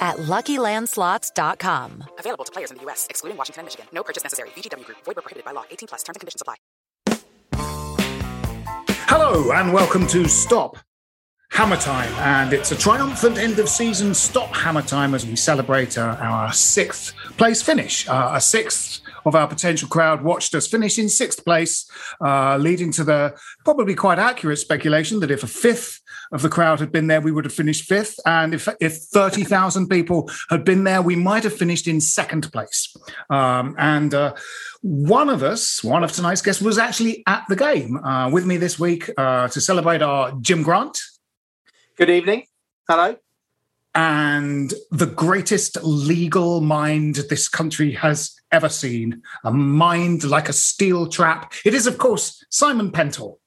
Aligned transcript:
at 0.00 0.16
LuckyLandSlots.com. 0.16 2.04
Available 2.18 2.44
to 2.44 2.52
players 2.52 2.70
in 2.70 2.78
the 2.78 2.82
U.S., 2.84 3.06
excluding 3.10 3.36
Washington 3.36 3.60
and 3.60 3.66
Michigan. 3.66 3.86
No 3.92 4.02
purchase 4.02 4.24
necessary. 4.24 4.48
VGW 4.50 4.84
Group. 4.84 4.98
Void 5.04 5.16
where 5.16 5.22
prohibited 5.22 5.44
by 5.44 5.52
law. 5.52 5.64
18 5.70 5.88
plus. 5.88 6.02
Terms 6.02 6.16
and 6.16 6.20
conditions 6.20 6.42
apply. 6.42 6.56
Hello 9.06 9.52
and 9.52 9.72
welcome 9.72 10.06
to 10.06 10.28
Stop 10.28 10.78
Hammer 11.50 11.76
Time. 11.76 12.12
And 12.14 12.52
it's 12.52 12.70
a 12.70 12.76
triumphant 12.76 13.36
end 13.36 13.58
of 13.58 13.68
season 13.68 14.14
Stop 14.14 14.54
Hammer 14.54 14.82
Time 14.82 15.14
as 15.14 15.26
we 15.26 15.34
celebrate 15.34 15.98
our 15.98 16.52
sixth 16.52 17.12
place 17.36 17.60
finish. 17.60 18.08
Uh, 18.08 18.30
a 18.34 18.40
sixth 18.40 19.00
of 19.26 19.34
our 19.34 19.48
potential 19.48 19.88
crowd 19.88 20.22
watched 20.22 20.54
us 20.54 20.66
finish 20.66 20.98
in 20.98 21.08
sixth 21.08 21.44
place, 21.44 21.90
uh, 22.24 22.56
leading 22.56 22.92
to 22.92 23.04
the 23.04 23.34
probably 23.64 23.94
quite 23.94 24.18
accurate 24.18 24.58
speculation 24.58 25.20
that 25.20 25.30
if 25.30 25.42
a 25.42 25.48
fifth 25.48 26.00
of 26.32 26.42
the 26.42 26.48
crowd 26.48 26.80
had 26.80 26.92
been 26.92 27.08
there, 27.08 27.20
we 27.20 27.32
would 27.32 27.44
have 27.44 27.54
finished 27.54 27.84
fifth. 27.84 28.18
And 28.24 28.54
if, 28.54 28.68
if 28.80 28.96
30,000 28.96 29.88
people 29.88 30.30
had 30.48 30.64
been 30.64 30.84
there, 30.84 31.02
we 31.02 31.16
might 31.16 31.44
have 31.44 31.56
finished 31.56 31.88
in 31.88 32.00
second 32.00 32.52
place. 32.52 32.94
Um, 33.28 33.74
and 33.78 34.14
uh, 34.14 34.34
one 34.82 35.28
of 35.28 35.42
us, 35.42 35.82
one 35.82 36.04
of 36.04 36.12
tonight's 36.12 36.42
guests, 36.42 36.62
was 36.62 36.78
actually 36.78 37.22
at 37.26 37.44
the 37.48 37.56
game 37.56 37.96
uh, 37.98 38.30
with 38.30 38.46
me 38.46 38.56
this 38.56 38.78
week 38.78 39.10
uh, 39.16 39.48
to 39.48 39.60
celebrate 39.60 40.02
our 40.02 40.32
Jim 40.40 40.62
Grant. 40.62 40.98
Good 41.96 42.10
evening. 42.10 42.44
Hello. 42.88 43.16
And 43.92 44.72
the 44.92 45.06
greatest 45.06 45.78
legal 45.82 46.60
mind 46.60 47.16
this 47.28 47.48
country 47.48 47.90
has 47.92 48.36
ever 48.52 48.68
seen. 48.68 49.22
A 49.42 49.52
mind 49.52 50.22
like 50.22 50.48
a 50.48 50.52
steel 50.52 51.08
trap. 51.08 51.52
It 51.64 51.74
is, 51.74 51.88
of 51.88 51.98
course, 51.98 52.44
Simon 52.50 52.92
Pentle. 52.92 53.39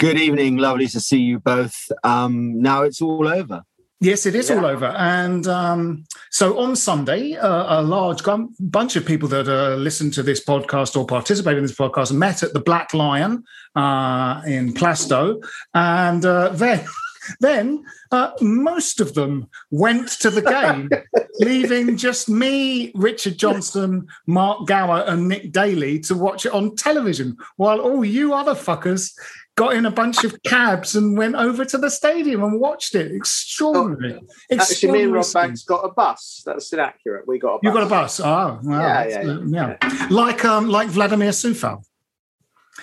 Good 0.00 0.18
evening. 0.18 0.56
Lovely 0.56 0.86
to 0.88 0.98
see 0.98 1.18
you 1.20 1.40
both. 1.40 1.92
Um, 2.04 2.58
now 2.62 2.84
it's 2.84 3.02
all 3.02 3.28
over. 3.28 3.64
Yes, 4.00 4.24
it 4.24 4.34
is 4.34 4.48
Yeah. 4.48 4.56
all 4.56 4.64
over. 4.64 4.86
And 4.86 5.46
um, 5.46 6.04
so 6.30 6.58
on 6.58 6.74
Sunday, 6.74 7.36
uh, 7.36 7.80
a 7.80 7.82
large 7.82 8.22
gun- 8.22 8.54
bunch 8.58 8.96
of 8.96 9.04
people 9.04 9.28
that 9.28 9.46
uh, 9.46 9.74
listen 9.74 10.10
to 10.12 10.22
this 10.22 10.42
podcast 10.42 10.96
or 10.96 11.04
participate 11.06 11.58
in 11.58 11.64
this 11.64 11.76
podcast 11.76 12.12
met 12.12 12.42
at 12.42 12.54
the 12.54 12.60
Black 12.60 12.94
Lion 12.94 13.44
uh, 13.76 14.40
in 14.46 14.72
Plaistow. 14.72 15.44
And 15.74 16.24
uh, 16.24 16.48
then, 16.48 16.82
then 17.40 17.84
uh, 18.10 18.30
most 18.40 19.02
of 19.02 19.12
them 19.12 19.48
went 19.70 20.08
to 20.20 20.30
the 20.30 20.40
game, 20.40 20.88
leaving 21.40 21.98
just 21.98 22.26
me, 22.26 22.90
Richard 22.94 23.36
Johnson, 23.36 24.06
Mark 24.26 24.66
Gower, 24.66 25.04
and 25.08 25.28
Nick 25.28 25.52
Daly 25.52 26.00
to 26.00 26.14
watch 26.14 26.46
it 26.46 26.52
on 26.54 26.74
television, 26.74 27.36
while 27.56 27.80
all 27.80 28.02
you 28.02 28.32
other 28.32 28.54
fuckers 28.54 29.12
got 29.60 29.74
in 29.74 29.84
a 29.84 29.90
bunch 29.90 30.24
of 30.24 30.42
cabs 30.42 30.96
and 30.96 31.18
went 31.18 31.34
over 31.34 31.66
to 31.66 31.76
the 31.76 31.90
stadium 31.90 32.42
and 32.42 32.58
watched 32.58 32.94
it. 32.94 33.12
Extraordinary. 33.12 34.18
Actually, 34.50 34.92
me 34.92 35.02
and 35.02 35.12
Rob 35.12 35.26
Banks 35.34 35.64
got 35.64 35.84
a 35.84 35.90
bus. 35.90 36.42
That's 36.46 36.72
inaccurate. 36.72 37.28
We 37.28 37.38
got 37.38 37.56
a 37.56 37.58
bus. 37.58 37.60
You 37.64 37.72
got 37.74 37.82
a 37.82 37.90
bus? 37.90 38.20
Oh, 38.20 38.24
wow. 38.24 38.58
Yeah, 38.64 39.04
That's, 39.04 39.26
yeah, 39.52 39.66
uh, 39.66 39.76
yeah. 39.82 40.06
Like 40.08 40.46
um, 40.46 40.70
like 40.70 40.88
Vladimir 40.88 41.28
Coufal. 41.28 41.84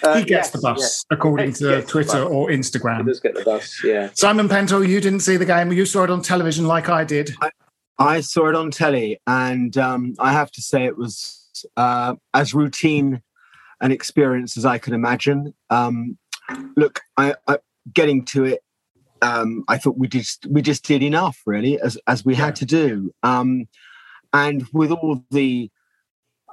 Uh, 0.03 0.17
he 0.19 0.23
gets 0.23 0.29
yes, 0.29 0.49
the 0.51 0.59
bus, 0.59 0.79
yes. 0.79 1.05
according 1.09 1.53
to 1.53 1.81
Twitter 1.81 2.23
bus. 2.23 2.31
or 2.31 2.51
He 2.51 2.57
Instagram. 2.57 3.07
does 3.07 3.19
get 3.19 3.33
the 3.33 3.43
bus. 3.43 3.83
Yeah. 3.83 4.11
Simon 4.13 4.47
Pentel, 4.47 4.87
you 4.87 5.01
didn't 5.01 5.21
see 5.21 5.37
the 5.37 5.45
game. 5.45 5.71
You 5.71 5.87
saw 5.87 6.03
it 6.03 6.11
on 6.11 6.21
television 6.21 6.67
like 6.67 6.89
I 6.89 7.03
did. 7.03 7.33
I 7.97 8.21
saw 8.21 8.49
it 8.49 8.55
on 8.55 8.69
telly, 8.69 9.19
and 9.25 9.75
um, 9.79 10.13
I 10.19 10.31
have 10.31 10.51
to 10.51 10.61
say 10.61 10.85
it 10.85 10.95
was 10.95 11.66
uh, 11.75 12.13
as 12.35 12.53
routine 12.53 13.23
an 13.81 13.91
experience 13.91 14.57
as 14.57 14.66
I 14.66 14.77
could 14.77 14.93
imagine. 14.93 15.55
Um, 15.71 16.19
look, 16.75 17.02
I, 17.18 17.35
I, 17.47 17.59
getting 17.94 18.25
to 18.25 18.46
it, 18.46 18.63
um, 19.22 19.63
I 19.68 19.78
thought 19.78 19.97
we 19.97 20.08
just 20.08 20.46
we 20.47 20.62
just 20.62 20.85
did 20.85 21.02
enough, 21.02 21.41
really, 21.46 21.80
as 21.80 21.97
as 22.08 22.24
we 22.24 22.35
had 22.35 22.56
to 22.58 22.66
do. 22.66 23.12
Um, 23.24 23.68
and 24.34 24.68
with 24.74 24.91
all 24.91 25.24
the 25.31 25.72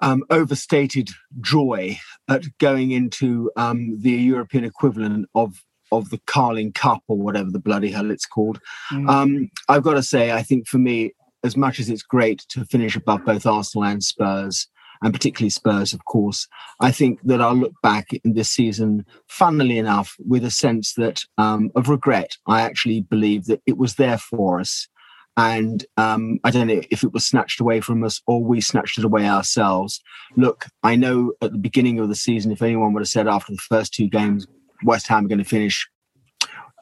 um, 0.03 0.25
overstated 0.31 1.11
joy 1.41 1.99
at 2.29 2.45
going 2.59 2.91
into 2.91 3.51
um, 3.57 4.01
the 4.01 4.13
European 4.13 4.65
equivalent 4.65 5.29
of 5.35 5.63
of 5.93 6.11
the 6.11 6.21
Carling 6.27 6.73
Cup 6.73 7.03
or 7.07 7.17
whatever 7.17 7.51
the 7.51 7.59
bloody 7.59 7.91
hell 7.91 8.11
it's 8.11 8.27
called. 8.27 8.59
Mm. 8.91 9.09
Um, 9.09 9.51
I've 9.69 9.83
got 9.83 9.95
to 9.95 10.03
say, 10.03 10.33
I 10.33 10.43
think 10.43 10.67
for 10.67 10.79
me, 10.79 11.13
as 11.45 11.57
much 11.57 11.79
as 11.79 11.89
it's 11.89 12.03
great 12.03 12.45
to 12.49 12.65
finish 12.65 12.97
above 12.97 13.25
both 13.25 13.47
Arsenal 13.47 13.85
and 13.85 14.03
Spurs, 14.03 14.67
and 15.03 15.13
particularly 15.13 15.51
Spurs, 15.51 15.93
of 15.93 16.05
course, 16.05 16.47
I 16.81 16.91
think 16.91 17.21
that 17.25 17.41
I'll 17.41 17.55
look 17.55 17.75
back 17.83 18.09
in 18.13 18.35
this 18.35 18.51
season, 18.51 19.05
funnily 19.29 19.79
enough, 19.79 20.17
with 20.19 20.45
a 20.45 20.51
sense 20.51 20.95
that 20.95 21.25
um, 21.39 21.71
of 21.75 21.89
regret. 21.89 22.37
I 22.47 22.63
actually 22.63 23.03
believe 23.03 23.47
that 23.47 23.63
it 23.67 23.77
was 23.77 23.97
there 23.97 24.19
for 24.19 24.61
us. 24.61 24.89
And 25.37 25.85
um, 25.97 26.39
I 26.45 26.51
don't 26.51 26.69
know 26.69 26.81
if 26.91 27.03
it 27.03 27.13
was 27.13 27.27
snatched 27.27 27.61
away 27.61 27.81
from 27.81 28.05
us 28.05 28.23
or 28.27 28.43
we 28.43 28.61
snatched 28.61 28.99
it 28.99 29.05
away 29.05 29.27
ourselves. 29.27 30.01
Look, 30.37 30.67
I 30.85 30.95
know 30.95 31.33
at 31.43 31.51
the 31.51 31.59
beginning 31.59 31.99
of 31.99 32.09
the 32.09 32.15
season, 32.15 32.53
if 32.53 32.63
anyone 32.63 32.93
would 32.93 33.01
have 33.01 33.09
said 33.09 33.27
after 33.27 33.53
the 33.53 33.59
first 33.59 33.93
two 33.93 34.09
games, 34.09 34.47
West 34.85 35.09
Ham 35.09 35.25
are 35.25 35.29
going 35.29 35.39
to 35.39 35.45
finish 35.45 35.89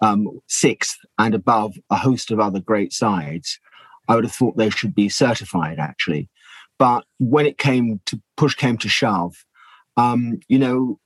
um, 0.03 0.29
sixth 0.49 0.99
and 1.19 1.35
above 1.35 1.75
a 1.89 1.97
host 1.97 2.31
of 2.31 2.41
other 2.41 2.61
great 2.61 2.93
sides, 2.93 3.59
I 4.09 4.17
would 4.17 4.25
have 4.25 4.35
thought 4.35 4.57
they 4.57 4.71
should 4.71 4.95
be 4.95 5.09
certified 5.09 5.79
actually. 5.79 6.29
But 6.79 7.05
when 7.19 7.47
it 7.47 7.59
came 7.59 8.01
to 8.07 8.21
push 8.37 8.55
came 8.55 8.77
to 8.79 8.89
shove, 8.89 9.45
um, 9.97 10.41
you 10.49 10.59
know, 10.59 10.99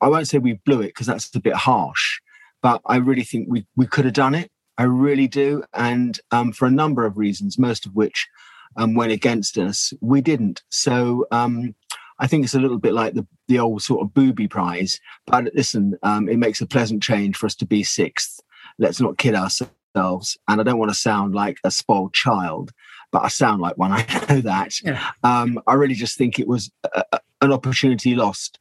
I 0.00 0.08
won't 0.08 0.28
say 0.28 0.38
we 0.38 0.60
blew 0.64 0.80
it 0.80 0.88
because 0.88 1.06
that's 1.06 1.34
a 1.34 1.40
bit 1.40 1.54
harsh, 1.54 2.20
but 2.62 2.80
I 2.86 2.96
really 2.96 3.24
think 3.24 3.48
we 3.48 3.66
we 3.76 3.86
could 3.86 4.04
have 4.04 4.14
done 4.14 4.34
it. 4.34 4.50
I 4.78 4.84
really 4.84 5.26
do, 5.26 5.64
and 5.72 6.20
um, 6.30 6.52
for 6.52 6.66
a 6.66 6.70
number 6.70 7.06
of 7.06 7.16
reasons, 7.16 7.58
most 7.58 7.86
of 7.86 7.94
which 7.94 8.28
um, 8.76 8.94
went 8.94 9.12
against 9.12 9.56
us, 9.56 9.92
we 10.00 10.20
didn't. 10.20 10.62
So 10.68 11.26
um, 11.30 11.74
I 12.18 12.26
think 12.26 12.44
it's 12.44 12.54
a 12.54 12.60
little 12.60 12.78
bit 12.78 12.92
like 12.92 13.14
the 13.14 13.26
the 13.48 13.58
old 13.58 13.82
sort 13.82 14.02
of 14.02 14.14
booby 14.14 14.48
prize. 14.48 15.00
But 15.26 15.54
listen, 15.54 15.96
um, 16.02 16.28
it 16.28 16.38
makes 16.38 16.60
a 16.60 16.66
pleasant 16.66 17.02
change 17.02 17.36
for 17.36 17.46
us 17.46 17.54
to 17.56 17.66
be 17.66 17.82
sixth. 17.82 18.40
Let's 18.78 19.00
not 19.00 19.18
kid 19.18 19.34
ourselves. 19.34 20.36
And 20.48 20.60
I 20.60 20.62
don't 20.62 20.78
want 20.78 20.90
to 20.90 20.98
sound 20.98 21.34
like 21.34 21.58
a 21.64 21.70
spoiled 21.70 22.12
child, 22.12 22.72
but 23.12 23.22
I 23.24 23.28
sound 23.28 23.60
like 23.62 23.76
one. 23.76 23.92
I 23.96 24.04
know 24.28 24.40
that. 24.42 24.82
Yeah. 24.82 25.10
Um, 25.22 25.60
I 25.66 25.74
really 25.74 25.94
just 25.94 26.16
think 26.18 26.38
it 26.38 26.48
was 26.48 26.70
a, 26.84 27.04
a- 27.12 27.20
an 27.42 27.52
opportunity 27.52 28.14
lost. 28.14 28.58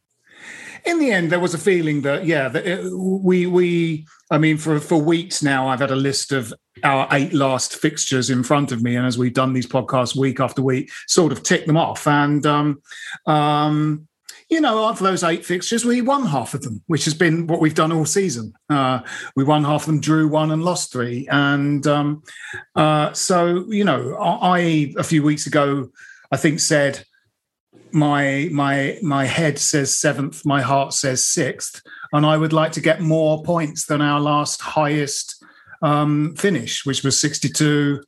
in 0.85 0.99
the 0.99 1.11
end, 1.11 1.31
there 1.31 1.39
was 1.39 1.53
a 1.53 1.57
feeling 1.57 2.01
that 2.01 2.25
yeah, 2.25 2.47
that 2.49 2.65
it, 2.67 2.91
we 2.93 3.45
we. 3.47 4.05
I 4.31 4.37
mean, 4.37 4.57
for 4.57 4.79
for 4.79 4.97
weeks 4.97 5.41
now, 5.43 5.67
I've 5.67 5.79
had 5.79 5.91
a 5.91 5.95
list 5.95 6.31
of 6.31 6.53
our 6.83 7.07
eight 7.11 7.31
last 7.33 7.75
fixtures 7.75 8.29
in 8.29 8.43
front 8.43 8.71
of 8.71 8.81
me, 8.83 8.95
and 8.95 9.05
as 9.05 9.17
we've 9.17 9.33
done 9.33 9.53
these 9.53 9.67
podcasts 9.67 10.15
week 10.15 10.39
after 10.39 10.61
week, 10.61 10.89
sort 11.07 11.31
of 11.31 11.41
tick 11.43 11.65
them 11.67 11.77
off. 11.77 12.05
And 12.07 12.45
um, 12.45 12.81
um, 13.27 14.07
you 14.49 14.61
know, 14.61 14.87
of 14.87 14.99
those 14.99 15.23
eight 15.23 15.43
fixtures, 15.43 15.85
we 15.85 16.01
won 16.01 16.25
half 16.25 16.53
of 16.53 16.61
them, 16.61 16.81
which 16.87 17.05
has 17.05 17.13
been 17.13 17.47
what 17.47 17.59
we've 17.59 17.73
done 17.73 17.91
all 17.91 18.05
season. 18.05 18.53
Uh, 18.69 18.99
we 19.35 19.43
won 19.43 19.63
half 19.63 19.81
of 19.81 19.87
them, 19.87 19.99
drew 19.99 20.27
one, 20.27 20.51
and 20.51 20.63
lost 20.63 20.91
three. 20.91 21.27
And 21.31 21.85
um, 21.87 22.23
uh, 22.75 23.11
so, 23.13 23.65
you 23.69 23.83
know, 23.83 24.15
I, 24.19 24.93
a 24.97 25.03
few 25.03 25.23
weeks 25.23 25.47
ago, 25.47 25.89
I 26.31 26.37
think 26.37 26.59
said 26.59 27.03
my 27.91 28.49
my 28.51 28.99
my 29.01 29.25
head 29.25 29.57
says 29.57 29.97
seventh, 29.97 30.45
my 30.45 30.61
heart 30.61 30.93
says 30.93 31.25
sixth, 31.25 31.81
and 32.11 32.25
I 32.25 32.37
would 32.37 32.53
like 32.53 32.73
to 32.73 32.81
get 32.81 33.01
more 33.01 33.41
points 33.43 33.85
than 33.85 34.01
our 34.01 34.19
last 34.19 34.61
highest 34.61 35.43
um, 35.81 36.35
finish, 36.35 36.85
which 36.85 37.03
was 37.03 37.19
sixty-two. 37.19 38.03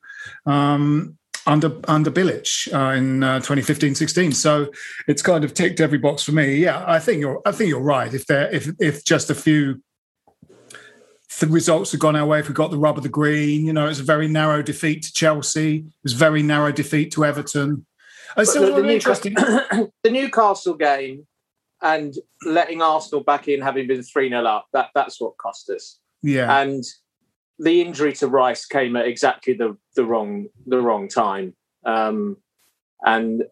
Um, 0.45 1.17
under 1.47 1.71
under 1.87 2.11
Bilic 2.11 2.71
uh, 2.73 2.93
in 2.95 3.23
uh, 3.23 3.39
2015-16. 3.39 4.35
So 4.35 4.69
it's 5.07 5.21
kind 5.21 5.43
of 5.43 5.53
ticked 5.53 5.79
every 5.79 5.97
box 5.97 6.23
for 6.23 6.33
me. 6.33 6.57
Yeah, 6.57 6.83
I 6.85 6.99
think 6.99 7.21
you're 7.21 7.41
I 7.45 7.51
think 7.51 7.69
you're 7.69 7.79
right. 7.79 8.13
If 8.13 8.27
there 8.27 8.53
if 8.53 8.69
if 8.79 9.03
just 9.03 9.29
a 9.29 9.35
few 9.35 9.81
the 11.39 11.47
results 11.47 11.91
had 11.91 11.99
gone 11.99 12.15
our 12.15 12.25
way, 12.25 12.39
if 12.39 12.47
we 12.47 12.53
got 12.53 12.71
the 12.71 12.79
rub 12.79 12.97
of 12.97 13.03
the 13.03 13.09
green, 13.09 13.65
you 13.65 13.73
know, 13.73 13.87
it's 13.87 13.99
a 13.99 14.03
very 14.03 14.27
narrow 14.27 14.61
defeat 14.61 15.03
to 15.03 15.13
Chelsea. 15.13 15.77
It 15.77 15.93
was 16.03 16.13
a 16.13 16.17
very 16.17 16.41
narrow 16.41 16.71
defeat 16.71 17.11
to 17.11 17.25
Everton. 17.25 17.85
It's 18.35 18.53
the, 18.53 18.59
the, 18.59 18.89
interesting. 18.89 19.33
the 20.03 20.09
Newcastle 20.09 20.73
game 20.73 21.27
and 21.81 22.13
letting 22.43 22.81
Arsenal 22.81 23.23
back 23.23 23.47
in, 23.47 23.61
having 23.61 23.87
been 23.87 24.03
three 24.03 24.29
0 24.29 24.43
up, 24.45 24.67
that 24.73 24.89
that's 24.95 25.21
what 25.21 25.37
cost 25.37 25.69
us. 25.69 25.99
Yeah, 26.23 26.61
and 26.61 26.83
the 27.59 27.81
injury 27.81 28.13
to 28.13 28.27
Rice 28.27 28.65
came 28.65 28.95
at 28.95 29.07
exactly 29.07 29.53
the 29.53 29.77
the 29.95 30.05
wrong 30.05 30.47
the 30.65 30.81
wrong 30.81 31.07
time. 31.07 31.55
Um, 31.85 32.37
and 33.05 33.43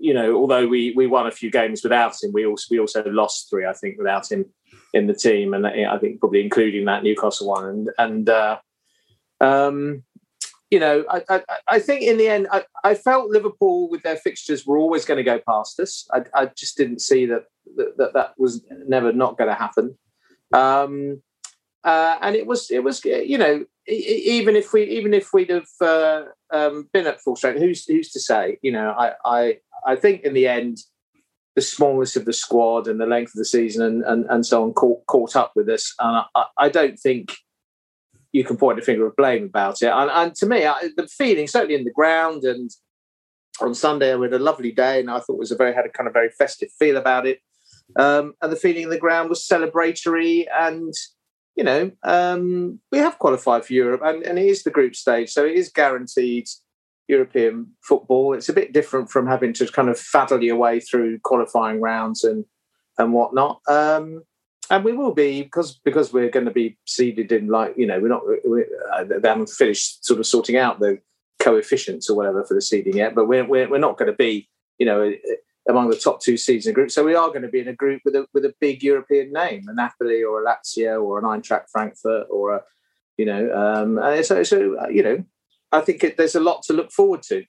you 0.00 0.14
know, 0.14 0.36
although 0.36 0.66
we 0.66 0.92
we 0.96 1.06
won 1.06 1.26
a 1.26 1.32
few 1.32 1.50
games 1.50 1.82
without 1.82 2.22
him, 2.22 2.32
we 2.32 2.46
also 2.46 2.66
we 2.70 2.80
also 2.80 3.04
lost 3.06 3.48
three, 3.50 3.66
I 3.66 3.72
think, 3.72 3.98
without 3.98 4.30
him 4.30 4.46
in 4.92 5.06
the 5.06 5.14
team, 5.14 5.54
and 5.54 5.66
I 5.66 5.98
think 5.98 6.20
probably 6.20 6.42
including 6.42 6.84
that 6.86 7.02
Newcastle 7.02 7.48
one. 7.48 7.68
And 7.68 7.90
and 7.98 8.28
uh, 8.28 8.58
um, 9.40 10.02
you 10.70 10.78
know, 10.78 11.04
I, 11.08 11.22
I, 11.28 11.42
I 11.66 11.78
think 11.80 12.02
in 12.02 12.16
the 12.16 12.28
end, 12.28 12.46
I, 12.52 12.64
I, 12.84 12.94
felt 12.94 13.30
Liverpool 13.30 13.90
with 13.90 14.02
their 14.02 14.16
fixtures 14.16 14.64
were 14.64 14.78
always 14.78 15.04
going 15.04 15.18
to 15.18 15.24
go 15.24 15.40
past 15.40 15.80
us. 15.80 16.06
I, 16.12 16.22
I 16.32 16.46
just 16.46 16.76
didn't 16.76 17.00
see 17.00 17.26
that 17.26 17.46
that 17.76 17.96
that, 17.96 18.12
that 18.14 18.34
was 18.38 18.64
never 18.86 19.12
not 19.12 19.36
going 19.36 19.50
to 19.50 19.56
happen. 19.56 19.98
Um, 20.52 21.22
uh, 21.84 22.18
and 22.20 22.36
it 22.36 22.46
was 22.46 22.70
it 22.70 22.84
was 22.84 23.04
you 23.04 23.38
know 23.38 23.64
even 23.86 24.56
if 24.56 24.72
we 24.72 24.84
even 24.84 25.14
if 25.14 25.32
we'd 25.32 25.50
have 25.50 25.68
uh, 25.80 26.24
um, 26.52 26.88
been 26.92 27.06
at 27.06 27.20
full 27.20 27.36
strength, 27.36 27.58
who's 27.58 27.84
who's 27.86 28.10
to 28.12 28.20
say? 28.20 28.58
You 28.62 28.72
know, 28.72 28.94
I 28.96 29.12
I 29.24 29.56
I 29.86 29.96
think 29.96 30.22
in 30.22 30.34
the 30.34 30.46
end, 30.46 30.78
the 31.56 31.62
smallness 31.62 32.16
of 32.16 32.24
the 32.24 32.32
squad 32.32 32.86
and 32.86 33.00
the 33.00 33.06
length 33.06 33.30
of 33.34 33.38
the 33.38 33.44
season 33.44 33.84
and 33.84 34.02
and, 34.04 34.26
and 34.28 34.46
so 34.46 34.62
on 34.62 34.72
caught 34.72 35.06
caught 35.06 35.36
up 35.36 35.52
with 35.56 35.68
us, 35.68 35.94
and 35.98 36.24
I, 36.34 36.44
I 36.58 36.68
don't 36.68 36.98
think 36.98 37.32
you 38.32 38.44
can 38.44 38.56
point 38.56 38.78
a 38.78 38.82
finger 38.82 39.06
of 39.06 39.16
blame 39.16 39.44
about 39.44 39.82
it. 39.82 39.88
And, 39.88 40.08
and 40.08 40.34
to 40.36 40.46
me, 40.46 40.64
I, 40.64 40.90
the 40.96 41.08
feeling 41.08 41.48
certainly 41.48 41.74
in 41.74 41.84
the 41.84 41.90
ground 41.90 42.44
and 42.44 42.70
on 43.60 43.74
Sunday, 43.74 44.14
we 44.14 44.26
had 44.26 44.34
a 44.34 44.38
lovely 44.38 44.70
day, 44.72 45.00
and 45.00 45.10
I 45.10 45.18
thought 45.18 45.34
it 45.34 45.38
was 45.38 45.52
a 45.52 45.56
very 45.56 45.74
had 45.74 45.86
a 45.86 45.90
kind 45.90 46.06
of 46.06 46.12
very 46.12 46.30
festive 46.30 46.70
feel 46.78 46.96
about 46.96 47.26
it. 47.26 47.40
Um, 47.96 48.34
and 48.40 48.52
the 48.52 48.56
feeling 48.56 48.84
in 48.84 48.90
the 48.90 48.98
ground 48.98 49.28
was 49.28 49.46
celebratory 49.46 50.46
and 50.54 50.94
you 51.60 51.64
know, 51.64 51.90
um, 52.04 52.80
we 52.90 52.96
have 52.96 53.18
qualified 53.18 53.66
for 53.66 53.74
Europe, 53.74 54.00
and, 54.02 54.22
and 54.22 54.38
it 54.38 54.46
is 54.46 54.62
the 54.62 54.70
group 54.70 54.96
stage, 54.96 55.28
so 55.28 55.44
it 55.44 55.56
is 55.56 55.68
guaranteed 55.68 56.46
European 57.06 57.72
football. 57.82 58.32
It's 58.32 58.48
a 58.48 58.54
bit 58.54 58.72
different 58.72 59.10
from 59.10 59.26
having 59.26 59.52
to 59.52 59.70
kind 59.70 59.90
of 59.90 60.00
faddle 60.00 60.42
your 60.42 60.56
way 60.56 60.80
through 60.80 61.18
qualifying 61.18 61.82
rounds 61.82 62.24
and 62.24 62.46
and 62.96 63.12
whatnot. 63.12 63.60
Um, 63.68 64.22
and 64.70 64.84
we 64.84 64.94
will 64.94 65.12
be 65.12 65.42
because 65.42 65.78
because 65.84 66.14
we're 66.14 66.30
going 66.30 66.46
to 66.46 66.50
be 66.50 66.78
seeded 66.86 67.30
in 67.30 67.48
like 67.48 67.74
you 67.76 67.86
know 67.86 68.00
we're 68.00 68.08
not 68.08 68.22
we, 68.48 68.64
uh, 68.94 69.04
they 69.04 69.28
haven't 69.28 69.50
finished 69.50 70.02
sort 70.06 70.18
of 70.18 70.26
sorting 70.26 70.56
out 70.56 70.80
the 70.80 70.98
coefficients 71.40 72.08
or 72.08 72.16
whatever 72.16 72.42
for 72.42 72.54
the 72.54 72.62
seeding 72.62 72.96
yet, 72.96 73.14
but 73.14 73.28
we're 73.28 73.46
we're, 73.46 73.68
we're 73.68 73.76
not 73.76 73.98
going 73.98 74.10
to 74.10 74.16
be 74.16 74.48
you 74.78 74.86
know 74.86 75.12
among 75.70 75.88
the 75.88 75.96
top 75.96 76.20
two 76.20 76.36
seeds 76.36 76.66
in 76.66 76.70
the 76.70 76.74
group. 76.74 76.90
So 76.90 77.04
we 77.04 77.14
are 77.14 77.28
going 77.28 77.42
to 77.42 77.48
be 77.48 77.60
in 77.60 77.68
a 77.68 77.74
group 77.74 78.02
with 78.04 78.14
a 78.14 78.26
with 78.34 78.44
a 78.44 78.54
big 78.60 78.82
European 78.82 79.32
name, 79.32 79.64
a 79.68 79.72
Napoli 79.72 80.22
or 80.22 80.42
a 80.42 80.46
Lazio 80.46 81.02
or 81.02 81.18
an 81.18 81.24
Eintracht 81.24 81.70
Frankfurt 81.70 82.26
or 82.30 82.56
a 82.56 82.62
you 83.16 83.24
know. 83.24 83.52
Um, 83.54 83.98
and 83.98 84.24
so 84.24 84.42
so 84.42 84.78
uh, 84.78 84.88
you 84.88 85.02
know, 85.02 85.24
I 85.72 85.80
think 85.80 86.04
it, 86.04 86.16
there's 86.16 86.34
a 86.34 86.40
lot 86.40 86.62
to 86.64 86.72
look 86.72 86.90
forward 86.90 87.22
to. 87.24 87.44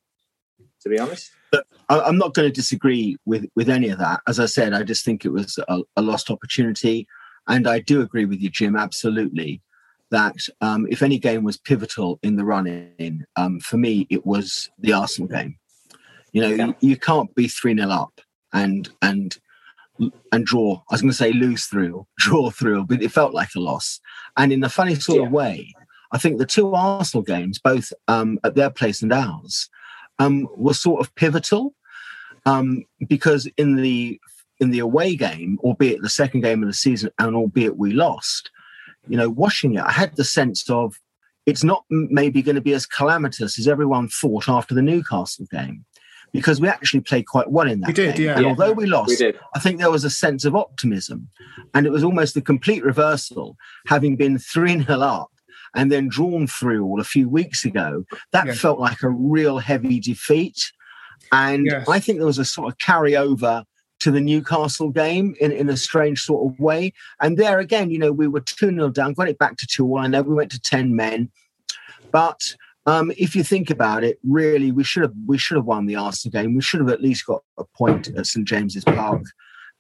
To 0.84 0.90
be 0.90 1.00
honest. 1.00 1.30
But 1.52 1.66
I'm 1.90 2.18
not 2.18 2.34
going 2.34 2.48
to 2.48 2.54
disagree 2.54 3.18
with 3.26 3.46
with 3.56 3.70
any 3.70 3.90
of 3.90 4.00
that. 4.00 4.22
As 4.28 4.40
I 4.40 4.46
said, 4.46 4.74
I 4.74 4.84
just 4.84 5.06
think 5.06 5.26
it 5.26 5.30
was 5.30 5.60
a, 5.68 5.82
a 5.96 6.02
lost 6.02 6.32
opportunity, 6.32 7.08
and 7.48 7.68
I 7.68 7.80
do 7.80 8.02
agree 8.02 8.26
with 8.26 8.42
you, 8.42 8.50
Jim. 8.50 8.76
Absolutely, 8.76 9.62
that 10.10 10.38
um, 10.62 10.88
if 10.90 11.02
any 11.02 11.20
game 11.20 11.44
was 11.44 11.58
pivotal 11.58 12.20
in 12.24 12.36
the 12.36 12.46
run-in, 12.46 13.26
um, 13.36 13.60
for 13.60 13.78
me 13.78 14.08
it 14.10 14.26
was 14.26 14.70
the 14.80 14.94
Arsenal 14.94 15.28
game. 15.28 15.58
You 16.32 16.42
know, 16.42 16.50
yeah. 16.50 16.66
you, 16.68 16.76
you, 16.82 16.98
can't 16.98 17.34
be 17.36 17.48
3 17.48 17.76
0 17.76 17.90
up 17.90 18.22
and 18.54 18.90
and 19.02 19.38
and 20.32 20.46
draw. 20.46 20.82
I 20.90 20.94
was 20.94 21.02
going 21.02 21.12
to 21.12 21.18
say 21.18 21.34
lose 21.34 21.66
through, 21.66 22.08
draw 22.18 22.50
through, 22.50 22.86
but 22.86 23.02
it 23.02 23.12
felt 23.12 23.34
like 23.34 23.50
a 23.56 23.60
loss. 23.60 24.00
And 24.38 24.52
in 24.52 24.64
a 24.64 24.70
funny 24.70 24.96
sort 24.96 25.20
yeah. 25.20 25.26
of 25.26 25.32
way, 25.32 25.74
I 26.12 26.18
think 26.18 26.38
the 26.38 26.46
two 26.46 26.74
Arsenal 26.74 27.24
games, 27.24 27.60
both 27.60 27.94
um, 28.08 28.40
at 28.44 28.56
their 28.56 28.70
place 28.70 29.02
and 29.02 29.14
ours, 29.14 29.70
um, 30.20 30.48
were 30.56 30.74
sort 30.74 31.02
of 31.02 31.14
pivotal 31.16 31.74
um, 32.46 32.84
because 33.08 33.48
in 33.58 33.76
the 33.76 34.20
in 34.60 34.70
the 34.70 34.80
away 34.80 35.16
game, 35.16 35.58
albeit 35.64 36.02
the 36.02 36.10
second 36.10 36.42
game 36.42 36.62
of 36.62 36.68
the 36.68 36.74
season, 36.74 37.10
and 37.18 37.36
albeit 37.36 37.78
we 37.78 37.94
lost, 37.94 38.52
you 39.08 39.18
know, 39.18 39.30
watching 39.30 39.74
it, 39.74 39.82
I 39.82 39.92
had 39.92 40.16
the 40.16 40.24
sense 40.24 40.70
of 40.70 41.00
it's 41.48 41.64
not 41.64 41.84
maybe 41.90 42.44
going 42.44 42.56
to 42.56 42.62
be 42.62 42.74
as 42.74 42.86
calamitous 42.86 43.58
as 43.58 43.68
everyone 43.68 44.08
thought 44.08 44.48
after 44.48 44.76
the 44.76 44.84
Newcastle 44.84 45.48
game 45.52 45.84
because 46.34 46.62
we 46.62 46.68
actually 46.68 47.02
played 47.02 47.28
quite 47.28 47.52
well 47.52 47.70
in 47.70 47.82
that. 47.82 47.88
We 47.88 47.94
did, 47.94 48.16
game. 48.16 48.26
yeah. 48.26 48.38
And 48.38 48.46
although 48.46 48.72
we 48.72 48.86
lost, 48.86 49.20
we 49.20 49.34
I 49.56 49.60
think 49.60 49.80
there 49.80 49.92
was 49.92 50.04
a 50.04 50.10
sense 50.10 50.46
of 50.46 50.56
optimism, 50.56 51.30
and 51.74 51.86
it 51.86 51.92
was 51.92 52.04
almost 52.04 52.34
the 52.34 52.42
complete 52.42 52.84
reversal, 52.84 53.58
having 53.88 54.16
been 54.16 54.38
three 54.38 54.82
0 54.82 55.00
up 55.00 55.32
and 55.74 55.92
then 55.92 56.10
drawn 56.10 56.48
through 56.48 56.84
all 56.84 57.00
a 57.00 57.06
few 57.06 57.30
weeks 57.30 57.64
ago. 57.64 58.04
That 58.32 58.48
yes. 58.48 58.60
felt 58.60 58.80
like 58.80 59.04
a 59.04 59.10
real 59.10 59.60
heavy 59.60 60.00
defeat, 60.00 60.72
and 61.32 61.66
yes. 61.66 61.88
I 61.88 62.00
think 62.00 62.18
there 62.18 62.28
was 62.28 62.40
a 62.40 62.46
sort 62.46 62.72
of 62.72 62.78
carryover 62.78 63.64
to 64.02 64.12
the 64.12 64.20
Newcastle 64.20 64.90
game 64.90 65.36
in, 65.40 65.52
in 65.52 65.70
a 65.70 65.78
strange 65.78 66.22
sort 66.22 66.52
of 66.52 66.60
way. 66.60 66.92
And 67.22 67.38
there 67.38 67.60
again, 67.60 67.92
you 67.92 68.00
know, 68.00 68.12
we 68.12 68.28
were 68.28 68.42
2 68.42 68.72
0 68.72 68.90
down, 68.90 69.14
got 69.14 69.30
it 69.30 69.38
back 69.38 69.58
to 69.58 69.68
2 69.68 69.86
1. 69.86 70.04
I 70.04 70.08
know 70.08 70.24
we 70.24 70.34
went 70.34 70.52
to 70.52 70.60
10 70.60 70.96
men, 70.96 71.32
but 72.12 72.42
um, 72.86 73.12
if 73.18 73.36
you 73.36 73.44
think 73.44 73.70
about 73.70 74.04
it, 74.04 74.20
really, 74.24 74.72
we 74.72 74.84
should 74.84 75.04
have 75.04 75.14
we 75.26 75.38
should 75.38 75.58
have 75.58 75.66
won 75.66 75.86
the 75.86 75.96
Arsenal 75.96 76.32
game. 76.32 76.56
We 76.56 76.62
should 76.62 76.80
have 76.80 76.90
at 76.90 77.02
least 77.02 77.26
got 77.26 77.44
a 77.58 77.64
point 77.64 78.10
at 78.16 78.26
St 78.26 78.48
James's 78.48 78.84
Park. 78.84 79.24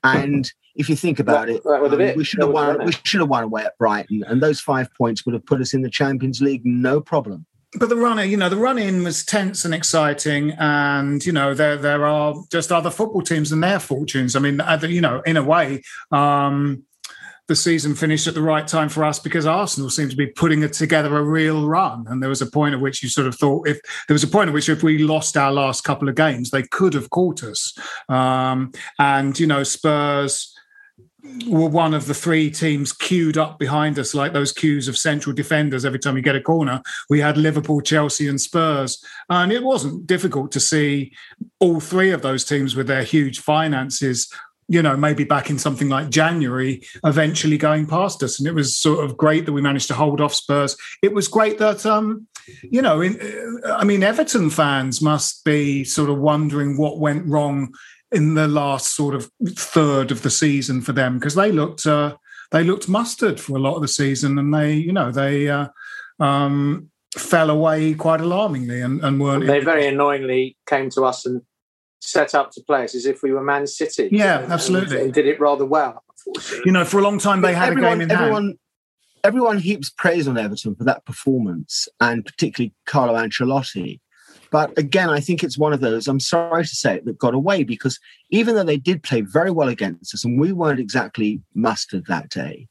And 0.03 0.51
if 0.75 0.89
you 0.89 0.95
think 0.95 1.19
about 1.19 1.49
it, 1.49 1.65
um, 1.65 2.15
we 2.15 2.23
should 2.23 2.41
have 2.41 2.51
won. 2.51 2.83
We 2.85 2.91
should 3.03 3.19
have 3.19 3.29
won 3.29 3.43
away 3.43 3.63
at 3.63 3.77
Brighton, 3.77 4.23
and 4.27 4.41
those 4.41 4.59
five 4.59 4.93
points 4.95 5.25
would 5.25 5.33
have 5.33 5.45
put 5.45 5.61
us 5.61 5.73
in 5.73 5.81
the 5.81 5.89
Champions 5.89 6.41
League, 6.41 6.61
no 6.65 7.01
problem. 7.01 7.45
But 7.79 7.87
the 7.87 7.95
run, 7.95 8.29
you 8.29 8.35
know, 8.35 8.49
the 8.49 8.57
run 8.57 8.77
in 8.77 9.03
was 9.03 9.23
tense 9.23 9.63
and 9.63 9.73
exciting, 9.73 10.51
and 10.59 11.25
you 11.25 11.31
know, 11.31 11.53
there 11.53 11.77
there 11.77 12.05
are 12.05 12.35
just 12.51 12.71
other 12.71 12.89
football 12.89 13.21
teams 13.21 13.51
and 13.51 13.63
their 13.63 13.79
fortunes. 13.79 14.35
I 14.35 14.39
mean, 14.39 14.61
you 14.83 15.01
know, 15.01 15.21
in 15.21 15.37
a 15.37 15.43
way, 15.43 15.81
um, 16.11 16.83
the 17.51 17.55
season 17.57 17.93
finished 17.93 18.27
at 18.27 18.33
the 18.33 18.41
right 18.41 18.65
time 18.65 18.87
for 18.87 19.03
us 19.03 19.19
because 19.19 19.45
Arsenal 19.45 19.89
seemed 19.89 20.09
to 20.09 20.15
be 20.15 20.27
putting 20.27 20.67
together 20.69 21.17
a 21.17 21.21
real 21.21 21.67
run. 21.67 22.05
And 22.07 22.23
there 22.23 22.29
was 22.29 22.41
a 22.41 22.45
point 22.45 22.73
at 22.73 22.79
which 22.79 23.03
you 23.03 23.09
sort 23.09 23.27
of 23.27 23.35
thought 23.35 23.67
if 23.67 23.77
there 24.07 24.15
was 24.15 24.23
a 24.23 24.27
point 24.27 24.47
at 24.47 24.53
which 24.53 24.69
if 24.69 24.83
we 24.83 24.99
lost 24.99 25.35
our 25.35 25.51
last 25.51 25.83
couple 25.83 26.07
of 26.07 26.15
games, 26.15 26.49
they 26.49 26.63
could 26.63 26.93
have 26.93 27.09
caught 27.09 27.43
us. 27.43 27.77
Um, 28.07 28.71
and 28.99 29.37
you 29.37 29.47
know, 29.47 29.63
Spurs 29.63 30.55
were 31.45 31.67
one 31.67 31.93
of 31.93 32.07
the 32.07 32.13
three 32.13 32.49
teams 32.49 32.93
queued 32.93 33.37
up 33.37 33.59
behind 33.59 33.99
us, 33.99 34.15
like 34.15 34.31
those 34.31 34.53
queues 34.53 34.87
of 34.87 34.97
central 34.97 35.35
defenders. 35.35 35.83
Every 35.83 35.99
time 35.99 36.15
you 36.15 36.23
get 36.23 36.37
a 36.37 36.41
corner, 36.41 36.81
we 37.09 37.19
had 37.19 37.37
Liverpool, 37.37 37.81
Chelsea, 37.81 38.29
and 38.29 38.39
Spurs. 38.39 39.03
And 39.29 39.51
it 39.51 39.61
wasn't 39.61 40.07
difficult 40.07 40.53
to 40.53 40.61
see 40.61 41.11
all 41.59 41.81
three 41.81 42.11
of 42.11 42.21
those 42.21 42.45
teams 42.45 42.77
with 42.77 42.87
their 42.87 43.03
huge 43.03 43.39
finances 43.39 44.31
you 44.71 44.81
know, 44.81 44.95
maybe 44.95 45.25
back 45.25 45.49
in 45.49 45.59
something 45.59 45.89
like 45.89 46.09
January, 46.09 46.81
eventually 47.03 47.57
going 47.57 47.85
past 47.85 48.23
us. 48.23 48.39
And 48.39 48.47
it 48.47 48.55
was 48.55 48.77
sort 48.77 49.03
of 49.03 49.17
great 49.17 49.45
that 49.45 49.51
we 49.51 49.61
managed 49.61 49.89
to 49.89 49.93
hold 49.93 50.21
off 50.21 50.33
Spurs. 50.33 50.77
It 51.01 51.13
was 51.13 51.27
great 51.27 51.57
that, 51.57 51.85
um, 51.85 52.25
you 52.63 52.81
know, 52.81 53.01
in, 53.01 53.19
uh, 53.65 53.73
I 53.73 53.83
mean, 53.83 54.01
Everton 54.01 54.49
fans 54.49 55.01
must 55.01 55.43
be 55.43 55.83
sort 55.83 56.09
of 56.09 56.19
wondering 56.19 56.77
what 56.77 56.99
went 56.99 57.27
wrong 57.27 57.73
in 58.13 58.35
the 58.35 58.47
last 58.47 58.95
sort 58.95 59.13
of 59.13 59.29
third 59.45 60.09
of 60.09 60.21
the 60.21 60.29
season 60.29 60.79
for 60.79 60.93
them 60.93 61.19
because 61.19 61.35
they 61.35 61.51
looked 61.51 61.85
uh, 61.85 62.15
they 62.51 62.63
looked 62.63 62.89
mustard 62.89 63.39
for 63.39 63.57
a 63.57 63.59
lot 63.59 63.75
of 63.75 63.81
the 63.81 63.87
season, 63.87 64.37
and 64.39 64.53
they, 64.53 64.73
you 64.73 64.93
know, 64.93 65.11
they. 65.11 65.49
Uh, 65.49 65.67
um, 66.19 66.89
fell 67.17 67.49
away 67.49 67.93
quite 67.93 68.21
alarmingly 68.21 68.79
and, 68.79 69.03
and 69.03 69.19
weren't. 69.19 69.45
They 69.45 69.59
very 69.59 69.85
annoyingly 69.85 70.55
came 70.65 70.89
to 70.91 71.03
us 71.03 71.25
and 71.25 71.41
set 72.01 72.35
up 72.35 72.51
to 72.51 72.61
play 72.61 72.83
us 72.83 72.95
as 72.95 73.05
if 73.05 73.23
we 73.23 73.31
were 73.31 73.43
Man 73.43 73.67
City. 73.67 74.09
Yeah, 74.11 74.41
and, 74.41 74.51
absolutely. 74.51 74.97
And, 74.97 75.05
and 75.05 75.13
did 75.13 75.27
it 75.27 75.39
rather 75.39 75.65
well. 75.65 76.03
You 76.65 76.71
know, 76.71 76.83
for 76.83 76.99
a 76.99 77.03
long 77.03 77.17
time 77.17 77.41
they 77.41 77.53
had 77.53 77.69
everyone, 77.69 77.93
a 77.93 77.95
game 77.95 78.01
in 78.01 78.11
everyone, 78.11 78.43
hand. 78.43 78.59
Everyone 79.23 79.57
heaps 79.59 79.89
praise 79.89 80.27
on 80.27 80.37
Everton 80.37 80.75
for 80.75 80.83
that 80.83 81.05
performance, 81.05 81.87
and 81.99 82.25
particularly 82.25 82.73
Carlo 82.85 83.13
Ancelotti. 83.13 83.99
But 84.51 84.77
again, 84.77 85.09
I 85.09 85.21
think 85.21 85.43
it's 85.43 85.57
one 85.57 85.71
of 85.71 85.79
those, 85.79 86.07
I'm 86.07 86.19
sorry 86.19 86.63
to 86.63 86.75
say 86.75 86.95
it, 86.95 87.05
that 87.05 87.17
got 87.17 87.33
away 87.33 87.63
because 87.63 87.99
even 88.31 88.55
though 88.55 88.65
they 88.65 88.77
did 88.77 89.01
play 89.01 89.21
very 89.21 89.49
well 89.49 89.69
against 89.69 90.13
us 90.13 90.25
and 90.25 90.39
we 90.39 90.51
weren't 90.51 90.79
exactly 90.79 91.41
mustard 91.55 92.05
that 92.07 92.29
day, 92.29 92.67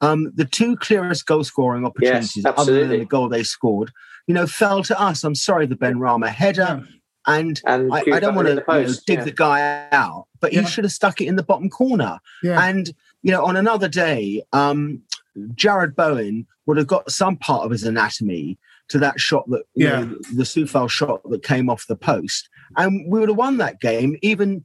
um, 0.00 0.30
the 0.34 0.44
two 0.44 0.76
clearest 0.76 1.26
goal 1.26 1.42
scoring 1.42 1.84
opportunities, 1.84 2.44
yes, 2.44 2.54
other 2.56 2.86
than 2.86 3.00
the 3.00 3.04
goal 3.04 3.28
they 3.28 3.42
scored, 3.42 3.90
you 4.28 4.34
know, 4.34 4.46
fell 4.46 4.84
to 4.84 5.00
us. 5.00 5.24
I'm 5.24 5.34
sorry, 5.34 5.66
the 5.66 5.74
Benrahma 5.74 6.28
header. 6.28 6.84
Yeah. 6.84 6.92
And, 7.26 7.60
And 7.66 7.92
I, 7.92 8.04
I 8.12 8.20
don't 8.20 8.34
want 8.34 8.48
to 8.48 8.54
the 8.54 8.60
post, 8.60 9.06
dig 9.06 9.18
yeah. 9.18 9.24
the 9.24 9.32
guy 9.32 9.88
out, 9.92 10.26
but 10.40 10.52
Yeah. 10.52 10.62
he 10.62 10.66
should 10.68 10.84
have 10.84 10.92
stuck 10.92 11.20
it 11.20 11.26
in 11.26 11.36
the 11.36 11.42
bottom 11.42 11.68
corner. 11.68 12.20
Yeah. 12.42 12.62
And, 12.62 12.92
you 13.22 13.32
know, 13.32 13.44
on 13.44 13.56
another 13.56 13.88
day, 13.88 14.42
um, 14.52 15.02
Jarrod 15.54 15.94
Bowen 15.96 16.46
would 16.66 16.76
have 16.76 16.86
got 16.86 17.10
some 17.10 17.36
part 17.36 17.64
of 17.64 17.70
his 17.72 17.82
anatomy 17.84 18.58
to 18.88 18.98
that 19.00 19.18
shot 19.20 19.48
that, 19.50 19.64
you 19.74 19.86
Yeah. 19.88 20.00
know, 20.04 20.16
the 20.34 20.44
Coufal 20.44 20.88
shot 20.88 21.20
that 21.30 21.42
came 21.42 21.68
off 21.68 21.86
the 21.88 21.96
post. 21.96 22.48
And 22.76 23.10
we 23.10 23.18
would 23.20 23.28
have 23.28 23.38
won 23.38 23.56
that 23.58 23.80
game, 23.80 24.16
even, 24.22 24.64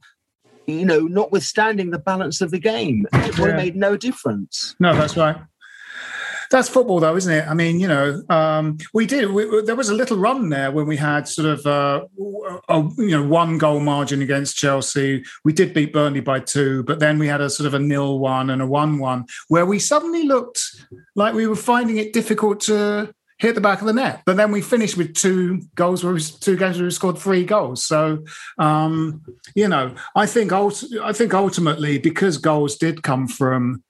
you 0.66 0.84
know, 0.84 1.00
notwithstanding 1.00 1.90
the 1.90 1.98
balance 1.98 2.40
of 2.40 2.50
the 2.52 2.58
game. 2.60 3.06
It 3.12 3.38
would 3.38 3.48
have 3.50 3.56
made 3.56 3.74
no 3.76 3.96
difference. 3.96 4.76
No, 4.78 4.94
that's 4.94 5.16
right. 5.16 5.36
That's 6.52 6.68
football, 6.68 7.00
though, 7.00 7.16
isn't 7.16 7.32
it? 7.32 7.48
I 7.48 7.54
mean, 7.54 7.80
you 7.80 7.88
know, 7.88 8.22
um, 8.28 8.76
we 8.92 9.06
did. 9.06 9.30
We, 9.30 9.62
there 9.62 9.74
was 9.74 9.88
a 9.88 9.94
little 9.94 10.18
run 10.18 10.50
there 10.50 10.70
when 10.70 10.86
we 10.86 10.98
had 10.98 11.26
sort 11.26 11.48
of 11.48 11.66
uh, 11.66 12.04
a 12.68 12.88
you 12.98 13.10
know 13.10 13.26
one 13.26 13.56
goal 13.56 13.80
margin 13.80 14.20
against 14.20 14.58
Chelsea. 14.58 15.24
We 15.44 15.54
did 15.54 15.72
beat 15.72 15.94
Burnley 15.94 16.20
by 16.20 16.40
two, 16.40 16.82
but 16.82 17.00
then 17.00 17.18
we 17.18 17.26
had 17.26 17.40
a 17.40 17.48
sort 17.48 17.66
of 17.66 17.72
a 17.72 17.78
nil 17.78 18.18
one 18.18 18.50
and 18.50 18.60
a 18.60 18.66
one 18.66 18.98
one 18.98 19.24
where 19.48 19.64
we 19.64 19.78
suddenly 19.78 20.24
looked 20.24 20.62
like 21.16 21.32
we 21.32 21.46
were 21.46 21.56
finding 21.56 21.96
it 21.96 22.12
difficult 22.12 22.60
to 22.60 23.14
hit 23.38 23.54
the 23.54 23.60
back 23.62 23.80
of 23.80 23.86
the 23.86 23.94
net. 23.94 24.20
But 24.26 24.36
then 24.36 24.52
we 24.52 24.60
finished 24.60 24.98
with 24.98 25.14
two 25.14 25.62
goals, 25.74 26.04
where 26.04 26.12
we, 26.12 26.20
two 26.20 26.58
games 26.58 26.76
where 26.76 26.84
we 26.84 26.90
scored 26.90 27.16
three 27.16 27.44
goals. 27.44 27.82
So, 27.82 28.24
um, 28.58 29.22
you 29.54 29.68
know, 29.68 29.94
I 30.14 30.26
think 30.26 30.52
I 30.52 31.14
think 31.14 31.32
ultimately 31.32 31.96
because 31.96 32.36
goals 32.36 32.76
did 32.76 33.02
come 33.02 33.26
from 33.26 33.82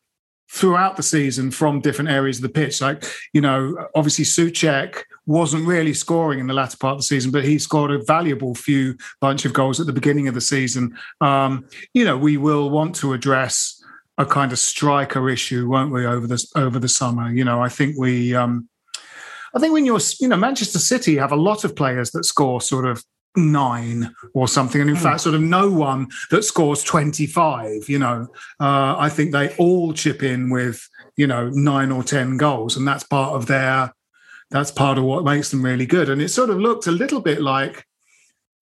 throughout 0.52 0.97
the 0.97 1.02
season 1.02 1.50
from 1.50 1.80
different 1.80 2.11
areas 2.11 2.37
of 2.37 2.42
the 2.42 2.49
pitch. 2.49 2.80
Like, 2.82 3.04
you 3.32 3.40
know, 3.40 3.88
obviously 3.94 4.26
Soucek 4.26 5.02
wasn't 5.25 5.66
really 5.66 5.94
scoring 5.94 6.40
in 6.40 6.47
the 6.47 6.52
latter 6.52 6.76
part 6.76 6.92
of 6.92 6.99
the 6.99 7.04
season, 7.04 7.30
but 7.30 7.42
he 7.42 7.59
scored 7.59 7.90
a 7.90 8.04
valuable 8.04 8.54
few 8.54 8.97
bunch 9.21 9.47
of 9.47 9.54
goals 9.54 9.80
at 9.80 9.87
the 9.87 9.94
beginning 9.94 10.28
of 10.28 10.35
the 10.35 10.42
season. 10.42 10.94
Um, 11.23 11.66
you 11.94 12.04
know, 12.04 12.18
we 12.18 12.37
will 12.37 12.68
want 12.68 12.94
to 12.97 13.14
address 13.14 13.82
a 14.18 14.26
kind 14.26 14.52
of 14.52 14.59
striker 14.59 15.30
issue, 15.30 15.68
won't 15.68 15.90
we, 15.90 16.04
over 16.04 16.26
the 16.26 16.44
over 16.54 16.78
the 16.78 16.88
summer? 16.88 17.32
You 17.32 17.44
know, 17.44 17.62
I 17.62 17.71
think 17.71 17.97
we 17.99 18.35
um 18.35 18.68
I 19.54 19.59
think 19.59 19.73
when 19.73 19.87
you're 19.87 20.00
you 20.21 20.28
know, 20.28 20.37
Manchester 20.37 20.78
City 20.78 21.16
have 21.16 21.32
a 21.32 21.37
lot 21.37 21.64
of 21.64 21.75
players 21.75 22.11
that 22.11 22.25
score 22.25 22.61
sort 22.61 22.85
of 22.85 23.02
nine 23.36 24.14
or 24.34 24.48
something. 24.48 24.80
And 24.80 24.90
in 24.90 24.96
fact 24.96 25.22
sort 25.22 25.34
of 25.34 25.40
no 25.40 25.70
one 25.70 26.08
that 26.30 26.44
scores 26.44 26.82
25 26.82 27.88
you 27.88 27.98
know 27.98 28.28
uh, 28.60 28.96
i 28.98 29.08
think 29.08 29.32
they 29.32 29.54
all 29.56 29.92
chip 29.92 30.22
in 30.22 30.50
with 30.50 30.88
you 31.16 31.26
know 31.26 31.48
nine 31.50 31.92
or 31.92 32.02
ten 32.02 32.36
goals. 32.36 32.76
And 32.76 32.86
that's 32.86 33.04
part 33.04 33.34
of 33.34 33.46
their 33.46 33.94
that's 34.50 34.70
part 34.70 34.98
of 34.98 35.04
what 35.04 35.24
makes 35.24 35.50
them 35.50 35.64
really 35.64 35.86
good. 35.86 36.08
And 36.08 36.20
it 36.20 36.28
sort 36.28 36.50
of 36.50 36.58
looked 36.58 36.86
a 36.86 36.92
little 36.92 37.20
bit 37.20 37.40
like 37.40 37.86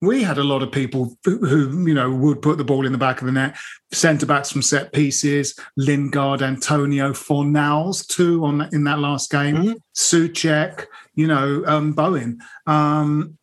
we 0.03 0.23
had 0.23 0.37
a 0.37 0.43
lot 0.43 0.63
of 0.63 0.71
people 0.71 1.15
who, 1.25 1.85
you 1.87 1.93
know 1.93 2.09
would 2.09 2.41
put 2.41 2.57
the 2.57 2.63
ball 2.63 2.85
in 2.85 2.91
the 2.91 2.97
back 2.97 3.21
of 3.21 3.25
the 3.25 3.31
net. 3.31 3.55
Centre 3.91 4.25
backs 4.25 4.51
from 4.51 4.61
set 4.61 4.93
pieces 4.93 5.57
lingard 5.77 6.41
antonio 6.41 7.11
fornals 7.11 8.07
too 8.07 8.43
on 8.45 8.69
in 8.73 8.83
that 8.85 8.99
last 8.99 9.29
game. 9.29 9.55
Mhm. 9.55 9.75
Soucek 9.95 10.85
you 11.15 11.27
know 11.27 11.63
um, 11.65 11.93
bowen. 11.93 12.39
Um, 12.67 13.37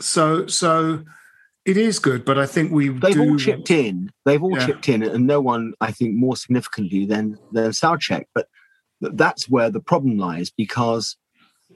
so 0.00 0.46
so 0.46 1.04
it 1.64 1.76
is 1.76 1.98
good, 1.98 2.24
but 2.24 2.38
I 2.38 2.46
think 2.46 2.72
we 2.72 2.88
They've 2.88 3.14
do. 3.14 3.22
all 3.22 3.36
chipped 3.36 3.70
in. 3.70 4.10
They've 4.24 4.42
all 4.42 4.56
Yeah. 4.56 4.66
chipped 4.66 4.88
in, 4.88 5.02
and 5.02 5.26
no 5.26 5.40
one, 5.40 5.74
I 5.80 5.92
think, 5.92 6.14
more 6.14 6.36
significantly 6.36 7.04
than 7.06 7.38
than 7.52 7.70
Soucek. 7.72 8.24
But 8.34 8.46
that's 9.00 9.48
where 9.48 9.70
the 9.70 9.80
problem 9.80 10.18
lies 10.18 10.50
because 10.50 11.16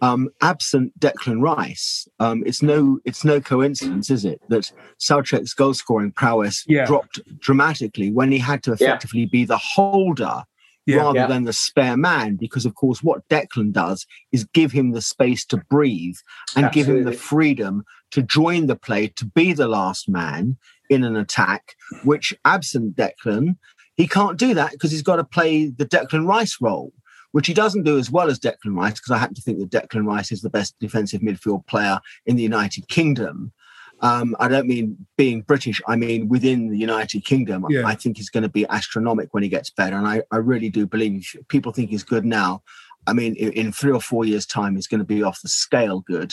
um, 0.03 0.29
absent 0.43 0.99
Declan 0.99 1.41
Rice, 1.41 2.09
um, 2.19 2.43
it's 2.45 2.63
no 2.63 2.99
it's 3.05 3.25
no 3.25 3.41
coincidence, 3.41 4.11
is 4.11 4.25
it, 4.25 4.41
that 4.49 4.71
Soucek's 4.99 5.55
goal 5.55 5.73
scoring 5.73 6.11
prowess 6.13 6.65
Yeah. 6.67 6.85
dropped 6.85 7.21
dramatically 7.39 8.11
when 8.11 8.33
he 8.33 8.39
had 8.39 8.63
to 8.65 8.71
Yeah. 8.73 8.75
effectively 8.75 9.27
be 9.27 9.45
the 9.45 9.57
holder 9.57 10.43
Yeah. 10.87 10.97
rather 10.97 11.21
Yeah. 11.21 11.27
than 11.29 11.45
the 11.45 11.53
spare 11.53 11.97
man. 11.97 12.35
Because 12.37 12.67
of 12.67 12.75
course, 12.75 13.03
what 13.05 13.27
Declan 13.29 13.73
does 13.73 14.05
is 14.33 14.45
give 14.53 14.73
him 14.73 14.91
the 14.93 15.01
space 15.01 15.45
to 15.47 15.59
breathe 15.71 16.17
and 16.57 16.73
give 16.73 16.89
him 16.89 17.05
the 17.05 17.13
freedom 17.13 17.85
to 18.15 18.23
join 18.23 18.69
the 18.69 18.77
play, 18.77 19.09
to 19.09 19.27
be 19.27 19.53
the 19.53 19.67
last 19.67 20.09
man 20.09 20.57
in 20.89 21.03
an 21.03 21.17
attack, 21.17 21.75
which 22.05 22.33
absent 22.45 22.95
Declan, 22.95 23.57
he 23.97 24.07
can't 24.07 24.39
do 24.39 24.55
that 24.55 24.71
because 24.71 24.93
he's 24.93 25.03
got 25.03 25.17
to 25.17 25.25
play 25.25 25.67
the 25.67 25.85
Declan 25.85 26.25
Rice 26.25 26.59
role, 26.61 26.93
which 27.33 27.49
he 27.49 27.55
doesn't 27.55 27.83
do 27.83 27.99
as 27.99 28.13
well 28.13 28.31
as 28.31 28.39
Declan 28.39 28.77
Rice, 28.77 28.93
because 28.93 29.11
I 29.11 29.19
happen 29.19 29.35
to 29.35 29.43
think 29.43 29.59
that 29.59 29.71
Declan 29.71 30.07
Rice 30.07 30.31
is 30.31 30.43
the 30.43 30.51
best 30.51 30.77
defensive 30.79 31.23
midfield 31.23 31.67
player 31.67 31.99
in 32.25 32.37
the 32.37 32.45
United 32.45 32.87
Kingdom. 32.87 33.53
Um, 33.99 34.37
I 34.39 34.47
don't 34.47 34.69
mean 34.69 35.07
being 35.17 35.41
British, 35.41 35.83
I 35.89 35.97
mean 35.97 36.29
within 36.29 36.69
the 36.69 36.79
United 36.79 37.25
Kingdom. 37.25 37.67
Yeah. 37.69 37.85
I 37.85 37.97
think 37.97 38.17
he's 38.17 38.31
going 38.31 38.45
to 38.45 38.49
be 38.49 38.65
astronomic 38.69 39.35
when 39.35 39.43
he 39.43 39.49
gets 39.49 39.71
better. 39.71 39.97
And 39.97 40.07
I, 40.07 40.23
I 40.31 40.37
really 40.37 40.71
do 40.71 40.87
believe 40.87 41.35
people 41.49 41.73
think 41.73 41.91
he's 41.91 42.05
good 42.05 42.25
now. 42.25 42.63
I 43.09 43.13
mean, 43.13 43.35
in, 43.35 43.51
in 43.53 43.73
three 43.73 43.93
or 43.93 44.01
four 44.01 44.25
years' 44.25 44.47
time, 44.47 44.77
he's 44.77 44.87
going 44.87 45.01
to 45.01 45.05
be 45.05 45.25
off 45.25 45.43
the 45.43 45.49
scale 45.49 45.99
good. 46.01 46.33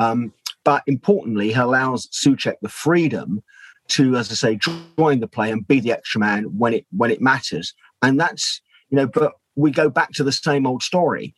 Um, 0.00 0.32
but 0.64 0.82
importantly, 0.86 1.48
he 1.48 1.54
allows 1.54 2.08
Soucek 2.08 2.54
the 2.62 2.68
freedom 2.68 3.42
to, 3.88 4.16
as 4.16 4.30
I 4.30 4.34
say, 4.34 4.56
join 4.56 5.20
the 5.20 5.26
play 5.26 5.50
and 5.50 5.66
be 5.66 5.80
the 5.80 5.92
extra 5.92 6.20
man 6.20 6.44
when 6.56 6.72
it 6.74 6.86
when 6.96 7.10
it 7.10 7.20
matters. 7.20 7.74
And 8.02 8.18
that's 8.18 8.60
you 8.90 8.96
know, 8.96 9.06
but 9.06 9.32
we 9.56 9.70
go 9.70 9.90
back 9.90 10.12
to 10.12 10.24
the 10.24 10.32
same 10.32 10.66
old 10.66 10.82
story. 10.82 11.34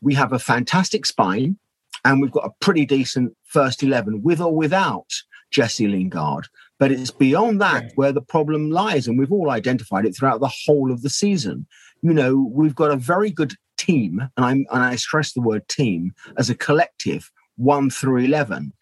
We 0.00 0.14
have 0.14 0.32
a 0.32 0.38
fantastic 0.38 1.06
spine, 1.06 1.58
and 2.04 2.20
we've 2.20 2.32
got 2.32 2.46
a 2.46 2.52
pretty 2.60 2.86
decent 2.86 3.36
first 3.44 3.82
eleven 3.82 4.22
with 4.22 4.40
or 4.40 4.54
without 4.54 5.10
Jesse 5.50 5.86
Lingard. 5.86 6.48
But 6.78 6.90
it's 6.90 7.10
beyond 7.10 7.60
that 7.60 7.84
Yeah. 7.84 7.90
where 7.94 8.12
the 8.12 8.22
problem 8.22 8.70
lies, 8.70 9.06
and 9.06 9.18
we've 9.18 9.30
all 9.32 9.50
identified 9.50 10.06
it 10.06 10.16
throughout 10.16 10.40
the 10.40 10.50
whole 10.66 10.90
of 10.90 11.02
the 11.02 11.10
season. 11.10 11.66
You 12.02 12.12
know, 12.14 12.50
we've 12.50 12.74
got 12.74 12.90
a 12.90 12.96
very 12.96 13.30
good 13.30 13.54
team, 13.76 14.20
and 14.36 14.44
I'm 14.44 14.66
and 14.72 14.82
I 14.82 14.96
stress 14.96 15.32
the 15.32 15.40
word 15.40 15.68
team 15.68 16.14
as 16.36 16.50
a 16.50 16.54
collective, 16.54 17.30
one 17.56 17.90
through 17.90 18.18
eleven. 18.18 18.72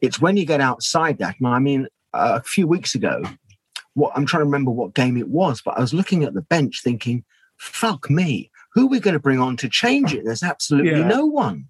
It's 0.00 0.20
when 0.20 0.36
you 0.36 0.46
get 0.46 0.60
outside 0.60 1.18
that, 1.18 1.36
and 1.38 1.48
I 1.48 1.58
mean, 1.58 1.88
uh, 2.14 2.38
a 2.40 2.42
few 2.42 2.66
weeks 2.66 2.94
ago, 2.94 3.22
what 3.94 4.12
I'm 4.14 4.26
trying 4.26 4.42
to 4.42 4.46
remember 4.46 4.70
what 4.70 4.94
game 4.94 5.16
it 5.16 5.28
was, 5.28 5.60
but 5.60 5.76
I 5.76 5.80
was 5.80 5.92
looking 5.94 6.24
at 6.24 6.34
the 6.34 6.42
bench 6.42 6.82
thinking, 6.82 7.24
"Fuck 7.56 8.08
me, 8.08 8.50
who 8.74 8.84
are 8.84 8.90
we 8.90 9.00
going 9.00 9.14
to 9.14 9.20
bring 9.20 9.40
on 9.40 9.56
to 9.58 9.68
change 9.68 10.14
it?" 10.14 10.24
There's 10.24 10.42
absolutely 10.42 11.00
Yeah. 11.00 11.08
no 11.08 11.26
one. 11.26 11.68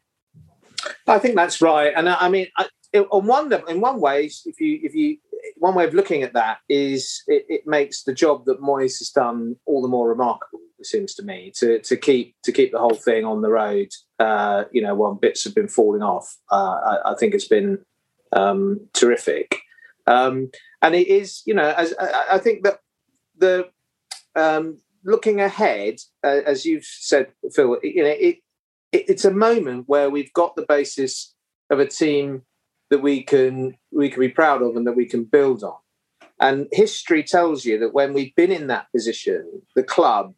I 1.06 1.18
think 1.18 1.34
that's 1.34 1.60
right, 1.60 1.92
and 1.96 2.08
I, 2.08 2.16
I 2.20 2.28
mean, 2.28 2.46
I, 2.56 2.66
it, 2.92 3.06
on 3.10 3.26
one 3.26 3.52
in 3.68 3.80
one 3.80 4.00
way, 4.00 4.30
if 4.46 4.60
you 4.60 4.80
if 4.82 4.94
you 4.94 5.18
one 5.56 5.74
way 5.74 5.84
of 5.84 5.94
looking 5.94 6.22
at 6.22 6.34
that 6.34 6.58
is 6.68 7.22
it, 7.26 7.44
it 7.48 7.66
makes 7.66 8.02
the 8.02 8.12
job 8.14 8.44
that 8.46 8.60
Moyes 8.60 8.98
has 8.98 9.10
done 9.10 9.56
all 9.66 9.82
the 9.82 9.88
more 9.88 10.08
remarkable. 10.08 10.60
It 10.78 10.86
seems 10.86 11.14
to 11.14 11.22
me 11.22 11.52
to 11.56 11.80
to 11.80 11.96
keep 11.96 12.36
to 12.44 12.52
keep 12.52 12.72
the 12.72 12.78
whole 12.78 12.94
thing 12.94 13.24
on 13.24 13.42
the 13.42 13.50
road. 13.50 13.88
Uh, 14.18 14.64
you 14.72 14.82
know, 14.82 14.94
while 14.94 15.14
bits 15.14 15.44
have 15.44 15.54
been 15.54 15.68
falling 15.68 16.02
off, 16.02 16.36
uh, 16.50 16.98
I, 17.04 17.12
I 17.12 17.14
think 17.14 17.34
it's 17.34 17.46
been 17.48 17.78
um, 18.32 18.80
terrific. 18.92 19.60
Um, 20.06 20.50
and 20.82 20.94
it 20.94 21.06
is, 21.06 21.42
you 21.46 21.54
know, 21.54 21.72
as 21.76 21.94
I, 22.00 22.24
I 22.32 22.38
think 22.38 22.64
that 22.64 22.80
the 23.36 23.68
um, 24.34 24.78
looking 25.04 25.40
ahead, 25.40 26.00
uh, 26.24 26.40
as 26.46 26.64
you've 26.64 26.84
said, 26.84 27.28
Phil, 27.52 27.78
you 27.82 28.02
know, 28.02 28.08
it, 28.08 28.38
it, 28.92 29.04
it's 29.08 29.24
a 29.24 29.30
moment 29.30 29.84
where 29.86 30.10
we've 30.10 30.32
got 30.32 30.56
the 30.56 30.66
basis 30.66 31.34
of 31.70 31.78
a 31.78 31.86
team 31.86 32.42
that 32.90 33.02
we 33.02 33.22
can 33.22 33.76
we 33.92 34.08
can 34.08 34.20
be 34.20 34.28
proud 34.28 34.62
of 34.62 34.76
and 34.76 34.86
that 34.86 34.96
we 34.96 35.06
can 35.06 35.24
build 35.24 35.62
on. 35.62 35.76
And 36.40 36.68
history 36.72 37.22
tells 37.22 37.64
you 37.64 37.78
that 37.80 37.92
when 37.92 38.12
we've 38.12 38.34
been 38.34 38.52
in 38.52 38.68
that 38.68 38.86
position, 38.92 39.62
the 39.74 39.82
club, 39.82 40.34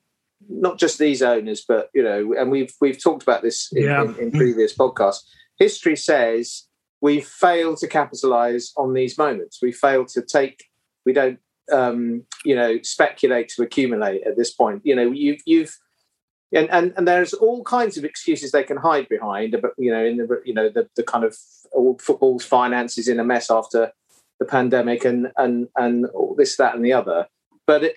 not 0.48 0.78
just 0.78 0.98
these 0.98 1.22
owners, 1.22 1.64
but 1.66 1.90
you 1.94 2.02
know, 2.02 2.34
and 2.38 2.50
we've 2.50 2.72
we've 2.80 3.02
talked 3.02 3.22
about 3.22 3.42
this 3.42 3.68
in, 3.72 3.84
Yeah. 3.84 4.02
in, 4.02 4.16
in 4.16 4.30
previous 4.30 4.76
podcasts. 4.76 5.22
History 5.58 5.96
says 5.96 6.66
we 7.00 7.20
fail 7.20 7.76
to 7.76 7.86
capitalize 7.86 8.72
on 8.76 8.94
these 8.94 9.16
moments. 9.18 9.58
We 9.62 9.72
fail 9.72 10.04
to 10.06 10.22
take. 10.22 10.64
We 11.06 11.12
don't, 11.12 11.38
um, 11.72 12.24
you 12.44 12.54
know, 12.54 12.78
speculate 12.82 13.48
to 13.50 13.62
accumulate 13.62 14.22
at 14.26 14.36
this 14.36 14.52
point. 14.52 14.82
You 14.84 14.96
know, 14.96 15.10
you've 15.10 15.40
you've 15.46 15.76
and, 16.52 16.70
and 16.70 16.92
and 16.96 17.06
there's 17.06 17.32
all 17.32 17.62
kinds 17.64 17.96
of 17.96 18.04
excuses 18.04 18.50
they 18.50 18.64
can 18.64 18.76
hide 18.76 19.08
behind 19.08 19.56
but 19.62 19.70
you 19.78 19.92
know 19.92 20.04
in 20.04 20.16
the 20.16 20.42
you 20.44 20.52
know 20.52 20.68
the, 20.68 20.88
the 20.96 21.04
kind 21.04 21.24
of 21.24 21.36
all 21.70 21.96
football's 21.98 22.44
finances 22.44 23.06
in 23.06 23.20
a 23.20 23.24
mess 23.24 23.52
after 23.52 23.92
the 24.40 24.46
pandemic 24.46 25.04
and 25.04 25.30
and 25.36 25.68
and 25.76 26.06
all 26.06 26.34
this, 26.34 26.56
that, 26.56 26.74
and 26.74 26.84
the 26.84 26.92
other. 26.92 27.28
But 27.66 27.84
it, 27.84 27.96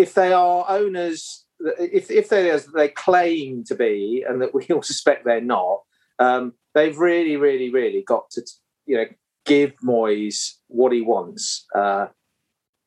if 0.00 0.14
they 0.14 0.32
are 0.32 0.64
owners, 0.68 1.44
if 1.78 2.10
if 2.10 2.28
they 2.28 2.50
as 2.50 2.66
they 2.66 2.88
claim 2.88 3.64
to 3.64 3.74
be, 3.74 4.24
and 4.28 4.40
that 4.42 4.54
we 4.54 4.66
all 4.70 4.82
suspect 4.82 5.24
they're 5.24 5.40
not, 5.40 5.80
um, 6.18 6.54
they've 6.74 6.98
really, 6.98 7.36
really, 7.36 7.70
really 7.70 8.02
got 8.02 8.30
to 8.30 8.42
you 8.86 8.96
know 8.96 9.06
give 9.44 9.74
Moyes 9.84 10.54
what 10.68 10.92
he 10.92 11.00
wants 11.00 11.66
uh, 11.74 12.06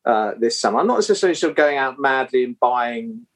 uh, 0.06 0.34
this 0.40 0.60
summer. 0.60 0.80
I'm 0.80 0.88
not 0.88 0.96
necessarily 0.96 1.36
sort 1.36 1.52
of 1.52 1.58
going 1.58 1.78
out 1.78 2.00
madly 2.00 2.44
and 2.44 2.60
buying 2.60 3.28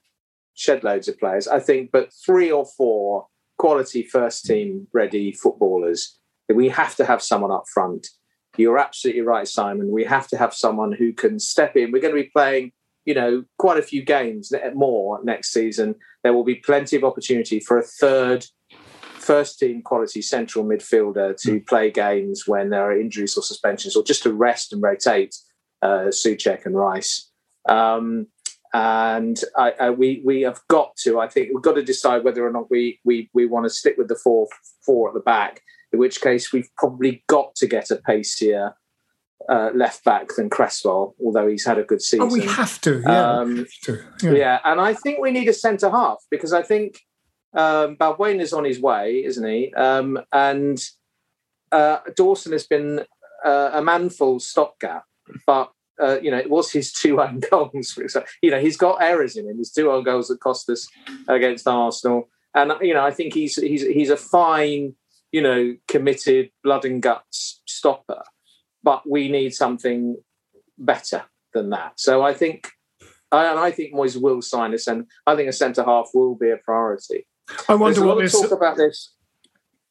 shed 0.53 0.83
loads 0.83 1.07
of 1.07 1.19
players. 1.19 1.47
I 1.47 1.59
think, 1.59 1.91
but 1.91 2.11
three 2.25 2.51
or 2.51 2.65
four 2.65 3.27
quality 3.57 4.03
first 4.03 4.45
team 4.45 4.87
ready 4.93 5.31
footballers. 5.31 6.17
We 6.53 6.69
have 6.69 6.95
to 6.95 7.05
have 7.05 7.21
someone 7.21 7.51
up 7.51 7.65
front. 7.67 8.07
You're 8.55 8.79
absolutely 8.79 9.21
right, 9.21 9.47
Simon. 9.47 9.91
We 9.91 10.05
have 10.05 10.27
to 10.29 10.37
have 10.37 10.53
someone 10.53 10.93
who 10.93 11.13
can 11.13 11.39
step 11.39 11.75
in. 11.75 11.91
We're 11.91 12.01
going 12.01 12.15
to 12.15 12.21
be 12.21 12.29
playing, 12.29 12.71
you 13.07 13.13
know, 13.13 13.45
quite 13.57 13.79
a 13.79 13.81
few 13.81 14.03
games 14.03 14.51
more 14.75 15.19
next 15.23 15.53
season. 15.53 15.95
There 16.23 16.33
will 16.33 16.43
be 16.43 16.55
plenty 16.55 16.97
of 16.97 17.05
opportunity 17.05 17.61
for 17.61 17.79
a 17.79 17.83
third 17.83 18.45
first 19.15 19.59
team 19.59 19.81
quality 19.81 20.21
central 20.21 20.65
midfielder 20.65 21.35
to 21.41 21.51
mm. 21.51 21.67
play 21.67 21.89
games 21.89 22.43
when 22.47 22.69
there 22.69 22.83
are 22.83 22.99
injuries 22.99 23.37
or 23.37 23.43
suspensions, 23.43 23.95
or 23.95 24.03
just 24.03 24.23
to 24.23 24.33
rest 24.33 24.73
and 24.73 24.83
rotate 24.83 25.33
uh, 25.81 26.09
Soucek 26.09 26.65
and 26.65 26.75
Rice. 26.75 27.31
Um, 27.67 28.27
and 28.73 29.39
I, 29.55 29.71
I, 29.79 29.89
we 29.91 30.21
we 30.25 30.41
have 30.41 30.59
got 30.67 30.97
to. 31.03 31.21
I 31.21 31.29
think 31.29 31.49
we've 31.53 31.63
got 31.63 31.75
to 31.75 31.83
decide 31.83 32.25
whether 32.25 32.45
or 32.45 32.51
not 32.51 32.69
we 32.69 32.99
we 33.05 33.29
we 33.33 33.45
want 33.45 33.65
to 33.65 33.69
stick 33.69 33.95
with 33.97 34.09
the 34.09 34.19
four 34.21 34.47
four 34.85 35.07
at 35.07 35.13
the 35.13 35.21
back. 35.21 35.61
In 35.93 35.99
which 35.99 36.19
case, 36.19 36.51
we've 36.51 36.69
probably 36.77 37.23
got 37.27 37.55
to 37.55 37.67
get 37.67 37.89
a 37.89 37.95
pacier 37.95 38.75
uh, 39.49 39.71
left 39.73 40.03
back 40.03 40.29
than 40.35 40.49
Cresswell, 40.49 41.15
although 41.23 41.47
he's 41.47 41.65
had 41.65 41.77
a 41.77 41.83
good 41.83 42.01
season. 42.01 42.27
Oh, 42.29 42.33
we 42.33 42.41
have 42.41 42.81
to, 42.81 43.01
yeah. 43.01 43.31
Um, 43.31 43.57
have 43.57 43.67
to. 43.83 44.03
yeah. 44.23 44.31
yeah. 44.31 44.59
and 44.63 44.81
I 44.81 44.93
think 44.93 45.19
we 45.19 45.31
need 45.31 45.47
a 45.47 45.53
centre 45.53 45.89
half 45.89 46.17
because 46.29 46.53
I 46.53 46.61
think 46.61 46.99
um, 47.53 47.95
Balbuena 47.95 48.41
is 48.41 48.53
on 48.53 48.65
his 48.65 48.79
way, 48.79 49.23
isn't 49.23 49.47
he? 49.47 49.73
Um, 49.73 50.19
and 50.31 50.83
uh, 51.71 51.99
Dawson 52.15 52.51
has 52.51 52.65
been 52.65 53.05
uh, 53.45 53.71
a 53.73 53.81
manful 53.81 54.39
stopgap, 54.39 55.03
but 55.45 55.71
uh, 56.01 56.19
you 56.21 56.29
know, 56.29 56.37
it 56.37 56.49
was 56.49 56.71
his 56.71 56.91
two 56.91 57.21
own 57.21 57.41
goals. 57.51 57.97
You 58.41 58.51
know, 58.51 58.59
he's 58.59 58.77
got 58.77 59.01
errors 59.01 59.35
in 59.35 59.49
him. 59.49 59.57
His 59.57 59.71
two 59.71 59.91
own 59.91 60.03
goals 60.03 60.27
that 60.27 60.39
cost 60.39 60.69
us 60.69 60.87
against 61.27 61.67
Arsenal, 61.67 62.29
and 62.53 62.73
you 62.81 62.93
know, 62.93 63.03
I 63.03 63.11
think 63.11 63.33
he's 63.33 63.55
he's 63.55 63.81
he's 63.81 64.09
a 64.09 64.17
fine, 64.17 64.95
you 65.31 65.41
know, 65.41 65.75
committed 65.87 66.51
blood 66.63 66.85
and 66.85 67.01
guts 67.01 67.61
stopper. 67.65 68.23
But 68.83 69.09
we 69.09 69.29
need 69.29 69.53
something 69.53 70.17
better 70.77 71.23
than 71.53 71.69
that. 71.71 71.93
So 71.99 72.21
I 72.21 72.33
think, 72.33 72.69
and 73.31 73.59
I 73.59 73.71
think 73.71 73.93
Moyes 73.93 74.21
will 74.21 74.41
sign 74.41 74.73
us, 74.73 74.87
and 74.87 75.05
I 75.25 75.35
think 75.35 75.49
a 75.49 75.53
centre 75.53 75.83
half 75.83 76.09
will 76.13 76.35
be 76.35 76.51
a 76.51 76.57
priority. 76.57 77.27
I 77.67 77.75
wonder 77.75 78.05
what 78.05 78.19
this 78.19 78.39
talk 78.39 78.51
about 78.51 78.77
this. 78.77 79.13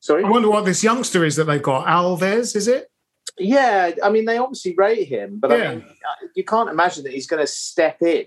Sorry, 0.01 0.25
I 0.25 0.29
wonder 0.29 0.49
what 0.49 0.65
this 0.65 0.85
youngster 0.85 1.25
is 1.25 1.37
that 1.37 1.45
they've 1.45 1.63
got. 1.63 1.87
Alves, 1.87 2.55
is 2.55 2.69
it? 2.69 2.91
Yeah, 3.39 3.91
I 4.03 4.11
mean, 4.11 4.25
they 4.25 4.39
obviously 4.39 4.75
rate 4.77 5.09
him, 5.09 5.39
but 5.41 5.51
yeah. 5.51 5.57
I 5.57 5.75
mean, 5.75 5.85
you 6.35 6.45
can't 6.45 6.71
imagine 6.71 7.05
that 7.05 7.13
he's 7.13 7.27
going 7.27 7.43
to 7.43 7.47
step 7.47 8.01
in 8.03 8.27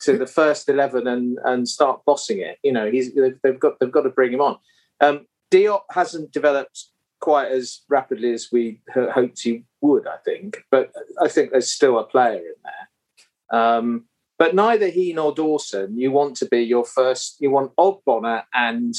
to 0.00 0.16
the 0.16 0.26
first 0.26 0.68
eleven 0.68 1.06
and 1.06 1.38
and 1.44 1.68
start 1.68 2.04
bossing 2.06 2.38
it. 2.38 2.58
You 2.62 2.72
know, 2.72 2.90
he's 2.90 3.14
they've 3.14 3.58
got 3.58 3.78
they've 3.80 3.92
got 3.92 4.02
to 4.02 4.10
bring 4.10 4.32
him 4.32 4.40
on. 4.40 4.58
Um, 5.00 5.26
Diop 5.50 5.82
hasn't 5.90 6.32
developed 6.32 6.86
quite 7.20 7.50
as 7.50 7.80
rapidly 7.88 8.32
as 8.32 8.48
we 8.52 8.80
hoped 8.94 9.40
he 9.42 9.64
would, 9.80 10.06
I 10.06 10.16
think, 10.24 10.58
but 10.70 10.92
I 11.20 11.28
think 11.28 11.50
there's 11.50 11.70
still 11.70 11.98
a 11.98 12.04
player 12.04 12.38
in 12.38 12.54
there. 12.64 13.60
Um, 13.60 14.04
but 14.38 14.54
neither 14.54 14.88
he 14.88 15.12
nor 15.12 15.34
Dawson, 15.34 15.98
you 15.98 16.12
want 16.12 16.36
to 16.36 16.46
be 16.46 16.60
your 16.60 16.84
first. 16.84 17.36
You 17.40 17.50
want 17.50 17.74
Ogbonna 17.76 18.44
and 18.54 18.94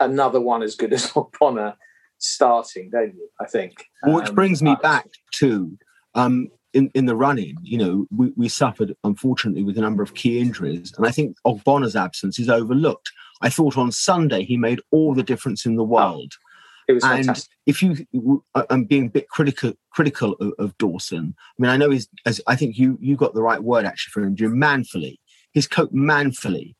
another 0.00 0.40
one 0.40 0.62
as 0.62 0.74
good 0.74 0.92
as 0.92 1.06
Ogbonna 1.12 1.76
starting, 2.18 2.90
don't 2.90 3.14
you? 3.14 3.28
I 3.40 3.46
think. 3.46 3.86
Which 4.04 4.28
um, 4.28 4.34
brings 4.34 4.62
me 4.62 4.76
back 4.82 5.06
to 5.34 5.78
um, 6.14 6.48
in, 6.72 6.90
in 6.94 7.06
the 7.06 7.16
running, 7.16 7.56
you 7.62 7.78
know, 7.78 8.06
we, 8.14 8.32
we 8.36 8.48
suffered 8.48 8.94
unfortunately 9.04 9.62
with 9.62 9.78
a 9.78 9.80
number 9.80 10.02
of 10.02 10.14
key 10.14 10.40
injuries, 10.40 10.92
and 10.96 11.06
I 11.06 11.10
think 11.10 11.36
Ogbonna's 11.46 11.96
absence 11.96 12.38
is 12.38 12.48
overlooked. 12.48 13.10
I 13.42 13.48
thought 13.48 13.76
on 13.76 13.90
Sunday 13.90 14.44
he 14.44 14.56
made 14.56 14.80
all 14.90 15.14
the 15.14 15.22
difference 15.22 15.66
in 15.66 15.76
the 15.76 15.82
oh, 15.82 15.86
world. 15.86 16.32
Oh, 16.34 16.49
it 16.90 16.94
was 16.94 17.04
and 17.04 17.26
fantastic. 17.26 17.50
if 17.66 17.82
you, 17.82 18.44
I'm 18.54 18.84
being 18.84 19.06
a 19.06 19.10
bit 19.10 19.28
critical 19.28 19.72
critical 19.90 20.34
of, 20.34 20.52
of, 20.58 20.78
Dawson. 20.78 21.34
I 21.38 21.62
mean, 21.62 21.70
I 21.70 21.76
know 21.76 21.90
he's. 21.90 22.08
As 22.26 22.40
I 22.46 22.56
think 22.56 22.76
you 22.76 22.98
you 23.00 23.16
got 23.16 23.34
the 23.34 23.42
right 23.42 23.62
word 23.62 23.84
actually 23.84 24.10
for 24.12 24.22
him, 24.22 24.36
Jim. 24.36 24.58
Manfully, 24.58 25.20
he's 25.52 25.66
coped 25.66 25.94
manfully, 25.94 26.76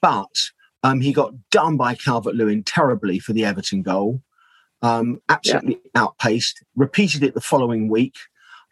but 0.00 0.50
um, 0.82 1.00
he 1.00 1.12
got 1.12 1.32
done 1.50 1.76
by 1.76 1.94
Calvert 1.94 2.34
Lewin 2.34 2.62
terribly 2.62 3.18
for 3.18 3.32
the 3.32 3.44
Everton 3.44 3.82
goal 3.82 4.22
um, 4.82 5.20
absolutely 5.28 5.80
yeah. 5.94 6.02
outpaced, 6.02 6.62
repeated 6.76 7.22
it 7.22 7.34
the 7.34 7.40
following 7.40 7.88
week. 7.88 8.16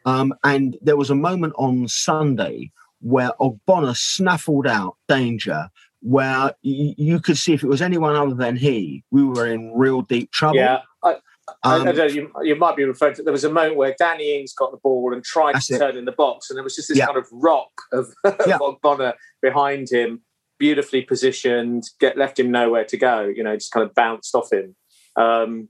Um, 0.05 0.35
and 0.45 0.77
there 0.83 0.97
was 0.97 1.11
a 1.11 1.15
moment 1.15 1.55
on 1.57 1.87
Sunday 1.89 2.73
where 3.01 3.31
Ogbonna 3.41 3.97
snaffled 3.97 4.67
out 4.67 4.97
danger, 5.09 5.69
where 6.03 6.55
y- 6.65 6.95
you 6.97 7.21
could 7.21 7.39
see 7.39 7.53
if 7.53 7.63
it 7.63 7.69
was 7.69 7.83
anyone 7.83 8.17
other 8.17 8.35
than 8.35 8.57
he, 8.57 9.05
we 9.11 9.25
were 9.25 9.47
in 9.47 9.73
real 9.75 10.03
deep 10.03 10.31
trouble. 10.33 10.57
Yeah. 10.57 10.81
I, 11.03 11.17
um, 11.63 11.89
I, 11.89 11.91
I 11.91 12.07
you, 12.07 12.33
you, 12.43 12.57
might 12.57 12.77
be 12.77 12.85
referring 12.85 13.15
to 13.17 13.23
there 13.23 13.33
was 13.33 13.45
a 13.45 13.53
moment 13.53 13.77
where 13.77 13.95
Danny 13.99 14.39
Ings 14.39 14.53
got 14.53 14.71
the 14.71 14.79
ball 14.79 15.13
and 15.13 15.25
tried 15.25 15.61
to 15.61 15.79
turn 15.79 15.97
in 15.97 16.05
the 16.05 16.13
box, 16.13 16.51
and 16.51 16.57
there 16.57 16.65
was 16.65 16.77
just 16.77 16.89
this 16.89 16.99
yeah. 16.99 17.07
kind 17.07 17.19
of 17.19 17.27
rock 17.33 17.73
of, 17.93 18.07
yeah. 18.47 18.59
Ogbonna 18.59 19.15
behind 19.43 19.91
him, 19.91 20.23
beautifully 20.59 21.03
positioned, 21.03 21.85
get 21.99 22.17
left 22.17 22.39
him 22.39 22.51
nowhere 22.51 22.85
to 22.85 22.97
go. 22.97 23.23
You 23.23 23.43
know, 23.43 23.57
just 23.57 23.73
kind 23.73 23.85
of 23.85 23.95
bounced 23.95 24.35
off 24.35 24.53
him. 24.53 24.77
Um, 25.17 25.69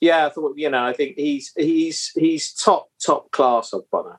yeah, 0.00 0.26
I 0.26 0.30
thought 0.30 0.54
you 0.56 0.70
know, 0.70 0.84
I 0.84 0.92
think 0.92 1.16
he's 1.16 1.52
he's 1.56 2.10
he's 2.14 2.52
top 2.52 2.88
top 3.04 3.30
class 3.30 3.72
Ogbonna, 3.72 4.16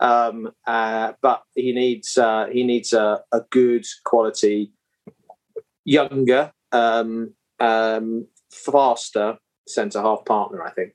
um, 0.00 0.50
uh, 0.66 1.12
but 1.22 1.42
he 1.54 1.72
needs 1.72 2.18
uh, 2.18 2.46
he 2.52 2.64
needs 2.64 2.92
a, 2.92 3.22
a 3.32 3.42
good 3.50 3.86
quality, 4.04 4.72
younger, 5.84 6.52
um, 6.72 7.34
um, 7.58 8.26
faster 8.52 9.38
centre 9.66 10.00
half 10.00 10.24
partner. 10.24 10.62
I 10.62 10.70
think. 10.70 10.92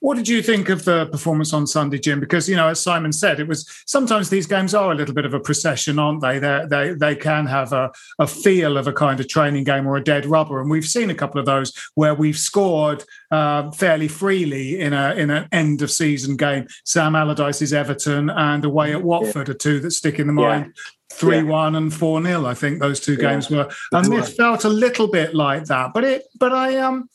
What 0.00 0.16
did 0.16 0.28
you 0.28 0.42
think 0.42 0.68
of 0.68 0.84
the 0.84 1.06
performance 1.06 1.52
on 1.52 1.66
Sunday, 1.66 1.98
Jim? 1.98 2.20
Because 2.20 2.48
you 2.48 2.56
know, 2.56 2.68
as 2.68 2.80
Simon 2.80 3.12
said, 3.12 3.40
it 3.40 3.48
was 3.48 3.68
sometimes 3.86 4.30
these 4.30 4.46
games 4.46 4.74
are 4.74 4.92
a 4.92 4.94
little 4.94 5.14
bit 5.14 5.24
of 5.24 5.34
a 5.34 5.40
procession, 5.40 5.98
aren't 5.98 6.20
they? 6.20 6.38
They 6.38 6.64
they 6.68 6.92
they 6.92 7.16
can 7.16 7.46
have 7.46 7.72
a, 7.72 7.90
a 8.18 8.26
feel 8.26 8.76
of 8.76 8.86
a 8.86 8.92
kind 8.92 9.20
of 9.20 9.28
training 9.28 9.64
game 9.64 9.86
or 9.86 9.96
a 9.96 10.04
dead 10.04 10.26
rubber, 10.26 10.60
and 10.60 10.70
we've 10.70 10.84
seen 10.84 11.10
a 11.10 11.14
couple 11.14 11.40
of 11.40 11.46
those 11.46 11.72
where 11.94 12.14
we've 12.14 12.38
scored 12.38 13.04
uh, 13.30 13.70
fairly 13.72 14.08
freely 14.08 14.80
in 14.80 14.92
a 14.92 15.14
in 15.14 15.30
an 15.30 15.48
end 15.52 15.82
of 15.82 15.90
season 15.90 16.36
game. 16.36 16.66
Sam 16.84 17.16
Allardyce's 17.16 17.72
Everton 17.72 18.30
and 18.30 18.64
away 18.64 18.92
at 18.92 19.02
Watford 19.02 19.48
yeah. 19.48 19.52
are 19.52 19.58
two 19.58 19.80
that 19.80 19.92
stick 19.92 20.18
in 20.18 20.26
the 20.26 20.32
mind. 20.32 20.66
Yeah 20.66 20.82
three 21.08 21.42
one 21.42 21.72
yeah. 21.72 21.78
and 21.78 21.94
four 21.94 22.22
0 22.22 22.44
I 22.46 22.54
think 22.54 22.80
those 22.80 23.00
two 23.00 23.16
games 23.16 23.50
yeah. 23.50 23.58
were, 23.58 23.70
and 23.92 24.12
it 24.12 24.24
felt 24.24 24.64
a 24.64 24.68
little 24.68 25.08
bit 25.08 25.34
like 25.34 25.64
that. 25.64 25.92
But 25.94 26.04
it, 26.04 26.24
but 26.38 26.52
I 26.52 26.76
um, 26.78 27.08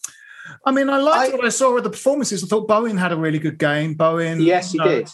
I 0.66 0.72
mean, 0.72 0.90
I 0.90 0.98
liked 0.98 1.34
I, 1.34 1.36
what 1.38 1.46
I 1.46 1.50
saw 1.50 1.76
of 1.78 1.84
the 1.84 1.90
performances. 1.90 2.44
I 2.44 2.48
thought 2.48 2.68
Bowen 2.68 2.98
had 2.98 3.12
a 3.12 3.18
really 3.18 3.40
good 3.40 3.58
game. 3.58 3.94
Bowen, 3.94 4.42
yes, 4.42 4.72
he 4.72 4.80
uh, 4.80 4.88
did. 4.88 5.10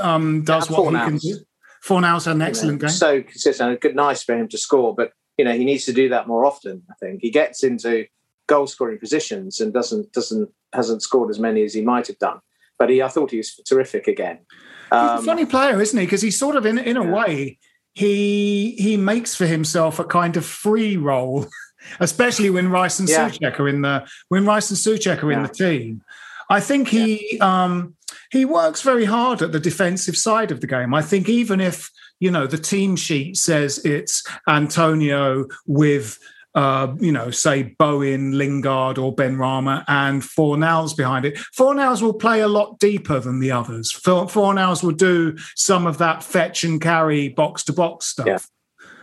Um, 0.00 0.42
does 0.44 0.70
what 0.70 0.92
he 0.92 0.98
can 0.98 1.18
do. 1.18 1.38
Fornals 1.84 2.26
had 2.26 2.36
an 2.36 2.42
excellent 2.42 2.80
you 2.80 2.86
know, 2.86 2.88
game. 2.88 2.96
So 2.96 3.22
consistent. 3.22 3.80
Good, 3.80 3.96
nice 3.96 4.22
for 4.22 4.36
him 4.36 4.48
to 4.48 4.58
score, 4.58 4.94
but 4.94 5.12
you 5.36 5.44
know 5.44 5.52
he 5.52 5.64
needs 5.64 5.84
to 5.86 5.92
do 5.92 6.08
that 6.10 6.28
more 6.28 6.44
often. 6.44 6.82
I 6.90 6.94
think 7.00 7.20
he 7.22 7.30
gets 7.30 7.64
into 7.64 8.06
goal 8.46 8.66
scoring 8.66 8.98
positions 8.98 9.60
and 9.60 9.72
doesn't 9.72 10.12
doesn't 10.12 10.50
hasn't 10.72 11.02
scored 11.02 11.30
as 11.30 11.38
many 11.38 11.64
as 11.64 11.74
he 11.74 11.82
might 11.82 12.06
have 12.06 12.18
done. 12.18 12.40
But 12.78 12.90
he, 12.90 13.02
I 13.02 13.08
thought 13.08 13.30
he 13.30 13.36
was 13.38 13.54
terrific 13.66 14.08
again. 14.08 14.40
Um, 14.90 15.02
He's 15.02 15.10
a 15.10 15.18
um, 15.18 15.24
funny 15.24 15.46
player, 15.46 15.80
isn't 15.80 15.98
he? 15.98 16.06
Because 16.06 16.22
he's 16.22 16.38
sort 16.38 16.56
of 16.56 16.66
in 16.66 16.78
in 16.78 16.96
a 16.96 17.04
yeah. 17.04 17.10
way 17.10 17.58
he 17.94 18.74
he 18.78 18.96
makes 18.96 19.34
for 19.34 19.46
himself 19.46 19.98
a 19.98 20.04
kind 20.04 20.36
of 20.36 20.46
free 20.46 20.96
role 20.96 21.46
especially 22.00 22.50
when 22.50 22.70
Rice 22.70 22.98
and 22.98 23.08
yeah. 23.08 23.28
Soucek 23.28 23.58
are 23.58 23.68
in 23.68 23.82
the 23.82 24.06
when 24.28 24.44
Rice 24.44 24.70
and 24.70 24.78
Soucek 24.78 25.22
are 25.22 25.30
yeah. 25.30 25.36
in 25.38 25.42
the 25.42 25.48
team. 25.48 26.02
I 26.50 26.60
think 26.60 26.88
he 26.88 27.36
yeah. 27.36 27.64
um, 27.64 27.96
he 28.30 28.44
works 28.44 28.82
very 28.82 29.04
hard 29.04 29.42
at 29.42 29.52
the 29.52 29.60
defensive 29.60 30.16
side 30.16 30.50
of 30.50 30.60
the 30.60 30.66
game. 30.66 30.94
I 30.94 31.02
think 31.02 31.28
even 31.28 31.60
if 31.60 31.90
you 32.20 32.30
know 32.30 32.46
the 32.46 32.58
team 32.58 32.96
sheet 32.96 33.36
says 33.36 33.78
it's 33.84 34.22
Antonio 34.48 35.46
with 35.66 36.18
uh, 36.54 36.94
you 37.00 37.12
know, 37.12 37.30
say 37.30 37.74
Bowen, 37.78 38.32
Lingard, 38.32 38.98
or 38.98 39.14
Benrahma, 39.14 39.84
and 39.88 40.22
Fornals 40.22 40.96
behind 40.96 41.24
it. 41.24 41.36
Fornals 41.56 42.02
will 42.02 42.12
play 42.12 42.40
a 42.40 42.48
lot 42.48 42.78
deeper 42.78 43.18
than 43.20 43.40
the 43.40 43.50
others. 43.50 43.90
Fornals 43.92 44.82
will 44.82 44.92
do 44.92 45.36
some 45.56 45.86
of 45.86 45.98
that 45.98 46.22
fetch 46.22 46.62
and 46.62 46.80
carry 46.80 47.30
box 47.30 47.64
to 47.64 47.72
box 47.72 48.06
stuff. 48.06 48.26
Yeah. 48.26 48.38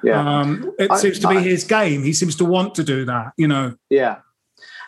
Yeah. 0.04 0.40
Um, 0.40 0.74
it 0.80 0.92
I, 0.92 0.98
seems 0.98 1.20
to 1.20 1.28
be 1.28 1.38
I, 1.38 1.42
his 1.42 1.64
game. 1.64 2.04
He 2.04 2.14
seems 2.14 2.36
to 2.38 2.46
want 2.46 2.76
to 2.76 2.84
do 2.84 3.06
that, 3.06 3.34
you 3.38 3.48
know. 3.48 3.76
Yeah. 3.90 4.18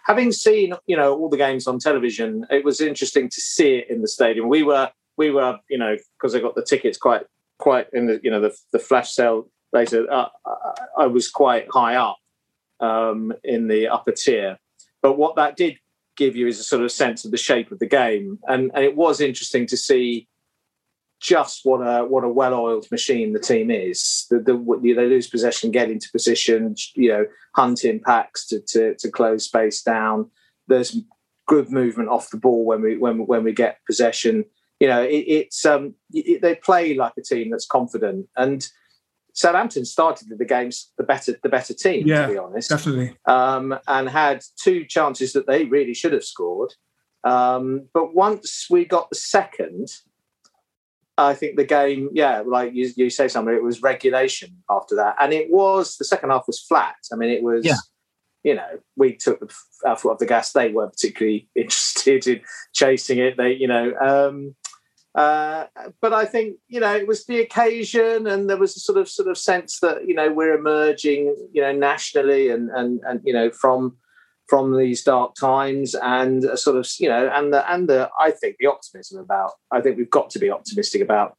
Having 0.06 0.32
seen, 0.32 0.74
you 0.88 0.98
know, 0.98 1.16
all 1.16 1.30
the 1.30 1.38
games 1.38 1.68
on 1.68 1.80
television, 1.80 2.46
it 2.50 2.66
was 2.66 2.82
interesting 2.82 3.30
to 3.30 3.42
see 3.42 3.76
it 3.76 3.90
in 3.90 4.02
the 4.02 4.08
stadium. 4.08 4.50
We 4.50 4.64
were 4.64 4.90
we 5.18 5.30
were, 5.30 5.60
you 5.70 5.78
know, 5.78 5.98
because 6.18 6.36
I 6.36 6.40
got 6.40 6.56
the 6.56 6.64
tickets 6.64 6.98
quite 6.98 7.24
quite 7.60 7.88
in 7.94 8.08
the 8.08 8.20
you 8.24 8.32
know 8.32 8.42
the 8.42 8.56
the 8.72 8.80
flash 8.80 9.12
sale 9.12 9.50
later. 9.72 10.12
Uh, 10.12 10.30
I 10.98 11.06
was 11.08 11.30
quite 11.30 11.68
high 11.72 11.96
up 11.96 12.18
um, 12.80 13.34
in 13.44 13.68
the 13.68 13.88
upper 13.88 14.12
tier, 14.12 14.58
but 15.02 15.18
what 15.18 15.36
that 15.36 15.56
did 15.56 15.78
give 16.18 16.36
you 16.36 16.48
is 16.48 16.60
a 16.60 16.64
sort 16.64 16.84
of 16.84 16.92
sense 16.92 17.24
of 17.24 17.32
the 17.32 17.38
shape 17.38 17.72
of 17.72 17.80
the 17.80 17.86
game, 17.86 18.40
and 18.48 18.72
and 18.74 18.84
it 18.84 18.96
was 18.96 19.22
interesting 19.22 19.68
to 19.68 19.78
see 19.78 20.28
just 21.22 21.62
what 21.64 21.78
a 21.78 22.04
what 22.04 22.24
a 22.24 22.30
well-oiled 22.30 22.90
machine 22.92 23.32
the 23.32 23.40
team 23.40 23.70
is. 23.70 24.26
The, 24.30 24.40
the, 24.40 24.80
they 24.82 25.06
lose 25.06 25.28
possession, 25.28 25.72
get 25.72 25.92
into 25.92 26.12
position, 26.12 26.76
you 26.96 27.10
know, 27.10 27.26
hunt 27.56 27.86
impacts 27.86 28.48
to, 28.48 28.60
to 28.60 28.96
to 28.96 29.12
close 29.12 29.46
space 29.46 29.82
down. 29.84 30.30
There's 30.68 30.98
good 31.48 31.72
movement 31.72 32.10
off 32.10 32.32
the 32.32 32.38
ball 32.38 32.66
when 32.66 32.82
we 32.82 32.98
when 32.98 33.28
when 33.28 33.44
we 33.44 33.54
get 33.54 33.78
possession. 33.86 34.46
You 34.80 34.88
know, 34.88 35.04
it, 35.04 35.26
it's 35.28 35.64
um, 35.64 35.94
it, 36.12 36.42
they 36.42 36.56
play 36.56 36.96
like 36.96 37.14
a 37.18 37.22
team 37.22 37.52
that's 37.52 37.68
confident 37.68 38.28
and. 38.36 38.68
Southampton 39.34 39.86
started 39.86 40.28
the 40.28 40.44
games 40.44 40.92
the 40.98 41.06
better 41.06 41.40
the 41.42 41.48
better 41.48 41.74
team, 41.74 42.06
yeah, 42.06 42.28
to 42.28 42.34
be 42.34 42.38
honest. 42.38 42.70
Definitely. 42.70 43.16
Um, 43.26 43.80
and 43.88 44.10
had 44.10 44.44
two 44.62 44.84
chances 44.84 45.32
that 45.32 45.48
they 45.48 45.64
really 45.64 45.94
should 45.94 46.12
have 46.12 46.26
scored. 46.26 46.74
Um, 47.24 47.88
but 47.94 48.14
once 48.14 48.68
we 48.70 48.84
got 48.84 49.10
the 49.10 49.16
second, 49.16 49.88
I 51.18 51.34
think 51.34 51.58
the 51.58 51.66
game, 51.66 52.10
yeah, 52.14 52.42
like 52.46 52.74
you, 52.74 52.92
you 52.96 53.10
say 53.10 53.28
something, 53.28 53.54
it 53.54 53.64
was 53.64 53.82
regulation 53.82 54.64
after 54.70 54.96
that. 54.96 55.16
And 55.20 55.34
it 55.34 55.52
was, 55.52 55.98
the 55.98 56.06
second 56.06 56.30
half 56.30 56.48
was 56.48 56.60
flat. 56.60 56.96
I 57.12 57.16
mean, 57.16 57.30
it 57.30 57.44
was, 57.44 57.66
yeah. 57.66 57.76
you 58.44 58.56
know, 58.56 58.80
we 58.96 59.16
took 59.16 59.40
the, 59.40 59.54
our 59.86 59.98
foot 59.98 60.14
off 60.14 60.20
the 60.20 60.26
gas. 60.26 60.52
They 60.52 60.70
weren't 60.70 60.94
particularly 60.94 61.50
interested 61.56 62.28
in 62.28 62.42
chasing 62.74 63.20
it. 63.20 63.38
They, 63.38 63.54
you 63.54 63.68
know, 63.68 63.94
um, 63.96 64.56
uh, 65.14 65.66
but 66.02 66.14
I 66.14 66.24
think 66.24 66.56
you 66.70 66.80
know 66.80 66.96
it 66.96 67.06
was 67.06 67.26
the 67.26 67.42
occasion, 67.42 68.28
and 68.28 68.50
there 68.50 68.58
was 68.58 68.78
a 68.78 68.80
sort 68.80 68.98
of 68.98 69.10
sort 69.10 69.28
of 69.28 69.38
sense 69.38 69.80
that 69.82 70.08
you 70.08 70.16
know 70.16 70.32
we're 70.32 70.58
emerging, 70.58 71.36
you 71.52 71.62
know, 71.62 71.74
nationally, 71.74 72.50
and 72.50 72.70
and 72.70 73.02
and 73.06 73.20
you 73.26 73.34
know 73.34 73.52
from 73.52 73.98
from 74.52 74.78
these 74.78 75.02
dark 75.02 75.34
times, 75.36 75.96
and 75.96 76.44
a 76.44 76.58
sort 76.58 76.76
of 76.76 76.86
you 77.00 77.08
know, 77.08 77.32
and 77.34 77.54
the 77.54 77.72
and 77.72 77.88
the 77.88 78.10
I 78.20 78.32
think 78.32 78.58
the 78.60 78.68
optimism 78.68 79.18
about. 79.18 79.52
I 79.72 79.80
think 79.80 79.96
we've 79.96 80.10
got 80.10 80.30
to 80.32 80.40
be 80.40 80.52
optimistic 80.52 81.02
about. 81.02 81.38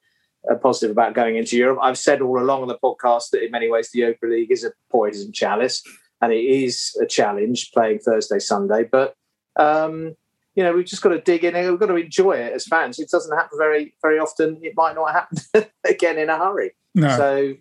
Uh, 0.50 0.56
positive 0.56 0.90
about 0.90 1.14
going 1.14 1.36
into 1.36 1.56
Europe. 1.56 1.78
I've 1.80 1.96
said 1.96 2.20
all 2.20 2.42
along 2.42 2.62
on 2.62 2.66
the 2.66 2.76
podcast 2.82 3.30
that 3.30 3.44
in 3.44 3.52
many 3.52 3.70
ways 3.70 3.90
the 3.92 4.00
Europa 4.00 4.26
League 4.26 4.50
is 4.50 4.64
a 4.64 4.72
poison 4.90 5.32
chalice, 5.32 5.84
and 6.20 6.32
it 6.32 6.44
is 6.44 6.98
a 7.00 7.06
challenge 7.06 7.70
playing 7.72 8.00
Thursday, 8.00 8.40
Sunday. 8.40 8.82
But 8.82 9.14
um, 9.54 10.16
you 10.54 10.64
know, 10.64 10.72
we've 10.72 10.86
just 10.86 11.02
got 11.02 11.10
to 11.10 11.20
dig 11.20 11.44
in 11.44 11.54
and 11.54 11.70
we've 11.70 11.78
got 11.78 11.86
to 11.86 11.96
enjoy 11.96 12.32
it 12.32 12.54
as 12.54 12.66
fans. 12.66 12.98
It 12.98 13.08
doesn't 13.08 13.36
happen 13.36 13.56
very, 13.56 13.94
very 14.02 14.18
often. 14.18 14.58
It 14.62 14.72
might 14.76 14.96
not 14.96 15.12
happen 15.12 15.38
again 15.84 16.18
in 16.18 16.28
a 16.28 16.36
hurry. 16.36 16.72
No. 16.94 17.16
So, 17.16 17.54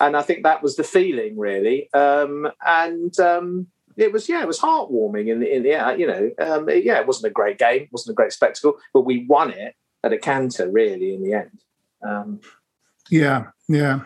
and 0.00 0.16
I 0.16 0.22
think 0.22 0.44
that 0.44 0.62
was 0.62 0.76
the 0.76 0.84
feeling 0.84 1.36
really. 1.36 1.92
Um, 1.92 2.48
and 2.64 3.18
um, 3.18 3.66
it 4.00 4.12
was, 4.12 4.28
yeah, 4.28 4.42
it 4.42 4.46
was 4.46 4.60
heartwarming 4.60 5.28
in 5.28 5.40
the, 5.40 5.54
in 5.54 5.64
you 5.98 6.06
know, 6.06 6.30
um, 6.40 6.68
yeah, 6.68 6.98
it 7.00 7.06
wasn't 7.06 7.30
a 7.30 7.34
great 7.34 7.58
game, 7.58 7.88
wasn't 7.92 8.12
a 8.12 8.16
great 8.16 8.32
spectacle, 8.32 8.78
but 8.92 9.02
we 9.02 9.26
won 9.26 9.50
it 9.50 9.74
at 10.02 10.12
a 10.12 10.18
canter 10.18 10.70
really 10.70 11.14
in 11.14 11.22
the 11.22 11.34
end. 11.34 11.62
Um, 12.02 12.40
yeah, 13.10 13.48
yeah. 13.68 14.00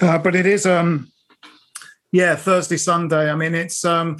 Uh, 0.00 0.18
but 0.18 0.34
it 0.34 0.46
is, 0.46 0.66
um, 0.66 1.10
yeah, 2.12 2.36
Thursday, 2.36 2.76
Sunday. 2.76 3.30
I 3.30 3.34
mean, 3.34 3.54
it's, 3.54 3.84
um, 3.84 4.18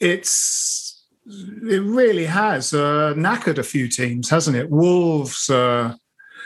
it's, 0.00 1.06
it 1.26 1.82
really 1.82 2.26
has 2.26 2.72
uh, 2.72 3.14
knackered 3.16 3.58
a 3.58 3.62
few 3.62 3.88
teams, 3.88 4.30
hasn't 4.30 4.56
it? 4.56 4.70
Wolves 4.70 5.48
uh, 5.50 5.94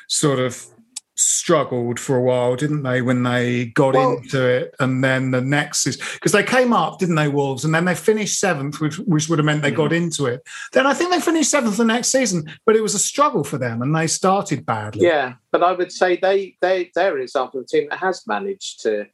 sort 0.08 0.38
of 0.38 0.66
struggled 1.16 2.00
for 2.00 2.16
a 2.16 2.22
while, 2.22 2.56
didn't 2.56 2.82
they, 2.82 3.02
when 3.02 3.22
they 3.22 3.66
got 3.66 3.94
well, 3.94 4.16
into 4.16 4.46
it? 4.46 4.74
And 4.80 5.02
then 5.02 5.30
the 5.30 5.40
next 5.40 5.86
is 5.86 5.96
because 5.96 6.32
they 6.32 6.42
came 6.42 6.72
up, 6.72 6.98
didn't 6.98 7.16
they, 7.16 7.28
Wolves? 7.28 7.64
And 7.64 7.74
then 7.74 7.84
they 7.84 7.94
finished 7.94 8.38
seventh, 8.38 8.80
which, 8.80 8.98
which 8.98 9.28
would 9.28 9.38
have 9.38 9.46
meant 9.46 9.62
they 9.62 9.68
mm-hmm. 9.68 9.76
got 9.76 9.92
into 9.92 10.26
it. 10.26 10.42
Then 10.72 10.86
I 10.86 10.94
think 10.94 11.10
they 11.10 11.20
finished 11.20 11.50
seventh 11.50 11.76
the 11.76 11.84
next 11.84 12.08
season, 12.08 12.50
but 12.66 12.76
it 12.76 12.82
was 12.82 12.94
a 12.94 12.98
struggle 12.98 13.44
for 13.44 13.58
them 13.58 13.82
and 13.82 13.94
they 13.94 14.06
started 14.06 14.66
badly. 14.66 15.06
Yeah, 15.06 15.34
but 15.50 15.62
I 15.62 15.72
would 15.72 15.92
say 15.92 16.16
they 16.16 16.56
they 16.60 16.90
they're 16.94 17.16
an 17.16 17.22
example 17.22 17.60
of 17.60 17.64
a 17.64 17.68
team 17.68 17.88
that 17.90 17.98
has 17.98 18.26
managed 18.26 18.82
to 18.82 19.06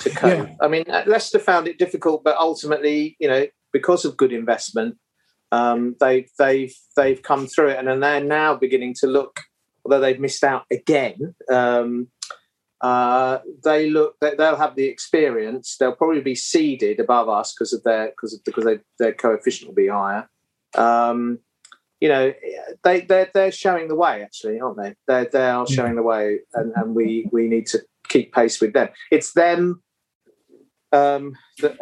to 0.00 0.10
cope. 0.10 0.48
Yeah. 0.48 0.54
I 0.60 0.68
mean, 0.68 0.84
Leicester 1.06 1.38
found 1.38 1.68
it 1.68 1.78
difficult, 1.78 2.24
but 2.24 2.36
ultimately, 2.36 3.16
you 3.18 3.28
know, 3.28 3.46
because 3.72 4.04
of 4.04 4.16
good 4.16 4.32
investment, 4.32 4.96
um, 5.52 5.96
they've 6.00 6.28
they've 6.38 6.74
they've 6.96 7.22
come 7.22 7.46
through 7.46 7.68
it, 7.70 7.78
and 7.78 8.02
they're 8.02 8.24
now 8.24 8.54
beginning 8.54 8.94
to 9.00 9.06
look. 9.06 9.40
Although 9.90 10.02
they've 10.02 10.20
missed 10.20 10.44
out 10.44 10.66
again, 10.70 11.34
um, 11.50 12.08
uh, 12.80 13.38
they 13.64 13.90
look 13.90 14.16
they'll 14.20 14.56
have 14.56 14.76
the 14.76 14.86
experience. 14.86 15.76
They'll 15.78 15.96
probably 15.96 16.20
be 16.20 16.34
seeded 16.34 17.00
above 17.00 17.28
us 17.28 17.52
because 17.52 17.72
of 17.72 17.82
their 17.82 18.08
because 18.08 18.34
of 18.34 18.44
because 18.44 18.64
they, 18.64 18.78
their 18.98 19.12
coefficient 19.12 19.68
will 19.68 19.74
be 19.74 19.88
higher. 19.88 20.28
Um, 20.76 21.40
you 22.00 22.08
know, 22.08 22.32
they 22.84 23.00
they're 23.02 23.30
they're 23.34 23.52
showing 23.52 23.88
the 23.88 23.96
way 23.96 24.22
actually, 24.22 24.60
aren't 24.60 24.78
they? 24.78 24.94
They 25.08 25.26
they 25.30 25.46
are 25.50 25.66
showing 25.66 25.96
the 25.96 26.02
way, 26.02 26.38
and, 26.54 26.72
and 26.76 26.94
we 26.94 27.28
we 27.32 27.48
need 27.48 27.66
to 27.68 27.82
keep 28.08 28.32
pace 28.32 28.60
with 28.60 28.72
them. 28.72 28.88
It's 29.10 29.32
them. 29.32 29.82
Um, 30.92 31.34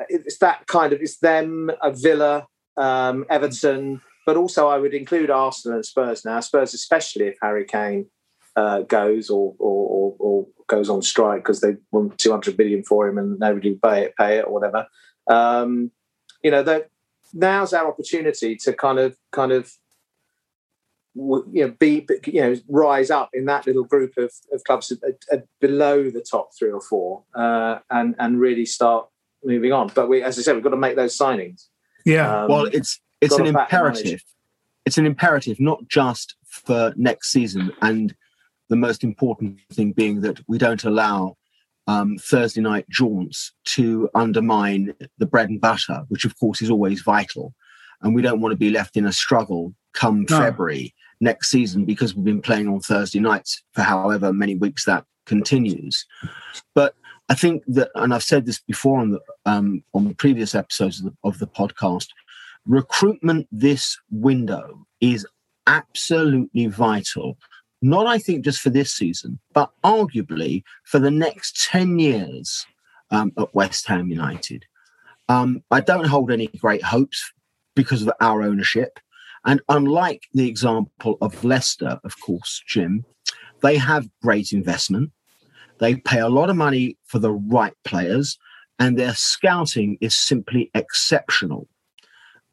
it's 0.09 0.39
that 0.39 0.67
kind 0.67 0.93
of 0.93 1.01
it's 1.01 1.19
them 1.19 1.71
a 1.83 1.93
Villa 1.93 2.47
um, 2.77 3.25
Everton, 3.31 4.01
but 4.29 4.37
also 4.37 4.69
I 4.69 4.77
would 4.77 4.93
include 4.93 5.31
Arsenal 5.31 5.77
and 5.77 5.87
Spurs 5.87 6.23
now. 6.23 6.39
Spurs, 6.41 6.75
especially 6.75 7.29
if 7.29 7.39
Harry 7.41 7.65
Kane 7.65 8.11
uh, 8.57 8.83
goes 8.83 9.31
or, 9.31 9.55
or, 9.59 9.89
or, 9.89 10.17
or, 10.19 10.47
goes 10.67 10.91
on 10.91 11.01
strike 11.01 11.43
because 11.43 11.63
they 11.63 11.77
want 11.93 12.19
200 12.19 12.55
billion 12.55 12.85
for 12.85 13.09
him 13.09 13.17
and 13.17 13.39
nobody 13.39 13.71
will 13.71 13.91
pay 13.91 14.03
it, 14.03 14.15
pay 14.19 14.37
it 14.37 14.45
or 14.45 14.53
whatever. 14.53 14.87
Um, 15.31 15.93
you 16.45 16.51
know, 16.51 16.83
now's 17.33 17.73
our 17.73 17.89
opportunity 17.89 18.55
to 18.57 18.75
kind 18.75 18.99
of, 18.99 19.17
kind 19.33 19.51
of, 19.51 19.73
you 21.15 21.47
know, 21.55 21.75
be, 21.79 22.07
you 22.27 22.43
know, 22.43 22.55
rise 22.69 23.11
up 23.11 23.31
in 23.33 23.47
that 23.47 23.67
little 23.67 23.85
group 23.85 24.13
of, 24.19 24.31
of 24.53 24.63
clubs 24.65 24.93
uh, 24.93 25.09
uh, 25.35 25.39
below 25.59 26.11
the 26.11 26.21
top 26.21 26.51
three 26.59 26.71
or 26.71 26.83
four, 26.83 27.25
uh, 27.35 27.79
and 27.91 28.15
and 28.19 28.39
really 28.39 28.67
start 28.67 29.09
moving 29.43 29.73
on. 29.73 29.91
But 29.95 30.11
we, 30.11 30.23
as 30.23 30.39
I 30.39 30.43
said, 30.43 30.55
we've 30.55 30.63
got 30.63 30.71
to 30.71 30.77
make 30.77 30.97
those 30.97 31.17
signings. 31.17 31.69
Yeah. 32.05 32.43
Um, 32.43 32.49
well, 32.51 32.67
it's 32.67 33.01
it's 33.21 33.37
an 33.37 33.47
imperative. 33.47 34.23
It's 34.87 34.99
an 34.99 35.07
imperative, 35.07 35.61
not 35.61 35.87
just 35.89 36.37
for 36.47 36.95
next 36.97 37.31
season, 37.31 37.73
and 37.83 38.15
the 38.69 38.77
most 38.77 39.05
important 39.05 39.59
thing 39.73 39.93
being 39.93 40.21
that 40.23 40.41
we 40.49 40.59
don't 40.59 40.85
allow 40.85 41.37
um, 41.87 42.19
Thursday 42.19 42.61
night 42.61 42.89
jaunts 42.89 43.53
to 43.65 44.09
undermine 44.15 44.95
the 45.19 45.27
bread 45.27 45.49
and 45.49 45.61
butter, 45.61 46.05
which 46.09 46.25
of 46.25 46.39
course 46.39 46.63
is 46.63 46.71
always 46.71 47.03
vital. 47.03 47.55
And 48.03 48.15
we 48.15 48.23
don't 48.23 48.41
want 48.41 48.53
to 48.53 48.57
be 48.57 48.71
left 48.71 48.97
in 48.97 49.07
a 49.07 49.13
struggle 49.13 49.75
come 49.95 50.27
no. 50.29 50.39
February 50.39 50.95
next 51.21 51.51
season 51.51 51.85
because 51.85 52.15
we've 52.15 52.25
been 52.25 52.43
playing 52.43 52.69
on 52.69 52.81
Thursday 52.81 53.19
nights 53.19 53.63
for 53.73 53.83
however 53.83 54.33
many 54.33 54.55
weeks 54.55 54.85
that 54.85 55.05
continues. 55.27 56.07
But 56.75 56.95
I 57.29 57.35
think 57.35 57.63
that, 57.69 57.91
and 57.95 58.15
I've 58.15 58.23
said 58.23 58.47
this 58.47 58.61
before 58.61 59.01
on 59.01 59.11
the 59.11 59.21
um, 59.45 59.83
on 59.95 60.09
the 60.09 60.15
previous 60.15 60.55
episodes 60.55 61.01
of 61.01 61.07
the, 61.07 61.17
of 61.25 61.39
the 61.39 61.47
podcast, 61.47 62.09
recruitment 62.69 63.49
this 63.51 63.99
window 64.11 64.87
is 65.01 65.27
absolutely 65.67 66.67
vital. 66.67 67.37
Not, 67.83 68.07
I 68.07 68.19
think, 68.19 68.45
just 68.45 68.61
for 68.61 68.71
this 68.71 68.93
season, 68.93 69.39
but 69.53 69.71
arguably 69.85 70.63
for 70.85 70.99
the 70.99 71.11
next 71.11 71.69
ten 71.71 71.99
years 71.99 72.67
um, 73.11 73.33
at 73.39 73.55
West 73.55 73.87
Ham 73.89 74.09
United. 74.09 74.65
Um, 75.29 75.63
I 75.71 75.81
don't 75.81 76.07
hold 76.07 76.31
any 76.31 76.49
great 76.49 76.83
hopes 76.83 77.33
because 77.75 78.03
of 78.03 78.13
our 78.21 78.43
ownership. 78.43 78.99
And 79.45 79.61
unlike 79.69 80.25
the 80.35 80.49
example 80.49 81.17
of 81.21 81.45
Leicester, 81.45 82.01
of 82.03 82.21
course, 82.21 82.63
Jim, 82.67 83.05
they 83.63 83.77
have 83.77 84.09
great 84.23 84.53
investment. 84.53 85.13
They 85.79 85.95
pay 85.95 86.19
a 86.19 86.29
lot 86.29 86.51
of 86.51 86.57
money 86.57 86.99
for 87.05 87.21
the 87.21 87.33
right 87.33 87.75
players, 87.85 88.37
and 88.79 88.99
their 88.99 89.15
scouting 89.15 89.97
is 90.01 90.17
simply 90.17 90.71
exceptional. 90.75 91.69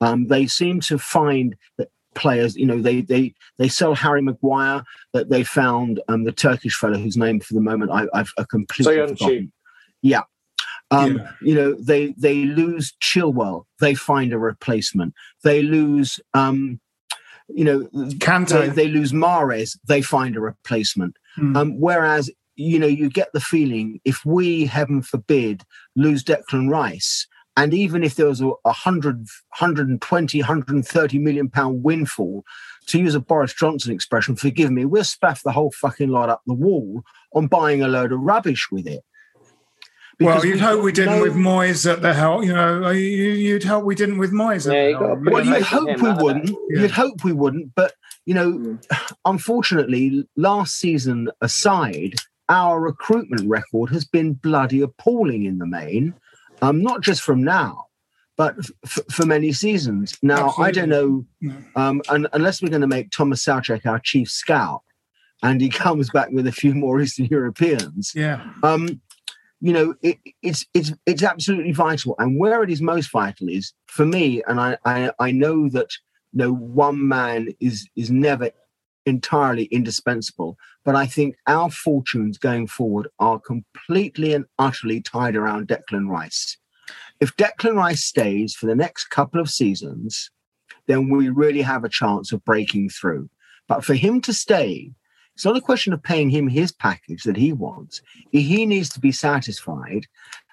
Um, 0.02 0.28
they 0.28 0.48
seem 0.48 0.80
to 0.82 0.98
find 0.98 1.56
that 1.78 1.90
players, 2.16 2.56
you 2.56 2.66
know, 2.66 2.82
they 2.82 3.02
they 3.02 3.34
they 3.58 3.68
sell 3.68 3.96
Harry 3.96 4.22
Maguire. 4.22 4.84
That 5.14 5.30
they 5.30 5.44
found 5.44 6.02
um, 6.08 6.24
the 6.24 6.32
Turkish 6.32 6.76
fellow 6.76 6.98
whose 6.98 7.18
name 7.18 7.40
for 7.40 7.54
the 7.54 7.62
moment 7.62 7.92
I, 7.92 8.08
have 8.14 8.32
a 8.38 8.46
completely 8.46 8.96
so 8.96 9.08
forgotten. 9.08 9.52
Yeah. 10.02 10.22
Um, 10.92 11.18
yeah. 11.18 11.32
You 11.42 11.56
know, 11.56 11.74
they 11.74 12.14
they 12.18 12.46
lose 12.46 12.94
Chilwell, 13.02 13.66
they 13.80 13.96
find 13.96 14.34
a 14.34 14.40
replacement. 14.40 15.14
They 15.44 15.62
lose, 15.62 16.20
um, 16.34 16.80
you 17.48 17.64
know, 17.64 17.82
Kante. 18.18 18.68
They, 18.68 18.70
they 18.70 18.88
lose 18.88 19.12
Mahrez, 19.12 19.78
they 19.88 20.02
find 20.02 20.36
a 20.36 20.42
replacement. 20.42 21.18
Mm. 21.38 21.58
Um, 21.58 21.80
whereas 21.80 22.30
you 22.56 22.80
know, 22.80 22.88
you 22.88 23.10
get 23.10 23.32
the 23.34 23.40
feeling 23.40 24.00
if 24.06 24.26
we, 24.26 24.66
heaven 24.66 25.02
forbid, 25.02 25.64
lose 25.96 26.24
Declan 26.24 26.70
Rice, 26.70 27.28
And 27.58 27.74
even 27.74 28.04
if 28.04 28.16
there 28.16 28.28
was 28.28 28.42
a 28.42 28.48
100, 28.48 29.18
120, 29.18 30.40
130 30.40 31.20
million 31.20 31.50
pound 31.50 31.84
windfall, 31.84 32.44
to 32.88 33.00
use 33.00 33.16
a 33.16 33.20
Boris 33.20 33.54
Johnson 33.54 33.94
expression, 33.94 34.36
forgive 34.36 34.72
me, 34.72 34.86
we'll 34.86 35.04
spaff 35.04 35.42
the 35.42 35.52
whole 35.52 35.72
fucking 35.72 36.10
lot 36.10 36.30
up 36.30 36.42
the 36.46 36.54
wall 36.54 37.04
on 37.34 37.48
buying 37.48 37.82
a 37.82 37.88
load 37.88 38.12
of 38.12 38.20
rubbish 38.20 38.70
with 38.72 38.88
it. 38.88 39.04
Because 40.18 40.44
well, 40.44 40.46
you'd 40.46 40.62
hope 40.62 40.84
we 40.84 40.94
didn't 40.94 41.18
know, 41.18 41.22
with 41.24 41.36
Moyes 41.36 41.92
at 41.92 42.02
the 42.02 42.14
helm. 42.14 42.44
You 42.44 42.54
know, 42.54 42.90
you'd 42.90 43.66
hope 43.66 43.84
we 43.84 43.96
didn't 43.96 44.18
with 44.18 44.32
Moyes. 44.32 44.72
Yeah, 44.72 44.88
you 44.88 45.00
got 45.00 45.22
well, 45.22 45.46
you'd 45.46 45.64
hope 45.64 46.02
we 46.02 46.24
wouldn't. 46.24 46.50
Yeah. 46.70 46.82
You'd 46.82 46.92
hope 46.92 47.24
we 47.26 47.34
wouldn't. 47.34 47.76
But 47.76 47.94
you 48.26 48.34
know, 48.34 48.54
mm. 48.54 49.16
unfortunately, 49.26 50.26
last 50.38 50.78
season 50.78 51.30
aside, 51.42 52.16
our 52.48 52.80
recruitment 52.80 53.50
record 53.50 53.90
has 53.90 54.06
been 54.06 54.34
bloody 54.34 54.80
appalling 54.80 55.44
in 55.44 55.58
the 55.58 55.68
main. 55.68 56.14
Um, 56.62 56.82
not 56.82 57.02
just 57.02 57.22
from 57.22 57.44
now, 57.44 57.88
but 58.38 58.56
f- 58.84 59.00
for 59.12 59.26
many 59.26 59.52
seasons. 59.52 60.18
Now, 60.22 60.48
Absolutely. 60.48 60.66
I 60.66 60.72
don't 60.72 60.90
know, 60.90 61.26
um, 61.76 62.02
and, 62.10 62.28
unless 62.34 62.62
we're 62.62 62.70
going 62.70 62.82
to 62.82 62.88
make 62.88 63.12
Thomas 63.12 63.44
Soucek 63.44 63.86
our 63.86 64.00
chief 64.00 64.30
scout, 64.30 64.82
and 65.44 65.62
he 65.62 65.70
comes 65.86 66.10
back 66.10 66.30
with 66.32 66.48
a 66.48 66.52
few 66.52 66.74
more 66.74 67.00
Eastern 67.02 67.26
Europeans. 67.26 68.14
Yeah. 68.16 68.46
Um, 68.64 69.02
you 69.62 69.74
know, 69.74 69.96
it, 70.02 70.18
it's 70.42 70.66
it's 70.74 70.92
it's 71.06 71.24
absolutely 71.24 71.72
vital, 71.72 72.16
and 72.20 72.40
where 72.40 72.62
it 72.62 72.70
is 72.70 72.82
most 72.82 73.12
vital 73.12 73.50
is 73.50 73.74
for 73.88 74.06
me, 74.06 74.44
and 74.48 74.60
I 74.60 74.78
I, 74.86 75.12
I 75.20 75.32
know 75.32 75.70
that 75.70 75.90
you 76.34 76.40
know 76.40 76.54
one 76.54 77.08
man 77.08 77.50
is 77.60 77.88
is 77.96 78.12
never 78.12 78.52
entirely 79.06 79.66
indispensable, 79.66 80.58
but 80.84 80.96
I 80.96 81.06
think 81.06 81.36
our 81.48 81.70
fortunes 81.70 82.38
going 82.38 82.68
forward 82.68 83.08
are 83.20 83.40
completely 83.40 84.34
and 84.34 84.46
utterly 84.60 85.02
tied 85.02 85.36
around 85.36 85.68
Declan 85.68 86.10
Rice. 86.10 86.58
If 87.20 87.36
Declan 87.38 87.76
Rice 87.76 88.04
stays 88.04 88.56
for 88.56 88.66
the 88.66 88.76
next 88.76 89.06
couple 89.06 89.40
of 89.40 89.50
seasons, 89.50 90.30
then 90.88 91.10
we 91.10 91.30
really 91.30 91.62
have 91.62 91.84
a 91.84 91.90
chance 91.90 92.32
of 92.32 92.44
breaking 92.46 92.90
through. 92.90 93.30
But 93.68 93.84
for 93.84 93.96
him 93.96 94.22
to 94.22 94.34
stay, 94.34 94.92
it's 95.34 95.46
not 95.46 95.58
a 95.58 95.62
question 95.62 95.94
of 95.94 96.04
paying 96.04 96.30
him 96.30 96.48
his 96.48 96.72
package 96.72 97.24
that 97.24 97.38
he 97.38 97.52
wants. 97.52 98.02
He 98.32 98.66
needs 98.66 98.90
to 98.90 99.00
be 99.00 99.12
satisfied 99.12 100.08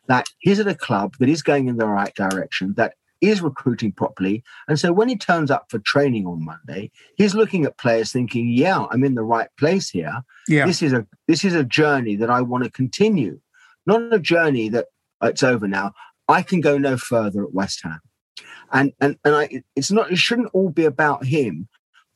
that 0.08 0.26
he's 0.38 0.58
at 0.58 0.66
a 0.66 0.74
club 0.74 1.14
that 1.20 1.28
is 1.28 1.42
going 1.42 1.68
in 1.68 1.76
the 1.76 1.86
right 1.86 2.14
direction, 2.14 2.74
that 2.76 2.94
is 3.22 3.40
recruiting 3.40 3.92
properly. 3.92 4.42
And 4.68 4.78
so 4.78 4.92
when 4.92 5.08
he 5.08 5.16
turns 5.16 5.50
up 5.50 5.70
for 5.70 5.78
training 5.78 6.26
on 6.26 6.44
Monday, 6.44 6.90
he's 7.16 7.34
looking 7.34 7.64
at 7.64 7.78
players 7.78 8.12
thinking, 8.12 8.48
yeah, 8.48 8.84
I'm 8.90 9.04
in 9.04 9.14
the 9.14 9.22
right 9.22 9.48
place 9.58 9.88
here. 9.88 10.22
Yeah. 10.48 10.66
This 10.66 10.82
is 10.82 10.92
a 10.92 11.06
this 11.28 11.44
is 11.44 11.54
a 11.54 11.64
journey 11.64 12.16
that 12.16 12.30
I 12.30 12.42
want 12.42 12.64
to 12.64 12.70
continue. 12.70 13.40
Not 13.86 14.12
a 14.12 14.18
journey 14.18 14.68
that 14.70 14.86
uh, 15.22 15.28
it's 15.28 15.42
over 15.42 15.66
now. 15.66 15.92
I 16.28 16.42
can 16.42 16.60
go 16.60 16.76
no 16.76 16.96
further 16.96 17.44
at 17.44 17.54
West 17.54 17.80
Ham. 17.84 18.00
And 18.72 18.92
and 19.00 19.16
and 19.24 19.34
I 19.34 19.62
it's 19.76 19.90
not 19.90 20.10
it 20.10 20.18
shouldn't 20.18 20.50
all 20.52 20.70
be 20.70 20.84
about 20.84 21.24
him, 21.24 21.68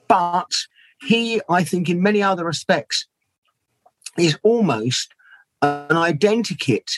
but 0.09 0.53
he, 1.01 1.41
I 1.49 1.63
think, 1.65 1.89
in 1.89 2.03
many 2.03 2.23
other 2.23 2.45
respects, 2.45 3.07
is 4.19 4.39
almost 4.43 5.15
an 5.63 5.97
identikit 5.97 6.91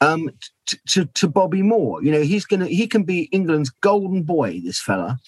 um, 0.00 0.30
to, 0.66 0.78
to, 0.88 1.04
to 1.06 1.28
Bobby 1.28 1.62
Moore. 1.62 2.02
You 2.02 2.12
know, 2.12 2.22
he's 2.22 2.44
gonna 2.44 2.66
he 2.66 2.86
can 2.86 3.04
be 3.04 3.22
England's 3.32 3.70
golden 3.70 4.22
boy. 4.22 4.60
This 4.64 4.80
fella, 4.80 5.18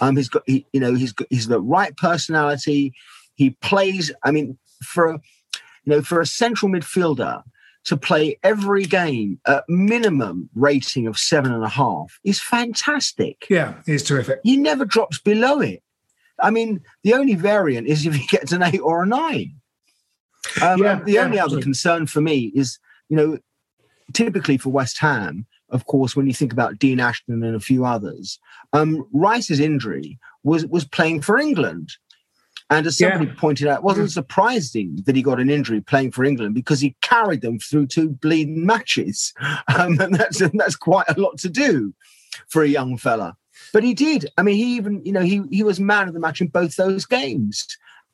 um, 0.00 0.16
he's 0.16 0.28
got 0.28 0.42
he, 0.46 0.66
you 0.72 0.80
know 0.80 0.94
he's 0.94 1.12
got 1.12 1.28
he's 1.30 1.48
the 1.48 1.60
right 1.60 1.96
personality. 1.96 2.92
He 3.34 3.50
plays. 3.62 4.12
I 4.22 4.30
mean, 4.30 4.58
for 4.82 5.12
you 5.12 5.20
know 5.86 6.02
for 6.02 6.20
a 6.20 6.26
central 6.26 6.70
midfielder 6.70 7.42
to 7.84 7.96
play 7.96 8.38
every 8.42 8.84
game 8.84 9.40
at 9.46 9.64
minimum 9.68 10.50
rating 10.54 11.06
of 11.06 11.18
seven 11.18 11.52
and 11.52 11.64
a 11.64 11.68
half 11.68 12.18
is 12.24 12.40
fantastic. 12.40 13.46
Yeah, 13.48 13.74
he's 13.86 14.02
terrific. 14.02 14.40
He 14.42 14.56
never 14.56 14.84
drops 14.84 15.18
below 15.18 15.60
it. 15.60 15.82
I 16.42 16.50
mean, 16.50 16.80
the 17.04 17.14
only 17.14 17.34
variant 17.34 17.86
is 17.86 18.06
if 18.06 18.14
he 18.14 18.26
gets 18.26 18.52
an 18.52 18.62
eight 18.62 18.80
or 18.80 19.02
a 19.02 19.06
nine. 19.06 19.54
Um, 20.62 20.82
yeah, 20.82 21.00
the 21.02 21.12
yeah, 21.12 21.24
only 21.24 21.38
other 21.38 21.60
concern 21.60 22.06
for 22.06 22.20
me 22.20 22.50
is, 22.54 22.78
you 23.08 23.16
know, 23.16 23.38
typically 24.14 24.58
for 24.58 24.70
West 24.70 24.98
Ham, 24.98 25.46
of 25.70 25.86
course, 25.86 26.16
when 26.16 26.26
you 26.26 26.34
think 26.34 26.52
about 26.52 26.78
Dean 26.78 27.00
Ashton 27.00 27.42
and 27.42 27.54
a 27.54 27.60
few 27.60 27.84
others, 27.84 28.38
um, 28.72 29.06
Rice's 29.12 29.60
injury 29.60 30.18
was 30.42 30.66
was 30.66 30.84
playing 30.84 31.22
for 31.22 31.38
England. 31.38 31.90
And 32.72 32.86
as 32.86 32.98
somebody 32.98 33.26
yeah. 33.26 33.34
pointed 33.36 33.66
out, 33.66 33.78
it 33.78 33.84
wasn't 33.84 34.10
mm. 34.10 34.12
surprising 34.12 35.00
that 35.04 35.16
he 35.16 35.22
got 35.22 35.40
an 35.40 35.50
injury 35.50 35.80
playing 35.80 36.12
for 36.12 36.24
England 36.24 36.54
because 36.54 36.80
he 36.80 36.94
carried 37.02 37.40
them 37.40 37.58
through 37.58 37.88
two 37.88 38.10
bleeding 38.10 38.64
matches. 38.64 39.32
Um, 39.76 40.00
and 40.00 40.14
that's, 40.14 40.40
and 40.40 40.58
that's 40.58 40.76
quite 40.76 41.08
a 41.08 41.20
lot 41.20 41.38
to 41.38 41.48
do 41.48 41.94
for 42.48 42.62
a 42.62 42.68
young 42.68 42.96
fella. 42.96 43.36
But 43.72 43.84
he 43.84 43.94
did. 43.94 44.28
I 44.36 44.42
mean, 44.42 44.56
he 44.56 44.76
even, 44.76 45.04
you 45.04 45.12
know, 45.12 45.20
he 45.20 45.42
he 45.50 45.62
was 45.62 45.80
man 45.80 46.08
of 46.08 46.14
the 46.14 46.20
match 46.20 46.40
in 46.40 46.48
both 46.48 46.76
those 46.76 47.06
games. 47.06 47.66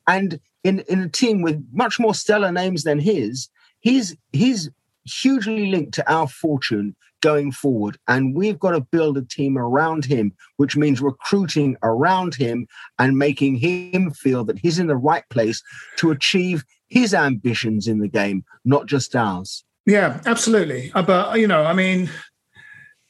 And 0.07 0.39
in, 0.63 0.79
in 0.81 1.01
a 1.01 1.09
team 1.09 1.41
with 1.41 1.63
much 1.71 1.99
more 1.99 2.13
stellar 2.13 2.51
names 2.51 2.83
than 2.83 2.99
his, 2.99 3.49
he's 3.79 4.15
he's 4.31 4.69
hugely 5.07 5.67
linked 5.67 5.93
to 5.95 6.11
our 6.11 6.27
fortune 6.27 6.95
going 7.21 7.51
forward. 7.51 7.97
And 8.07 8.35
we've 8.35 8.59
got 8.59 8.71
to 8.71 8.81
build 8.81 9.17
a 9.17 9.23
team 9.23 9.57
around 9.57 10.05
him, 10.05 10.33
which 10.57 10.77
means 10.77 11.01
recruiting 11.01 11.75
around 11.81 12.35
him 12.35 12.67
and 12.99 13.17
making 13.17 13.55
him 13.55 14.11
feel 14.11 14.43
that 14.45 14.59
he's 14.59 14.79
in 14.79 14.87
the 14.87 14.95
right 14.95 15.23
place 15.29 15.63
to 15.97 16.11
achieve 16.11 16.63
his 16.87 17.13
ambitions 17.13 17.87
in 17.87 17.99
the 17.99 18.07
game, 18.07 18.45
not 18.65 18.85
just 18.85 19.15
ours. 19.15 19.63
Yeah, 19.85 20.21
absolutely. 20.25 20.91
Uh, 20.93 21.01
but, 21.01 21.39
you 21.39 21.47
know, 21.47 21.63
I 21.63 21.73
mean, 21.73 22.09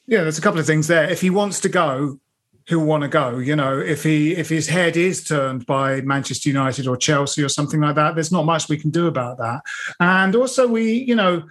yeah, 0.08 0.22
there's 0.24 0.38
a 0.38 0.42
couple 0.42 0.60
of 0.60 0.66
things 0.66 0.88
there. 0.88 1.10
If 1.10 1.22
he 1.22 1.30
wants 1.30 1.60
to 1.62 1.70
go, 1.70 2.20
he'll 2.68 2.86
want 2.86 3.04
to 3.04 3.10
go. 3.10 3.38
You 3.40 3.56
know, 3.56 3.78
if 3.80 4.04
he 4.04 4.36
if 4.36 4.50
his 4.50 4.68
head 4.68 4.96
is 4.96 5.24
turned 5.24 5.66
by 5.66 6.02
Manchester 6.02 6.50
United 6.50 6.88
or 6.88 6.96
Chelsea 6.98 7.44
or 7.44 7.50
something 7.50 7.80
like 7.80 7.96
that, 7.96 8.16
there's 8.16 8.32
not 8.32 8.46
much 8.46 8.70
we 8.70 8.78
can 8.78 8.90
do 8.90 9.08
about 9.08 9.38
that. 9.38 9.62
And 10.00 10.36
also, 10.36 10.68
we, 10.68 10.94
you 10.94 11.16
know, 11.16 11.44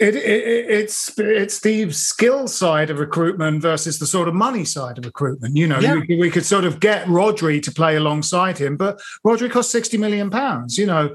it, 0.00 0.16
it, 0.16 0.70
it's 0.70 1.18
it's 1.18 1.60
the 1.60 1.90
skill 1.92 2.48
side 2.48 2.88
of 2.88 2.98
recruitment 2.98 3.60
versus 3.60 3.98
the 3.98 4.06
sort 4.06 4.28
of 4.28 4.34
money 4.34 4.64
side 4.64 4.96
of 4.96 5.04
recruitment. 5.04 5.56
You 5.56 5.66
know, 5.66 5.78
yeah. 5.78 6.00
we, 6.08 6.16
we, 6.18 6.30
could 6.30 6.46
sort 6.46 6.64
of 6.64 6.80
get 6.80 7.06
Rodri 7.06 7.62
to 7.62 7.70
play 7.70 7.96
alongside 7.96 8.56
him, 8.56 8.78
but 8.78 8.98
Rodri 9.26 9.50
costs 9.50 9.70
sixty 9.70 9.98
million 9.98 10.30
pounds. 10.30 10.78
You 10.78 10.86
know, 10.86 11.12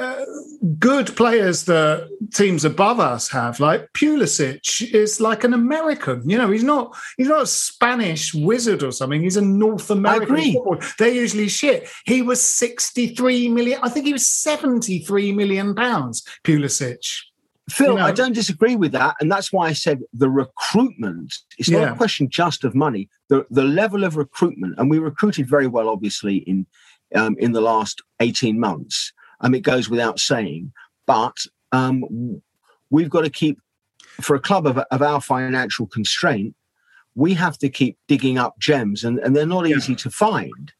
uh, 0.00 0.24
good 0.80 1.14
players 1.14 1.64
that 1.66 2.08
teams 2.34 2.64
above 2.64 2.98
us 2.98 3.30
have, 3.30 3.60
like 3.60 3.88
Pulisic, 3.92 4.92
is 4.92 5.20
like 5.20 5.44
an 5.44 5.54
American. 5.54 6.28
You 6.28 6.36
know, 6.36 6.50
he's 6.50 6.64
not 6.64 6.96
he's 7.16 7.28
not 7.28 7.42
a 7.42 7.46
Spanish 7.46 8.34
wizard 8.34 8.82
or 8.82 8.90
something. 8.90 9.22
He's 9.22 9.36
a 9.36 9.42
North 9.42 9.92
American. 9.92 10.56
They're 10.98 11.08
usually 11.08 11.48
shit. 11.48 11.88
He 12.04 12.20
was 12.20 12.42
sixty 12.42 13.14
three 13.14 13.48
million. 13.48 13.78
I 13.80 13.88
think 13.90 14.06
he 14.06 14.12
was 14.12 14.26
seventy 14.26 14.98
three 14.98 15.30
million 15.30 15.76
pounds. 15.76 16.26
Pulisic. 16.42 17.06
Phil, 17.70 17.92
you 17.92 17.98
know, 17.98 18.04
I 18.04 18.12
don't 18.12 18.34
disagree 18.34 18.76
with 18.76 18.92
that. 18.92 19.16
And 19.20 19.32
that's 19.32 19.52
why 19.52 19.68
I 19.68 19.72
said 19.72 20.00
the 20.12 20.28
recruitment, 20.28 21.34
it's 21.58 21.68
yeah. 21.68 21.80
not 21.80 21.92
a 21.92 21.96
question 21.96 22.28
just 22.28 22.62
of 22.62 22.74
money. 22.74 23.08
The, 23.28 23.46
the 23.50 23.64
level 23.64 24.04
of 24.04 24.16
recruitment, 24.16 24.74
and 24.78 24.90
we 24.90 24.98
recruited 24.98 25.48
very 25.48 25.66
well, 25.66 25.88
obviously, 25.88 26.38
in 26.38 26.66
um, 27.14 27.36
in 27.38 27.52
the 27.52 27.60
last 27.60 28.02
18 28.20 28.58
months. 28.58 29.12
Um, 29.40 29.54
it 29.54 29.60
goes 29.60 29.88
without 29.88 30.18
saying. 30.18 30.72
But 31.06 31.36
um, 31.72 32.42
we've 32.90 33.10
got 33.10 33.22
to 33.22 33.30
keep, 33.30 33.60
for 34.20 34.36
a 34.36 34.40
club 34.40 34.66
of, 34.66 34.78
of 34.78 35.02
our 35.02 35.20
financial 35.20 35.86
constraint, 35.86 36.54
we 37.14 37.34
have 37.34 37.58
to 37.58 37.68
keep 37.68 37.98
digging 38.08 38.38
up 38.38 38.58
gems, 38.58 39.04
and, 39.04 39.18
and 39.20 39.36
they're 39.36 39.46
not 39.46 39.68
yeah. 39.68 39.76
easy 39.76 39.94
to 39.96 40.10
find. 40.10 40.72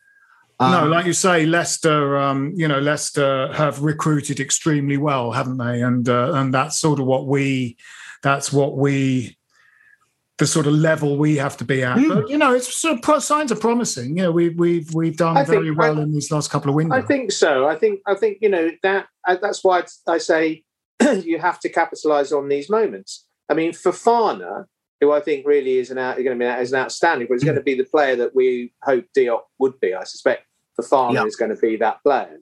Um, 0.60 0.70
no, 0.70 0.86
like 0.86 1.06
you 1.06 1.12
say, 1.12 1.46
Leicester. 1.46 2.16
Um, 2.16 2.52
you 2.54 2.68
know, 2.68 2.78
Leicester 2.78 3.52
have 3.52 3.82
recruited 3.82 4.40
extremely 4.40 4.96
well, 4.96 5.32
haven't 5.32 5.58
they? 5.58 5.82
And 5.82 6.08
uh, 6.08 6.32
and 6.34 6.54
that's 6.54 6.78
sort 6.78 7.00
of 7.00 7.06
what 7.06 7.26
we. 7.26 7.76
That's 8.22 8.52
what 8.52 8.76
we. 8.76 9.36
The 10.38 10.46
sort 10.46 10.66
of 10.66 10.72
level 10.72 11.16
we 11.16 11.36
have 11.36 11.56
to 11.58 11.64
be 11.64 11.84
at, 11.84 11.96
mm. 11.96 12.08
but 12.08 12.28
you 12.28 12.36
know, 12.36 12.52
it's 12.52 12.76
sort 12.76 13.08
of 13.08 13.22
signs 13.22 13.52
are 13.52 13.56
promising. 13.56 14.16
You 14.16 14.24
know, 14.24 14.32
we've 14.32 14.58
we've 14.58 14.92
we've 14.92 15.16
done 15.16 15.36
I 15.36 15.44
very 15.44 15.68
think, 15.68 15.78
well 15.78 16.00
I, 16.00 16.02
in 16.02 16.12
these 16.12 16.32
last 16.32 16.50
couple 16.50 16.70
of 16.70 16.74
windows. 16.74 17.04
I 17.04 17.06
think 17.06 17.30
so. 17.30 17.68
I 17.68 17.76
think 17.76 18.00
I 18.04 18.16
think 18.16 18.38
you 18.40 18.48
know 18.48 18.70
that 18.82 19.06
uh, 19.28 19.36
that's 19.40 19.62
why 19.62 19.84
I 20.08 20.18
say 20.18 20.64
you 21.22 21.38
have 21.38 21.60
to 21.60 21.68
capitalise 21.68 22.32
on 22.32 22.48
these 22.48 22.68
moments. 22.68 23.26
I 23.48 23.54
mean, 23.54 23.72
Fofana, 23.72 24.64
who 25.04 25.12
I 25.12 25.20
think 25.20 25.46
really 25.46 25.78
is 25.78 25.90
an 25.90 25.98
out, 25.98 26.16
going 26.16 26.38
to 26.38 26.42
be 26.42 26.44
as 26.44 26.72
an 26.72 26.80
outstanding, 26.80 27.26
but 27.28 27.34
he's 27.34 27.44
going 27.44 27.56
to 27.56 27.62
be 27.62 27.74
the 27.74 27.84
player 27.84 28.16
that 28.16 28.34
we 28.34 28.72
hope 28.82 29.04
Diop 29.16 29.42
would 29.58 29.78
be. 29.80 29.94
I 29.94 30.04
suspect 30.04 30.46
Fofana 30.80 31.14
yep. 31.14 31.26
is 31.26 31.36
going 31.36 31.54
to 31.54 31.60
be 31.60 31.76
that 31.76 32.02
player. 32.02 32.40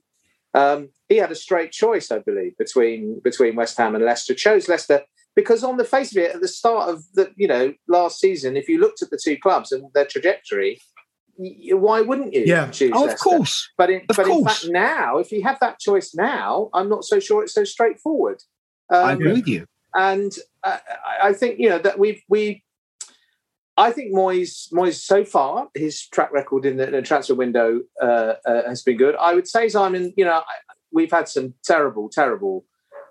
Um, 0.55 0.91
he 1.09 1.17
had 1.17 1.33
a 1.33 1.35
straight 1.35 1.73
choice, 1.73 2.11
I 2.11 2.21
believe, 2.21 2.57
between 2.59 3.21
between 3.25 3.57
West 3.57 3.77
Ham 3.79 3.95
and 3.95 4.05
Leicester. 4.05 4.35
Chose 4.35 4.69
Leicester 4.69 5.03
because, 5.35 5.65
on 5.65 5.77
the 5.77 5.85
face 5.85 6.13
of 6.13 6.19
it, 6.19 6.35
at 6.35 6.41
the 6.41 6.49
start 6.49 6.89
of 6.89 7.03
the 7.15 7.33
you 7.37 7.49
know 7.49 7.75
last 7.89 8.21
season, 8.21 8.57
if 8.57 8.69
you 8.69 8.79
looked 8.79 9.03
at 9.03 9.11
the 9.11 9.19
two 9.23 9.37
clubs 9.39 9.73
and 9.73 9.87
their 9.95 10.05
trajectory, 10.05 10.79
why 11.37 12.01
wouldn't 12.03 12.35
you 12.35 12.45
yeah. 12.47 12.69
choose 12.69 12.93
oh, 12.95 13.05
Leicester? 13.05 13.15
Of 13.15 13.21
course. 13.21 13.71
But 13.77 13.91
in, 13.91 14.03
of 14.09 14.17
but 14.17 14.27
course. 14.27 14.39
in 14.39 14.45
fact, 14.45 14.67
now, 14.69 15.19
if 15.19 15.33
you 15.33 15.43
have 15.43 15.59
that 15.61 15.81
choice 15.81 16.15
now, 16.15 16.69
I'm 16.75 16.89
not 16.89 17.05
so 17.05 17.19
sure 17.19 17.43
it's 17.43 17.55
so 17.55 17.65
straightforward. 17.65 18.43
Um, 18.93 19.05
I 19.05 19.13
agree 19.13 19.33
with 19.33 19.49
you. 19.49 19.67
And 19.95 20.33
uh, 20.63 20.79
I 21.23 21.33
think 21.33 21.59
you 21.59 21.69
know 21.69 21.79
that 21.79 21.99
we've 21.99 22.23
we. 22.29 22.65
I 23.79 23.91
think 23.91 24.15
Moyes, 24.15 24.71
Moyes 24.71 25.01
so 25.01 25.25
far, 25.25 25.69
his 25.75 26.07
track 26.09 26.31
record 26.31 26.67
in 26.67 26.77
the, 26.77 26.87
in 26.87 26.93
the 26.93 27.01
transfer 27.01 27.35
window 27.35 27.81
uh, 28.03 28.35
uh, 28.45 28.69
has 28.69 28.83
been 28.83 28.99
good. 28.99 29.17
I 29.17 29.35
would 29.35 29.49
say, 29.49 29.71
Simon, 29.71 30.13
you 30.15 30.27
know, 30.27 30.43
we've 30.93 31.11
had 31.11 31.27
some 31.27 31.55
terrible, 31.65 32.11
terrible 32.11 32.67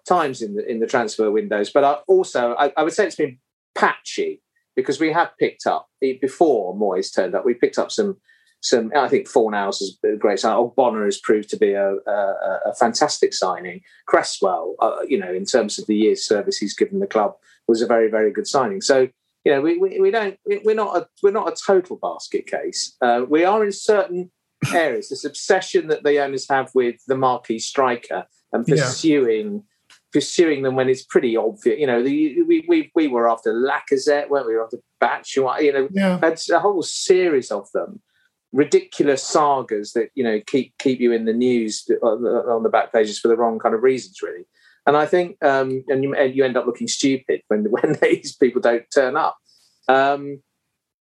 times 0.07 0.41
in 0.41 0.53
the 0.55 0.69
in 0.69 0.79
the 0.79 0.85
transfer 0.85 1.31
windows, 1.31 1.71
but 1.71 1.83
I 1.83 1.93
also 2.07 2.53
I, 2.59 2.71
I 2.77 2.83
would 2.83 2.93
say 2.93 3.07
it's 3.07 3.15
been 3.15 3.39
patchy 3.73 4.41
because 4.75 4.99
we 4.99 5.11
have 5.11 5.31
picked 5.39 5.65
up 5.65 5.89
before 5.99 6.75
Moyes 6.75 7.13
turned 7.13 7.35
up. 7.35 7.45
We 7.45 7.55
picked 7.55 7.79
up 7.79 7.91
some 7.91 8.17
some. 8.61 8.91
I 8.95 9.07
think 9.07 9.27
Fornals 9.27 9.81
is 9.81 9.97
a 10.03 10.15
great 10.15 10.39
signing. 10.39 10.71
Bonner 10.75 11.05
has 11.05 11.19
proved 11.19 11.49
to 11.49 11.57
be 11.57 11.73
a, 11.73 11.95
a, 12.07 12.59
a 12.67 12.75
fantastic 12.75 13.33
signing. 13.33 13.81
Cresswell, 14.07 14.75
uh, 14.79 14.99
you 15.07 15.19
know, 15.19 15.33
in 15.33 15.45
terms 15.45 15.77
of 15.77 15.87
the 15.87 15.95
year's 15.95 16.25
service 16.25 16.57
he's 16.57 16.75
given 16.75 16.99
the 16.99 17.07
club, 17.07 17.33
was 17.67 17.81
a 17.81 17.87
very 17.87 18.09
very 18.09 18.31
good 18.31 18.47
signing. 18.47 18.81
So 18.81 19.07
you 19.43 19.51
know, 19.51 19.61
we, 19.61 19.77
we, 19.77 19.99
we 19.99 20.11
don't 20.11 20.37
we're 20.63 20.75
not 20.75 20.97
a 20.97 21.07
we're 21.23 21.31
not 21.31 21.51
a 21.51 21.55
total 21.55 21.97
basket 22.01 22.45
case. 22.47 22.95
Uh, 23.01 23.25
we 23.27 23.43
are 23.43 23.63
in 23.63 23.71
certain 23.71 24.31
areas. 24.73 25.09
This 25.09 25.25
obsession 25.25 25.87
that 25.87 26.03
the 26.03 26.19
owners 26.19 26.47
have 26.49 26.69
with 26.75 26.95
the 27.07 27.17
marquee 27.17 27.59
striker 27.59 28.25
and 28.53 28.65
pursuing. 28.65 29.53
Yeah 29.53 29.59
pursuing 30.13 30.61
them 30.61 30.75
when 30.75 30.89
it's 30.89 31.03
pretty 31.03 31.37
obvious. 31.37 31.79
You 31.79 31.87
know, 31.87 32.03
the, 32.03 32.41
we, 32.43 32.65
we 32.67 32.91
we 32.95 33.07
were 33.07 33.29
after 33.29 33.53
Lacazette, 33.53 34.29
weren't 34.29 34.45
we? 34.45 34.53
we 34.53 34.57
were 34.57 34.65
after 34.65 34.77
Batshuayi. 35.01 35.63
You 35.63 35.73
know, 35.73 35.87
yeah. 35.91 36.19
had 36.19 36.39
a 36.51 36.59
whole 36.59 36.83
series 36.83 37.51
of 37.51 37.71
them, 37.71 38.01
ridiculous 38.53 39.23
sagas 39.23 39.93
that 39.93 40.09
you 40.15 40.23
know 40.23 40.39
keep 40.45 40.77
keep 40.77 40.99
you 40.99 41.11
in 41.11 41.25
the 41.25 41.33
news 41.33 41.89
on 42.03 42.63
the 42.63 42.69
back 42.69 42.91
pages 42.91 43.19
for 43.19 43.27
the 43.27 43.37
wrong 43.37 43.59
kind 43.59 43.75
of 43.75 43.83
reasons, 43.83 44.21
really. 44.21 44.45
And 44.87 44.97
I 44.97 45.05
think, 45.05 45.37
um, 45.43 45.83
and 45.89 46.03
you, 46.03 46.17
you 46.17 46.43
end 46.43 46.57
up 46.57 46.65
looking 46.65 46.87
stupid 46.87 47.41
when 47.47 47.65
when 47.65 47.97
these 48.01 48.35
people 48.35 48.61
don't 48.61 48.85
turn 48.93 49.15
up. 49.15 49.37
Um, 49.87 50.41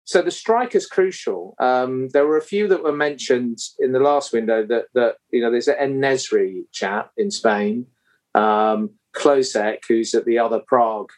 so 0.07 0.21
the 0.21 0.31
strike 0.31 0.75
is 0.75 0.87
crucial. 0.87 1.55
Um, 1.59 2.11
there 2.11 2.27
were 2.27 2.37
a 2.37 2.43
few 2.43 2.69
that 2.69 2.83
were 2.83 2.93
mentioned 2.93 3.59
in 3.79 3.93
the 3.93 4.01
last 4.01 4.33
window 4.33 4.67
that 4.67 4.87
that 4.95 5.17
you 5.31 5.41
know 5.41 5.51
there's 5.51 5.69
an 5.69 5.77
En-Nesyri 5.79 6.65
chap 6.73 7.11
in 7.17 7.31
Spain 7.31 7.87
um, 8.35 8.91
Hložek, 9.17 9.79
who's 9.89 10.15
at 10.15 10.25
the 10.25 10.39
other 10.39 10.61
Prague 10.67 11.11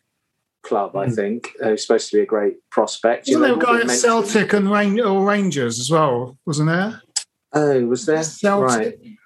club, 0.66 0.92
mm. 0.92 1.02
I 1.02 1.06
hmm. 1.06 1.14
think, 1.14 1.52
who's 1.60 1.86
supposed 1.86 2.10
to 2.10 2.16
be 2.16 2.22
a 2.22 2.26
great 2.26 2.56
prospect. 2.70 3.26
Wasn't 3.28 3.42
there 3.42 3.54
a 3.54 3.58
guy 3.58 3.80
at 3.80 3.90
Celtic 3.90 4.52
and 4.52 4.70
Rain- 4.70 5.00
or 5.00 5.24
Rangers 5.24 5.78
as 5.80 5.90
well? 5.90 6.38
Wasn't 6.46 6.68
there? 6.68 7.02
Oh, 7.52 7.86
was 7.86 8.06
there? 8.06 8.22
Celtic. 8.22 8.98
Right. 9.02 9.16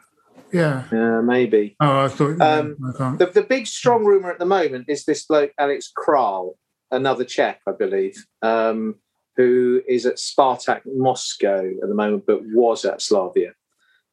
Yeah. 0.52 0.84
Yeah, 0.92 1.20
maybe. 1.20 1.76
Oh, 1.80 2.04
I 2.04 2.08
thought. 2.08 2.40
Um, 2.40 2.76
I 2.98 3.16
the, 3.16 3.26
the 3.26 3.42
big 3.42 3.66
strong 3.66 4.04
rumor 4.04 4.30
at 4.30 4.38
the 4.38 4.46
moment 4.46 4.86
is 4.88 5.04
this 5.04 5.24
bloke, 5.24 5.52
Alex 5.58 5.92
Kral, 5.96 6.54
another 6.90 7.24
Czech, 7.24 7.60
I 7.66 7.72
believe, 7.72 8.24
um, 8.42 8.96
who 9.36 9.82
is 9.88 10.06
at 10.06 10.16
Spartak 10.16 10.82
Moscow 10.86 11.64
at 11.82 11.88
the 11.88 11.94
moment, 11.94 12.24
but 12.26 12.42
was 12.44 12.84
at 12.84 13.00
Slavia. 13.00 13.52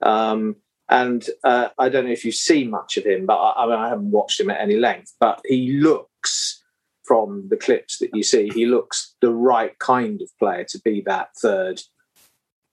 Um, 0.01 0.57
and 0.89 1.27
uh, 1.43 1.69
I 1.77 1.89
don't 1.89 2.05
know 2.05 2.11
if 2.11 2.23
you've 2.23 2.35
seen 2.35 2.69
much 2.69 2.97
of 2.97 3.05
him, 3.05 3.25
but 3.25 3.35
I, 3.35 3.63
I, 3.63 3.65
mean, 3.65 3.75
I 3.75 3.89
haven't 3.89 4.11
watched 4.11 4.39
him 4.39 4.49
at 4.49 4.61
any 4.61 4.77
length. 4.77 5.13
But 5.19 5.41
he 5.45 5.73
looks, 5.73 6.63
from 7.07 7.47
the 7.49 7.57
clips 7.57 7.99
that 7.99 8.09
you 8.13 8.23
see, 8.23 8.49
he 8.53 8.65
looks 8.65 9.15
the 9.21 9.31
right 9.31 9.77
kind 9.79 10.21
of 10.21 10.29
player 10.37 10.65
to 10.65 10.79
be 10.83 11.01
that 11.05 11.29
third 11.41 11.81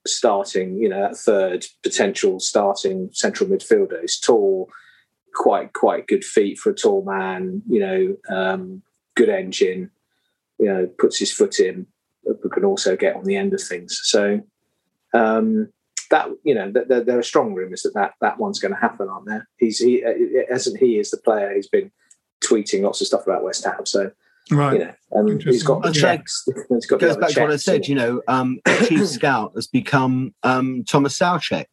starting, 0.05 0.77
you 0.77 0.89
know, 0.89 1.01
that 1.01 1.17
third 1.17 1.65
potential 1.83 2.39
starting 2.39 3.09
central 3.13 3.49
midfielder. 3.49 4.01
He's 4.01 4.19
tall, 4.19 4.69
quite 5.33 5.73
quite 5.73 6.07
good 6.07 6.23
feet 6.23 6.59
for 6.59 6.71
a 6.71 6.75
tall 6.75 7.03
man. 7.03 7.61
You 7.67 7.79
know, 7.79 8.35
um, 8.35 8.81
good 9.15 9.29
engine. 9.29 9.91
You 10.59 10.67
know, 10.67 10.87
puts 10.97 11.19
his 11.19 11.33
foot 11.33 11.59
in, 11.59 11.85
but 12.23 12.51
can 12.51 12.63
also 12.63 12.95
get 12.95 13.15
on 13.15 13.25
the 13.25 13.37
end 13.37 13.53
of 13.53 13.61
things. 13.61 13.99
So. 14.03 14.41
Um, 15.13 15.69
that 16.11 16.29
you 16.43 16.53
know 16.53 16.71
there, 16.71 17.03
there 17.03 17.17
are 17.17 17.23
strong 17.23 17.55
rumours 17.55 17.81
that, 17.81 17.95
that 17.95 18.13
that 18.21 18.37
one's 18.37 18.59
going 18.59 18.73
to 18.73 18.79
happen, 18.79 19.09
aren't 19.09 19.25
there? 19.25 19.47
He's 19.57 19.79
he 19.79 20.03
isn't 20.05 20.77
he 20.77 20.99
is 20.99 21.09
the 21.09 21.17
player 21.17 21.53
who's 21.53 21.67
been 21.67 21.91
tweeting 22.43 22.83
lots 22.83 23.01
of 23.01 23.07
stuff 23.07 23.25
about 23.25 23.43
West 23.43 23.65
Ham. 23.65 23.85
So 23.85 24.11
right, 24.51 24.73
you 24.73 24.85
know, 24.85 24.93
and 25.11 25.41
he's 25.41 25.63
got 25.63 25.83
the 25.83 25.91
Czechs. 25.91 26.45
He's 26.69 26.85
got 26.85 26.99
goes 26.99 27.17
back 27.17 27.29
to 27.31 27.41
what 27.41 27.51
I 27.51 27.57
said. 27.57 27.87
You 27.87 27.95
know, 27.95 28.21
um, 28.27 28.59
chief 28.85 29.07
scout 29.07 29.53
has 29.55 29.67
become 29.67 30.33
um, 30.43 30.83
Thomas 30.83 31.17
Soucek. 31.17 31.65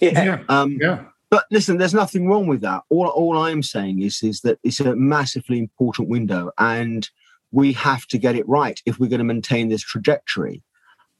Yeah. 0.00 0.42
Um, 0.48 0.78
yeah. 0.80 1.04
But 1.30 1.44
listen, 1.50 1.78
there's 1.78 1.94
nothing 1.94 2.28
wrong 2.28 2.46
with 2.46 2.60
that. 2.60 2.82
All 2.88 3.06
all 3.08 3.38
I'm 3.38 3.62
saying 3.62 4.02
is 4.02 4.22
is 4.22 4.40
that 4.42 4.58
it's 4.62 4.80
a 4.80 4.94
massively 4.94 5.58
important 5.58 6.08
window, 6.08 6.50
and 6.58 7.08
we 7.50 7.72
have 7.72 8.06
to 8.08 8.18
get 8.18 8.36
it 8.36 8.48
right 8.48 8.80
if 8.86 8.98
we're 8.98 9.10
going 9.10 9.18
to 9.18 9.24
maintain 9.24 9.68
this 9.68 9.82
trajectory 9.82 10.62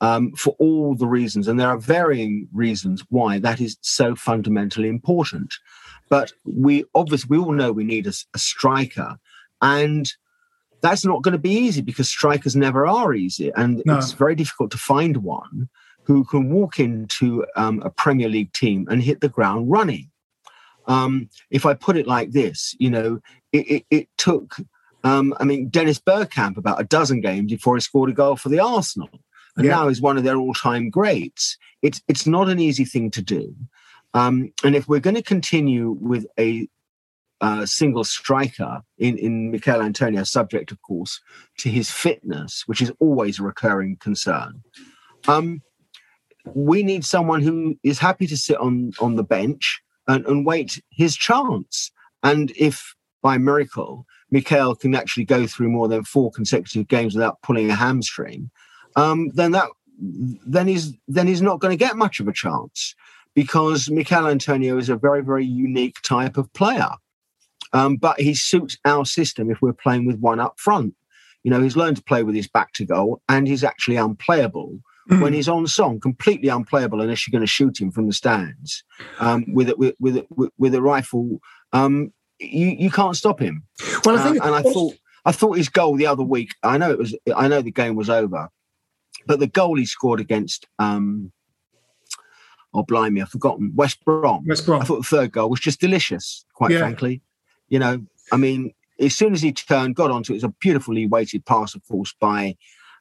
um, 0.01 0.33
for 0.33 0.55
all 0.59 0.95
the 0.95 1.07
reasons, 1.07 1.49
and 1.49 1.59
there 1.59 1.69
are 1.69 1.79
varying 1.79 2.49
reasons 2.53 3.05
why 3.09 3.39
that 3.41 3.61
is 3.61 3.79
so 3.81 4.15
fundamentally 4.15 4.89
important. 4.89 5.55
But 6.09 6.33
we 6.45 6.85
obviously 6.95 7.37
we 7.37 7.43
all 7.43 7.53
know 7.53 7.73
we 7.73 7.85
need 7.85 8.07
a, 8.07 8.13
a 8.35 8.39
striker, 8.39 9.17
and 9.61 10.11
that's 10.81 11.05
not 11.05 11.23
going 11.23 11.33
to 11.33 11.39
be 11.39 11.51
easy 11.51 11.81
because 11.81 12.09
strikers 12.09 12.57
never 12.57 12.87
are 12.87 13.15
easy, 13.15 13.53
and 13.57 13.83
no. 13.87 13.99
it's 13.99 14.13
very 14.13 14.35
difficult 14.35 14.71
to 14.73 14.79
find 14.79 15.19
one 15.19 15.69
who 16.05 16.25
can 16.25 16.51
walk 16.51 16.79
into 16.79 17.45
um, 17.57 17.83
a 17.83 17.91
Premier 17.91 18.29
League 18.29 18.53
team 18.53 18.87
and 18.91 19.03
hit 19.03 19.21
the 19.21 19.29
ground 19.29 19.71
running. 19.71 20.11
Um, 20.87 21.29
if 21.51 21.67
I 21.67 21.75
put 21.75 21.97
it 21.97 22.07
like 22.07 22.31
this, 22.31 22.77
you 22.79 22.91
know, 22.91 23.19
it, 23.53 23.71
it, 23.71 23.87
it 23.91 24.09
took. 24.17 24.57
Um, 25.03 25.35
I 25.41 25.45
mean, 25.45 25.69
Dennis 25.69 25.99
Bergkamp 25.99 26.57
about 26.57 26.81
a 26.81 26.85
dozen 26.85 27.21
games 27.21 27.51
before 27.51 27.77
he 27.77 27.81
scored 27.81 28.11
a 28.11 28.13
goal 28.13 28.37
for 28.37 28.49
the 28.49 28.61
Arsenal 28.61 29.11
and 29.57 29.67
yeah. 29.67 29.73
now 29.73 29.89
is 29.89 30.01
one 30.01 30.17
of 30.17 30.25
their 30.25 30.37
all-time 30.37 30.91
greats. 30.91 31.57
It's 31.83 32.01
it's 32.09 32.27
not 32.27 32.49
an 32.49 32.61
easy 32.61 32.85
thing 32.85 33.11
to 33.13 33.23
do, 33.23 33.55
um, 34.15 34.53
and 34.65 34.75
if 34.75 34.89
we're 34.89 35.01
going 35.01 35.17
to 35.17 35.23
continue 35.23 35.91
with 36.01 36.27
a 36.39 36.69
uh, 37.41 37.67
single 37.67 38.05
striker 38.05 38.81
in 38.99 39.19
in 39.19 39.51
Michail 39.51 39.83
Antonio, 39.83 40.25
subject 40.25 40.73
of 40.73 40.81
course 40.83 41.21
to 41.59 41.69
his 41.69 41.91
fitness, 41.91 42.63
which 42.67 42.81
is 42.81 42.93
always 42.99 43.39
a 43.39 43.43
recurring 43.43 43.97
concern. 43.97 44.63
Um, 45.29 45.63
we 46.55 46.83
need 46.83 47.05
someone 47.05 47.43
who 47.43 47.77
is 47.83 47.99
happy 47.99 48.27
to 48.27 48.37
sit 48.37 48.57
on 48.59 48.93
on 49.01 49.17
the 49.17 49.25
bench 49.25 49.81
and, 50.09 50.25
and 50.27 50.47
wait 50.47 50.83
his 50.91 51.17
chance. 51.17 51.91
And 52.23 52.53
if 52.57 52.95
by 53.23 53.39
miracle 53.39 54.07
Michail 54.31 54.75
can 54.75 54.95
actually 54.95 55.25
go 55.25 55.47
through 55.47 55.69
more 55.69 55.89
than 55.89 56.05
four 56.05 56.31
consecutive 56.31 56.89
games 56.89 57.15
without 57.15 57.41
pulling 57.43 57.71
a 57.71 57.75
hamstring, 57.75 58.51
um, 58.97 59.31
then 59.35 59.53
that 59.53 59.69
then 59.99 60.69
he's 60.69 60.95
then 61.09 61.27
he's 61.27 61.43
not 61.43 61.61
going 61.61 61.73
to 61.73 61.85
get 61.85 61.97
much 61.97 62.21
of 62.21 62.29
a 62.29 62.33
chance 62.33 62.95
because 63.35 63.91
Michail 63.91 64.27
Antonio 64.27 64.79
is 64.79 64.89
a 64.89 64.97
very 64.97 65.23
very 65.23 65.45
unique 65.45 66.01
type 66.03 66.37
of 66.37 66.53
player. 66.55 66.91
Um, 67.73 67.97
but 67.97 68.21
he 68.21 68.35
suits 68.35 68.77
our 68.85 69.05
system 69.05 69.51
if 69.51 69.61
we're 69.61 69.73
playing 69.73 70.07
with 70.07 70.19
one 70.19 70.41
up 70.41 70.59
front. 70.59 70.95
You 71.43 71.51
know, 71.51 71.63
he's 71.63 71.77
learned 71.77 71.97
to 71.99 72.03
play 72.03 72.23
with 72.23 72.35
his 72.35 72.49
back 72.49 72.73
to 72.75 72.85
goal, 72.85 73.23
and 73.29 73.47
he's 73.47 73.63
actually 73.63 73.97
unplayable 73.97 74.81
mm. 75.11 75.23
when 75.23 75.33
he's 75.33 75.49
on 75.49 75.67
song, 75.67 76.01
completely 76.01 76.49
unplayable 76.49 77.01
unless 77.01 77.27
you're 77.27 77.33
going 77.33 77.47
to 77.47 77.47
shoot 77.47 77.81
him 77.81 77.91
from 77.91 78.07
the 78.07 78.13
stands 78.13 78.83
um, 79.21 79.45
with, 79.53 79.71
a, 79.71 79.77
with, 79.77 79.95
with, 80.01 80.25
with, 80.31 80.51
with 80.59 80.75
a 80.75 80.83
rifle. 80.83 81.41
Um, 81.73 82.13
you 82.39 82.67
you 82.79 82.91
can't 82.91 83.17
stop 83.17 83.41
him. 83.41 83.63
Well, 84.05 84.19
I 84.19 84.23
think, 84.23 84.43
uh, 84.43 84.47
and 84.47 84.55
I 84.55 84.63
thought 84.63 84.95
I 85.25 85.33
thought 85.33 85.57
his 85.57 85.69
goal 85.69 85.97
the 85.97 86.07
other 86.07 86.23
week. 86.23 86.55
I 86.63 86.79
know 86.79 86.91
it 86.91 86.99
was. 86.99 87.17
I 87.35 87.49
know 87.49 87.63
the 87.63 87.71
game 87.71 87.97
was 87.97 88.11
over, 88.11 88.51
but 89.27 89.41
the 89.41 89.47
goal 89.47 89.77
he 89.77 89.87
scored 89.87 90.21
against, 90.21 90.67
um, 90.79 91.33
oh 92.75 92.83
blimey, 92.83 93.23
I've 93.23 93.31
forgotten 93.31 93.73
West 93.75 94.05
Brom. 94.05 94.45
West 94.47 94.67
Brom. 94.67 94.83
I 94.83 94.85
thought 94.85 94.99
the 94.99 95.17
third 95.17 95.33
goal 95.33 95.51
was 95.51 95.61
just 95.61 95.81
delicious. 95.81 96.45
Quite 96.55 96.73
yeah. 96.73 96.79
frankly, 96.79 97.23
you 97.69 97.79
know, 97.79 98.05
I 98.33 98.37
mean, 98.37 98.73
as 98.99 99.15
soon 99.15 99.33
as 99.33 99.43
he 99.43 99.53
turned, 99.53 99.97
got 99.97 100.11
onto 100.11 100.33
it, 100.33 100.37
it 100.37 100.43
was 100.43 100.45
a 100.45 100.55
beautifully 100.61 101.07
weighted 101.07 101.45
pass, 101.45 101.75
of 101.75 101.87
course, 101.87 102.15
by 102.19 102.57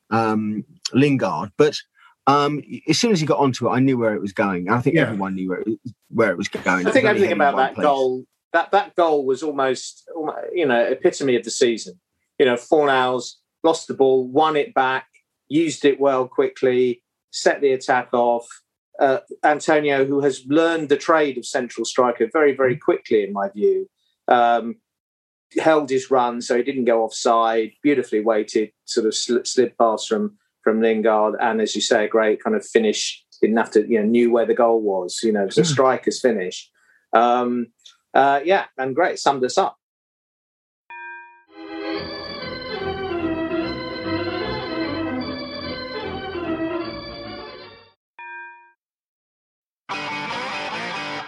um, 0.10 0.66
Lingard. 0.94 1.52
But 1.58 1.78
um, 2.28 2.62
as 2.90 2.98
soon 2.98 3.12
as 3.12 3.20
he 3.20 3.26
got 3.26 3.40
onto 3.40 3.68
it, 3.68 3.72
I 3.72 3.80
knew 3.80 3.98
where 3.98 4.14
it 4.14 4.22
was 4.22 4.34
going. 4.34 4.70
I 4.70 4.82
think 4.82 4.96
yeah. 4.96 5.04
everyone 5.04 5.36
knew 5.36 5.50
where 5.50 5.62
it, 5.62 5.80
where 6.10 6.32
it 6.32 6.38
was 6.38 6.48
going. 6.48 6.88
I 6.88 6.92
think 6.92 7.06
everything 7.06 7.32
about 7.32 7.56
that 7.56 7.76
place. 7.76 7.86
goal, 7.86 8.26
that 8.54 8.72
that 8.72 8.96
goal 8.96 9.26
was 9.26 9.44
almost, 9.44 10.10
you 10.54 10.66
know, 10.66 10.80
epitome 10.80 11.36
of 11.36 11.44
the 11.44 11.52
season. 11.52 12.00
You 12.40 12.46
know, 12.46 12.58
four 12.58 12.88
Fornals 12.88 13.36
lost 13.64 13.88
the 13.88 13.94
ball, 13.94 14.28
won 14.28 14.56
it 14.56 14.74
back, 14.74 15.08
used 15.48 15.86
it 15.86 16.00
well 16.00 16.28
quickly, 16.28 17.04
set 17.32 17.62
the 17.62 17.72
attack 17.72 18.10
off. 18.14 18.48
Uh, 19.00 19.20
Antonio, 19.44 20.06
who 20.06 20.22
has 20.22 20.46
learned 20.48 20.90
the 20.90 20.98
trade 20.98 21.38
of 21.38 21.46
central 21.46 21.84
striker 21.84 22.30
very, 22.32 22.56
very 22.56 22.78
quickly, 22.78 23.24
in 23.24 23.34
my 23.34 23.50
view, 23.50 23.90
um, 24.28 24.76
held 25.60 25.90
his 25.90 26.12
run 26.12 26.42
so 26.42 26.58
he 26.58 26.64
didn't 26.64 26.86
go 26.86 27.04
offside. 27.04 27.72
Beautifully 27.84 28.22
weighted, 28.22 28.72
sort 28.86 29.08
of 29.08 29.16
slid, 29.16 29.48
slid 29.48 29.78
past 29.78 30.08
from 30.08 30.38
from 30.64 30.82
Lingard, 30.82 31.36
and 31.40 31.62
as 31.62 31.76
you 31.76 31.82
say, 31.82 32.06
a 32.06 32.10
great 32.10 32.44
kind 32.44 32.56
of 32.56 32.66
finish. 32.66 33.24
Didn't 33.42 33.58
have 33.58 33.72
to, 33.72 33.86
you 33.88 34.00
know, 34.00 34.06
knew 34.06 34.32
where 34.32 34.46
the 34.46 34.56
goal 34.56 34.82
was. 34.82 35.20
You 35.22 35.32
know, 35.34 35.44
it 35.44 35.48
was 35.48 35.58
a 35.58 35.66
striker's 35.66 36.22
finish. 36.22 36.70
Um, 37.14 37.68
uh, 38.14 38.40
yeah, 38.44 38.66
and 38.78 38.96
great, 38.96 39.20
summed 39.20 39.44
us 39.44 39.58
up. 39.58 39.78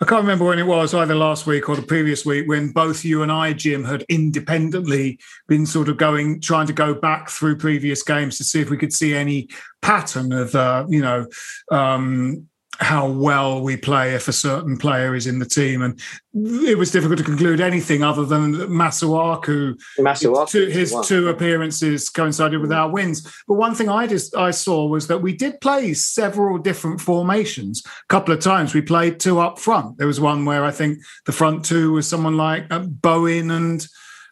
I 0.00 0.04
can't 0.04 0.22
remember 0.22 0.44
when 0.44 0.60
it 0.60 0.66
was, 0.66 0.94
either 0.94 1.16
last 1.16 1.46
week 1.46 1.68
or 1.68 1.74
the 1.74 1.82
previous 1.82 2.24
week, 2.24 2.46
when 2.46 2.70
both 2.70 3.04
you 3.04 3.24
and 3.24 3.32
I, 3.32 3.52
Jim, 3.52 3.82
had 3.82 4.04
independently 4.08 5.18
been 5.48 5.66
sort 5.66 5.88
of 5.88 5.96
going, 5.96 6.40
trying 6.40 6.68
to 6.68 6.72
go 6.72 6.94
back 6.94 7.28
through 7.28 7.56
previous 7.56 8.04
games 8.04 8.38
to 8.38 8.44
see 8.44 8.60
if 8.60 8.70
we 8.70 8.76
could 8.76 8.92
see 8.92 9.14
any 9.14 9.48
pattern 9.82 10.32
of, 10.32 10.54
uh, 10.54 10.86
you 10.88 11.02
know, 11.02 11.26
um, 11.72 12.46
how 12.78 13.10
well 13.10 13.60
we 13.60 13.76
play 13.76 14.14
if 14.14 14.28
a 14.28 14.32
certain 14.32 14.76
player 14.76 15.14
is 15.14 15.26
in 15.26 15.40
the 15.40 15.44
team. 15.44 15.82
And 15.82 16.00
it 16.32 16.78
was 16.78 16.92
difficult 16.92 17.18
to 17.18 17.24
conclude 17.24 17.60
anything 17.60 18.04
other 18.04 18.24
than 18.24 18.54
Masuaku. 18.54 19.80
Masuaku 19.98 20.48
two, 20.48 20.66
his 20.66 20.94
two 21.04 21.28
appearances 21.28 22.08
coincided 22.08 22.60
with 22.60 22.70
our 22.70 22.88
wins. 22.88 23.22
But 23.48 23.54
one 23.54 23.74
thing 23.74 23.88
I 23.88 24.06
just 24.06 24.36
I 24.36 24.52
saw 24.52 24.86
was 24.86 25.08
that 25.08 25.18
we 25.18 25.32
did 25.32 25.60
play 25.60 25.92
several 25.92 26.56
different 26.58 27.00
formations. 27.00 27.82
A 27.84 28.06
couple 28.08 28.32
of 28.32 28.40
times 28.40 28.74
we 28.74 28.80
played 28.80 29.18
two 29.18 29.40
up 29.40 29.58
front. 29.58 29.98
There 29.98 30.06
was 30.06 30.20
one 30.20 30.44
where 30.44 30.64
I 30.64 30.70
think 30.70 30.98
the 31.26 31.32
front 31.32 31.64
two 31.64 31.92
was 31.92 32.08
someone 32.08 32.36
like 32.36 32.66
uh, 32.70 32.80
Bowen 32.80 33.50
and 33.50 33.86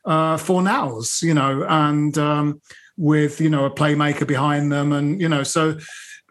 uh, 0.04 0.36
Fornals, 0.36 1.20
you 1.20 1.34
know, 1.34 1.66
and 1.68 2.16
um, 2.16 2.60
with 2.96 3.40
you 3.40 3.50
know 3.50 3.64
a 3.64 3.70
playmaker 3.70 4.26
behind 4.26 4.70
them, 4.70 4.92
and 4.92 5.20
you 5.20 5.28
know 5.28 5.42
so 5.42 5.78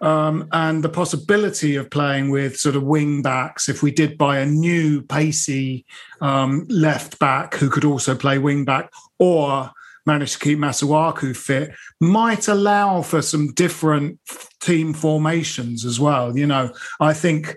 um, 0.06 0.48
and 0.52 0.84
the 0.84 0.90
possibility 0.90 1.76
of 1.76 1.90
playing 1.90 2.30
with 2.30 2.58
sort 2.58 2.76
of 2.76 2.84
wing 2.84 3.24
backs 3.24 3.68
if 3.68 3.82
we 3.82 3.90
did 3.90 4.20
buy 4.20 4.38
a 4.38 4.46
new 4.46 5.02
pacey 5.02 5.84
um, 6.22 6.68
left 6.70 7.18
back 7.18 7.56
who 7.56 7.72
could 7.72 7.84
also 7.84 8.16
play 8.16 8.38
wing 8.38 8.64
back 8.64 8.94
or 9.18 9.72
manage 10.06 10.34
to 10.34 10.40
keep 10.40 10.60
Masuaku 10.60 11.36
fit 11.36 11.72
might 12.00 12.48
allow 12.48 13.02
for 13.02 13.24
some 13.24 13.52
different 13.54 14.20
team 14.62 14.94
formations 14.94 15.84
as 15.84 16.00
well. 16.00 16.38
You 16.38 16.46
know, 16.46 16.72
I 17.00 17.14
think 17.14 17.56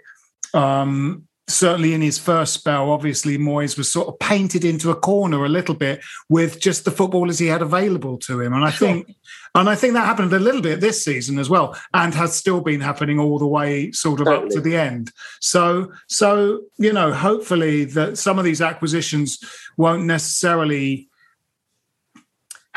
um, 0.55 1.28
certainly 1.49 1.95
in 1.95 2.03
his 2.03 2.19
first 2.19 2.53
spell, 2.53 2.91
obviously 2.91 3.39
Moyes 3.39 3.77
was 3.77 3.91
sort 3.91 4.09
of 4.09 4.19
painted 4.19 4.65
into 4.65 4.91
a 4.91 4.95
corner 4.95 5.45
a 5.45 5.49
little 5.49 5.75
bit 5.75 6.01
with 6.29 6.61
just 6.61 6.85
the 6.85 6.91
footballers 6.91 7.39
he 7.39 7.47
had 7.47 7.63
available 7.63 8.19
to 8.19 8.41
him. 8.41 8.53
And 8.53 8.65
I 8.65 8.71
sure. 8.71 8.89
think 8.89 9.17
and 9.55 9.69
I 9.69 9.75
think 9.75 9.95
that 9.95 10.07
happened 10.07 10.33
a 10.33 10.39
little 10.39 10.61
bit 10.61 10.81
this 10.81 11.05
season 11.05 11.39
as 11.39 11.49
well, 11.49 11.77
and 11.95 12.15
has 12.15 12.37
still 12.37 12.61
been 12.61 12.81
happening 12.81 13.19
all 13.19 13.39
the 13.39 13.47
way 13.47 13.91
sort 13.93 14.21
of 14.21 14.27
totally. 14.27 14.47
up 14.47 14.53
to 14.53 14.61
the 14.61 14.77
end. 14.77 15.11
So 15.41 15.93
so, 16.07 16.63
you 16.77 16.93
know, 16.93 17.13
hopefully 17.13 17.85
that 17.87 18.19
some 18.19 18.39
of 18.39 18.45
these 18.45 18.61
acquisitions 18.61 19.39
won't 19.77 20.05
necessarily 20.05 21.08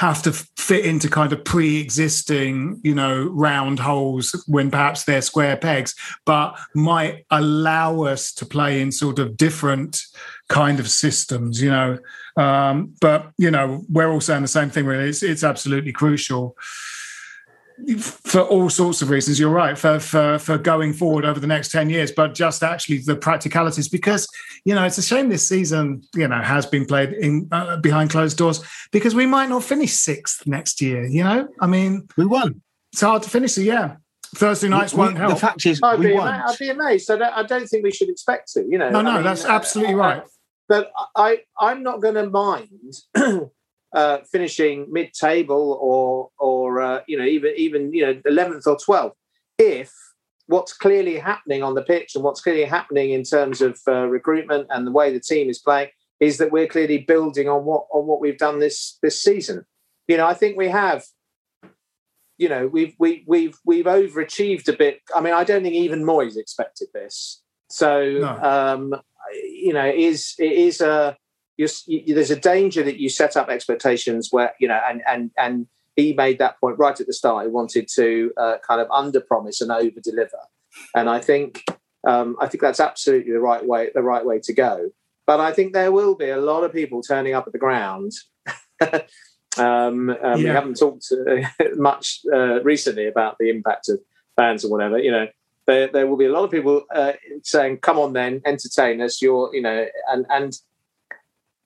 have 0.02 0.24
to 0.24 0.34
fit 0.58 0.84
into 0.84 1.08
kind 1.08 1.32
of 1.32 1.46
pre-existing 1.46 2.82
you 2.84 2.96
know 2.96 3.22
round 3.26 3.78
holes 3.78 4.32
when 4.48 4.72
perhaps 4.72 5.04
they're 5.04 5.22
square 5.22 5.56
pegs. 5.56 5.94
But 6.26 6.60
might 6.74 7.26
allow 7.30 8.02
us 8.02 8.34
to 8.34 8.46
play 8.48 8.82
in 8.82 8.92
sort 8.92 9.20
of 9.20 9.38
different 9.38 10.02
kind 10.50 10.80
of 10.80 10.90
systems 10.90 11.62
you 11.62 11.70
know? 11.70 12.00
Um, 12.36 12.96
but 13.00 13.32
you 13.38 13.52
know 13.52 13.86
we're 13.90 14.12
all 14.12 14.22
saying 14.22 14.42
the 14.42 14.48
same 14.48 14.72
thing 14.72 14.88
really. 14.88 15.10
It's, 15.10 15.22
it's 15.22 15.44
absolutely 15.44 15.92
crucial 15.92 16.56
for 18.00 18.42
all 18.42 18.70
sorts 18.70 19.02
of 19.02 19.10
reasons. 19.10 19.40
You're 19.40 19.50
right 19.50 19.78
for, 19.78 20.00
for 20.00 20.40
for 20.40 20.58
going 20.58 20.94
forward 20.94 21.26
over 21.26 21.40
the 21.40 21.48
next 21.48 21.72
ten 21.72 21.90
years, 21.90 22.12
but 22.12 22.34
just 22.34 22.64
actually 22.64 23.00
the 23.00 23.16
practicalities 23.16 23.88
because 23.88 24.28
you 24.66 24.76
know 24.76 24.84
it's 24.84 24.98
a 24.98 25.02
shame 25.02 25.30
this 25.30 25.48
season 25.48 26.02
you 26.16 26.28
know 26.28 26.42
has 26.42 26.66
been 26.66 26.86
played 26.86 27.14
in 27.14 27.48
uh, 27.52 27.78
behind 27.78 28.10
closed 28.10 28.38
doors 28.38 28.64
because 28.92 29.16
we 29.16 29.26
might 29.26 29.50
not 29.50 29.64
finish 29.64 29.94
sixth 29.94 30.46
next 30.48 30.82
year. 30.82 31.06
You 31.06 31.24
know, 31.24 31.48
I 31.60 31.68
mean, 31.68 32.08
we 32.18 32.26
won. 32.26 32.62
It's 32.92 33.02
hard 33.02 33.24
to 33.24 33.30
finish 33.30 33.58
it. 33.58 33.64
Yeah. 33.64 33.96
Thursday 34.36 34.70
nights 34.70 34.94
we, 34.94 35.00
won't 35.00 35.18
help. 35.18 35.34
The 35.34 35.40
fact 35.40 35.66
is, 35.66 35.82
I'd 35.84 36.00
be, 36.00 36.14
amazed, 36.14 36.28
I'd 36.30 36.58
be 36.58 36.70
amazed. 36.70 37.06
So 37.06 37.22
I 37.22 37.44
don't 37.44 37.68
think 37.68 37.84
we 37.84 37.92
should 37.92 38.10
expect 38.10 38.52
to. 38.54 38.66
You 38.66 38.78
know, 38.78 38.90
no, 38.90 39.02
no, 39.02 39.12
I 39.12 39.16
mean, 39.16 39.24
that's 39.24 39.44
absolutely 39.44 39.96
uh, 39.96 39.98
right. 39.98 40.24
But 40.70 40.90
I, 41.18 41.40
I'm 41.60 41.84
not 41.84 42.02
going 42.02 42.16
to 42.16 42.30
mind 42.30 42.94
uh, 43.94 44.20
finishing 44.32 44.88
mid-table 44.90 45.78
or 45.82 46.30
or 46.40 46.82
uh, 46.82 47.02
you 47.08 47.18
know 47.18 47.26
even 47.26 47.54
even 47.58 47.94
you 47.94 48.06
know 48.06 48.22
eleventh 48.26 48.66
or 48.68 48.78
twelfth 48.78 49.18
if 49.58 49.92
what's 50.48 50.74
clearly 50.74 51.18
happening 51.18 51.64
on 51.64 51.76
the 51.76 51.82
pitch 51.82 52.16
and 52.16 52.24
what's 52.24 52.42
clearly 52.42 52.66
happening 52.66 53.12
in 53.12 53.24
terms 53.24 53.62
of 53.62 53.80
uh, 53.88 54.06
recruitment 54.08 54.68
and 54.70 54.86
the 54.86 54.92
way 54.92 55.12
the 55.12 55.20
team 55.20 55.50
is 55.50 55.60
playing 55.60 55.90
is 56.20 56.38
that 56.38 56.52
we're 56.52 56.68
clearly 56.68 57.00
building 57.00 57.50
on 57.50 57.66
what 57.66 57.88
on 57.92 58.06
what 58.06 58.22
we've 58.22 58.38
done 58.38 58.60
this 58.60 58.98
this 59.02 59.22
season. 59.22 59.66
You 60.08 60.18
know, 60.18 60.28
I 60.28 60.34
think 60.34 60.58
we 60.58 60.70
have. 60.70 61.04
You 62.38 62.50
know, 62.50 62.68
we've 62.68 62.96
we, 62.98 63.24
we've 63.28 63.56
we've 63.66 63.86
overachieved 63.86 64.68
a 64.68 64.74
bit. 64.74 65.02
I 65.16 65.22
mean, 65.22 65.34
I 65.34 65.44
don't 65.44 65.62
think 65.62 65.76
even 65.76 66.04
Moyes 66.04 66.38
expected 66.38 66.88
this. 66.92 67.42
So, 67.70 68.04
no. 68.04 68.36
um, 68.42 68.96
you 69.34 69.74
know, 69.74 69.86
it 69.86 69.96
is 69.96 70.34
it 70.40 70.52
is 70.52 70.82
a 70.82 71.18
you, 71.88 72.16
there's 72.16 72.32
a 72.32 72.40
danger 72.40 72.84
that 72.84 73.00
you 73.00 73.10
set 73.10 73.36
up 73.38 73.50
expectations 73.50 74.30
where 74.32 74.54
you 74.60 74.68
know, 74.68 74.80
and 74.90 75.02
and 75.08 75.32
and 75.38 75.68
he 75.96 76.14
made 76.14 76.40
that 76.40 76.60
point 76.60 76.78
right 76.78 77.00
at 77.00 77.08
the 77.08 77.14
start. 77.14 77.46
He 77.46 77.52
wanted 77.52 77.88
to 77.96 78.32
uh, 78.38 78.56
kind 78.66 78.82
of 78.82 78.90
under 78.92 79.20
promise 79.20 79.62
and 79.62 79.72
over 79.72 80.00
deliver, 80.02 80.40
and 80.96 81.10
I 81.10 81.20
think 81.20 81.64
um, 82.08 82.36
I 82.40 82.48
think 82.48 82.62
that's 82.62 82.80
absolutely 82.80 83.34
the 83.34 83.40
right 83.40 83.66
way 83.66 83.90
the 83.94 84.02
right 84.02 84.26
way 84.26 84.40
to 84.40 84.54
go. 84.54 84.90
But 85.28 85.40
I 85.40 85.54
think 85.54 85.74
there 85.74 85.92
will 85.92 86.16
be 86.16 86.30
a 86.30 86.38
lot 86.38 86.64
of 86.64 86.74
people 86.74 87.02
turning 87.02 87.34
up 87.34 87.48
at 87.48 87.54
the 87.54 87.60
ground. 87.60 88.12
um, 89.58 90.10
um, 90.10 90.18
yeah. 90.22 90.36
We 90.36 90.46
haven't 90.46 90.80
talked 90.80 91.12
uh, 91.12 91.48
much 91.76 92.22
uh, 92.34 92.62
recently 92.64 93.08
about 93.08 93.38
the 93.40 93.50
impact 93.50 93.90
of 93.90 94.00
fans 94.36 94.66
or 94.66 94.72
whatever. 94.72 94.98
You 94.98 95.12
know, 95.12 95.28
there, 95.68 95.88
there 95.88 96.08
will 96.08 96.18
be 96.18 96.26
a 96.26 96.32
lot 96.32 96.44
of 96.44 96.52
people 96.52 96.84
uh, 96.94 97.14
saying, 97.44 97.78
"Come 97.78 98.00
on, 98.00 98.14
then, 98.14 98.42
entertain 98.46 99.02
us." 99.02 99.22
You're, 99.22 99.54
you 99.54 99.62
know, 99.62 99.86
and 100.10 100.26
and 100.30 100.54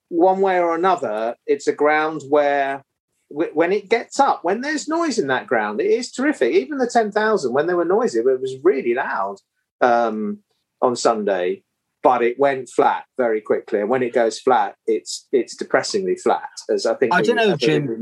one 0.08 0.40
way 0.40 0.58
or 0.58 0.74
another, 0.74 1.36
it's 1.46 1.66
a 1.66 1.72
ground 1.72 2.22
where 2.28 2.82
when 3.28 3.72
it 3.72 3.88
gets 3.88 4.20
up, 4.20 4.44
when 4.44 4.60
there's 4.60 4.86
noise 4.86 5.18
in 5.18 5.26
that 5.26 5.46
ground, 5.46 5.80
it 5.80 5.90
is 5.90 6.12
terrific. 6.12 6.54
Even 6.54 6.78
the 6.78 6.86
10,000, 6.86 7.52
when 7.52 7.66
they 7.66 7.74
were 7.74 7.84
noisy, 7.84 8.20
it 8.20 8.40
was 8.40 8.54
really 8.62 8.94
loud 8.94 9.36
um, 9.80 10.38
on 10.80 10.94
Sunday, 10.94 11.64
but 12.02 12.22
it 12.22 12.38
went 12.38 12.68
flat 12.68 13.04
very 13.16 13.40
quickly. 13.40 13.80
And 13.80 13.90
when 13.90 14.02
it 14.02 14.12
goes 14.12 14.38
flat, 14.38 14.76
it's 14.86 15.26
it's 15.32 15.56
depressingly 15.56 16.14
flat, 16.14 16.48
as 16.70 16.86
I 16.86 16.94
think 16.94 17.12
I 17.12 17.22
don't 17.22 17.36
know, 17.36 17.56
Jim, 17.56 18.00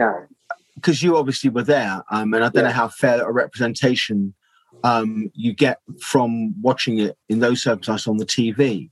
because 0.75 1.03
you 1.03 1.17
obviously 1.17 1.49
were 1.49 1.63
there, 1.63 2.03
um, 2.11 2.35
and 2.35 2.45
I 2.45 2.51
don't 2.51 2.65
yeah. 2.65 2.69
know 2.69 2.75
how 2.75 2.89
fair 2.89 3.23
a 3.23 3.33
representation 3.33 4.35
um, 4.83 5.31
you 5.33 5.55
get 5.55 5.79
from 6.03 6.61
watching 6.61 6.99
it 6.99 7.17
in 7.31 7.41
those 7.41 7.63
circumstances 7.63 8.07
on 8.07 8.19
the 8.19 8.27
TV. 8.27 8.91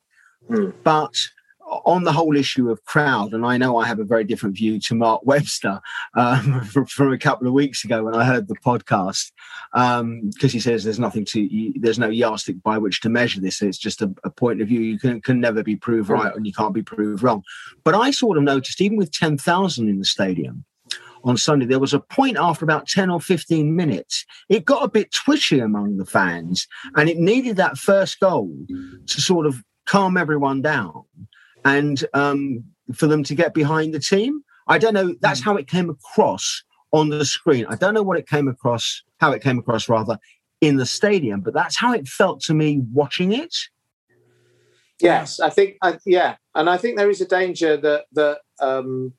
Mm. 0.50 0.72
But 0.82 1.14
on 1.84 2.04
the 2.04 2.12
whole 2.12 2.36
issue 2.36 2.70
of 2.70 2.84
crowd, 2.84 3.32
and 3.32 3.44
I 3.44 3.56
know 3.56 3.78
I 3.78 3.86
have 3.86 3.98
a 3.98 4.04
very 4.04 4.24
different 4.24 4.56
view 4.56 4.78
to 4.80 4.94
Mark 4.94 5.22
Webster 5.24 5.80
um, 6.14 6.62
from, 6.64 7.12
a 7.12 7.18
couple 7.18 7.46
of 7.46 7.52
weeks 7.52 7.84
ago 7.84 8.04
when 8.04 8.14
I 8.14 8.24
heard 8.24 8.48
the 8.48 8.56
podcast, 8.56 9.32
because 9.72 10.00
um, 10.00 10.30
he 10.40 10.60
says 10.60 10.84
there's 10.84 10.98
nothing 10.98 11.24
to, 11.26 11.72
there's 11.76 11.98
no 11.98 12.08
yardstick 12.08 12.62
by 12.62 12.78
which 12.78 13.00
to 13.02 13.08
measure 13.08 13.40
this. 13.40 13.62
It's 13.62 13.78
just 13.78 14.02
a, 14.02 14.12
a 14.24 14.30
point 14.30 14.60
of 14.60 14.68
view. 14.68 14.80
You 14.80 14.98
can, 14.98 15.20
can 15.20 15.40
never 15.40 15.62
be 15.62 15.76
proved 15.76 16.08
right 16.08 16.34
and 16.34 16.46
you 16.46 16.52
can't 16.52 16.74
be 16.74 16.82
proved 16.82 17.22
wrong. 17.22 17.42
But 17.84 17.94
I 17.94 18.10
sort 18.10 18.36
of 18.36 18.44
noticed, 18.44 18.80
even 18.80 18.96
with 18.96 19.12
10,000 19.12 19.88
in 19.88 19.98
the 19.98 20.04
stadium, 20.04 20.64
on 21.24 21.36
Sunday, 21.36 21.66
there 21.66 21.78
was 21.78 21.94
a 21.94 22.00
point 22.00 22.36
after 22.36 22.64
about 22.64 22.88
10 22.88 23.08
or 23.08 23.20
15 23.20 23.76
minutes. 23.76 24.26
It 24.48 24.64
got 24.64 24.84
a 24.84 24.88
bit 24.88 25.12
twitchy 25.12 25.60
among 25.60 25.98
the 25.98 26.04
fans, 26.04 26.66
and 26.96 27.08
it 27.08 27.18
needed 27.18 27.56
that 27.56 27.78
first 27.78 28.18
goal 28.18 28.52
to 29.06 29.20
sort 29.20 29.46
of 29.46 29.62
calm 29.86 30.16
everyone 30.16 30.62
down 30.62 31.04
and 31.64 32.04
um, 32.14 32.64
for 32.94 33.06
them 33.06 33.22
to 33.24 33.34
get 33.34 33.54
behind 33.54 33.94
the 33.94 34.00
team. 34.00 34.42
I 34.68 34.78
don't 34.78 34.94
know. 34.94 35.14
That's 35.20 35.40
mm. 35.40 35.44
how 35.44 35.56
it 35.56 35.68
came 35.68 35.90
across 35.90 36.62
on 36.92 37.08
the 37.08 37.24
screen. 37.24 37.66
I 37.68 37.76
don't 37.76 37.94
know 37.94 38.02
what 38.02 38.18
it 38.18 38.28
came 38.28 38.48
across, 38.48 39.02
how 39.18 39.32
it 39.32 39.42
came 39.42 39.58
across 39.58 39.88
rather 39.88 40.18
in 40.60 40.76
the 40.76 40.86
stadium, 40.86 41.40
but 41.40 41.54
that's 41.54 41.76
how 41.76 41.92
it 41.92 42.06
felt 42.06 42.40
to 42.42 42.54
me 42.54 42.82
watching 42.92 43.32
it. 43.32 43.54
Yes, 45.00 45.40
I 45.40 45.50
think, 45.50 45.78
I, 45.82 45.98
yeah, 46.06 46.36
and 46.54 46.70
I 46.70 46.76
think 46.76 46.96
there 46.96 47.10
is 47.10 47.20
a 47.20 47.26
danger 47.26 47.76
that 47.76 48.04
that 48.12 48.38
um, 48.60 49.12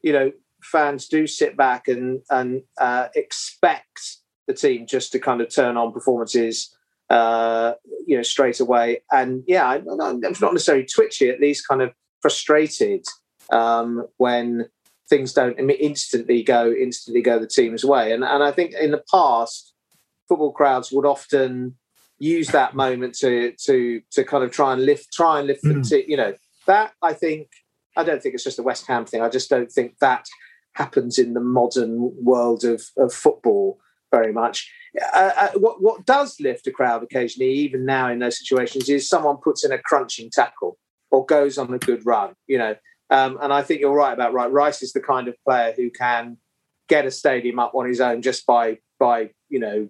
you 0.00 0.12
know 0.12 0.32
fans 0.62 1.08
do 1.08 1.26
sit 1.26 1.56
back 1.56 1.88
and 1.88 2.22
and 2.30 2.62
uh, 2.80 3.08
expect 3.14 4.18
the 4.46 4.54
team 4.54 4.86
just 4.86 5.12
to 5.12 5.18
kind 5.18 5.40
of 5.40 5.54
turn 5.54 5.76
on 5.76 5.92
performances, 5.92 6.74
uh, 7.10 7.74
you 8.06 8.16
know, 8.16 8.22
straight 8.22 8.60
away. 8.60 9.02
And 9.12 9.44
yeah, 9.46 9.66
I'm 9.66 9.84
not 9.84 10.20
necessarily 10.52 10.86
twitchy, 10.86 11.28
at 11.28 11.40
least 11.40 11.68
kind 11.68 11.82
of 11.82 11.92
frustrated 12.20 13.04
um, 13.50 14.06
when 14.16 14.68
things 15.08 15.32
don't 15.32 15.58
instantly 15.58 16.42
go 16.42 16.72
instantly 16.72 17.22
go 17.22 17.38
the 17.38 17.46
team's 17.46 17.84
way. 17.84 18.12
And 18.12 18.24
and 18.24 18.42
I 18.42 18.50
think 18.52 18.74
in 18.74 18.90
the 18.90 19.04
past, 19.10 19.72
football 20.28 20.52
crowds 20.52 20.90
would 20.92 21.06
often 21.06 21.76
use 22.18 22.48
that 22.48 22.74
moment 22.74 23.14
to 23.14 23.52
to 23.64 24.00
to 24.10 24.24
kind 24.24 24.42
of 24.42 24.50
try 24.50 24.72
and 24.72 24.84
lift 24.84 25.12
try 25.12 25.38
and 25.38 25.46
lift 25.46 25.64
mm. 25.64 25.74
the 25.74 25.88
team. 25.88 26.04
You 26.08 26.16
know 26.16 26.34
that 26.66 26.92
I 27.02 27.12
think 27.12 27.48
I 27.96 28.04
don't 28.04 28.22
think 28.22 28.34
it's 28.34 28.44
just 28.44 28.58
a 28.58 28.64
West 28.64 28.86
Ham 28.86 29.06
thing. 29.06 29.22
I 29.22 29.28
just 29.28 29.48
don't 29.48 29.70
think 29.70 29.98
that 30.00 30.26
happens 30.74 31.18
in 31.18 31.32
the 31.32 31.40
modern 31.40 32.12
world 32.22 32.62
of, 32.62 32.82
of 32.98 33.12
football 33.12 33.78
very 34.16 34.32
much. 34.32 34.70
Uh, 35.14 35.30
uh, 35.36 35.48
what 35.58 35.82
what 35.82 36.06
does 36.06 36.40
lift 36.40 36.66
a 36.66 36.70
crowd 36.70 37.02
occasionally, 37.02 37.52
even 37.52 37.84
now 37.84 38.10
in 38.10 38.18
those 38.18 38.38
situations, 38.38 38.88
is 38.88 39.08
someone 39.08 39.36
puts 39.36 39.64
in 39.64 39.72
a 39.72 39.78
crunching 39.78 40.30
tackle 40.30 40.78
or 41.10 41.26
goes 41.26 41.58
on 41.58 41.72
a 41.72 41.78
good 41.78 42.04
run. 42.06 42.34
You 42.46 42.58
know, 42.58 42.74
um, 43.10 43.38
and 43.42 43.52
I 43.52 43.62
think 43.62 43.80
you're 43.80 43.94
right 43.94 44.12
about 44.12 44.32
right. 44.32 44.50
Rice 44.50 44.82
is 44.82 44.92
the 44.92 45.00
kind 45.00 45.28
of 45.28 45.34
player 45.44 45.74
who 45.76 45.90
can 45.90 46.38
get 46.88 47.06
a 47.06 47.10
stadium 47.10 47.58
up 47.58 47.74
on 47.74 47.86
his 47.86 48.00
own 48.00 48.22
just 48.22 48.46
by 48.46 48.78
by 48.98 49.30
you 49.48 49.58
know 49.58 49.88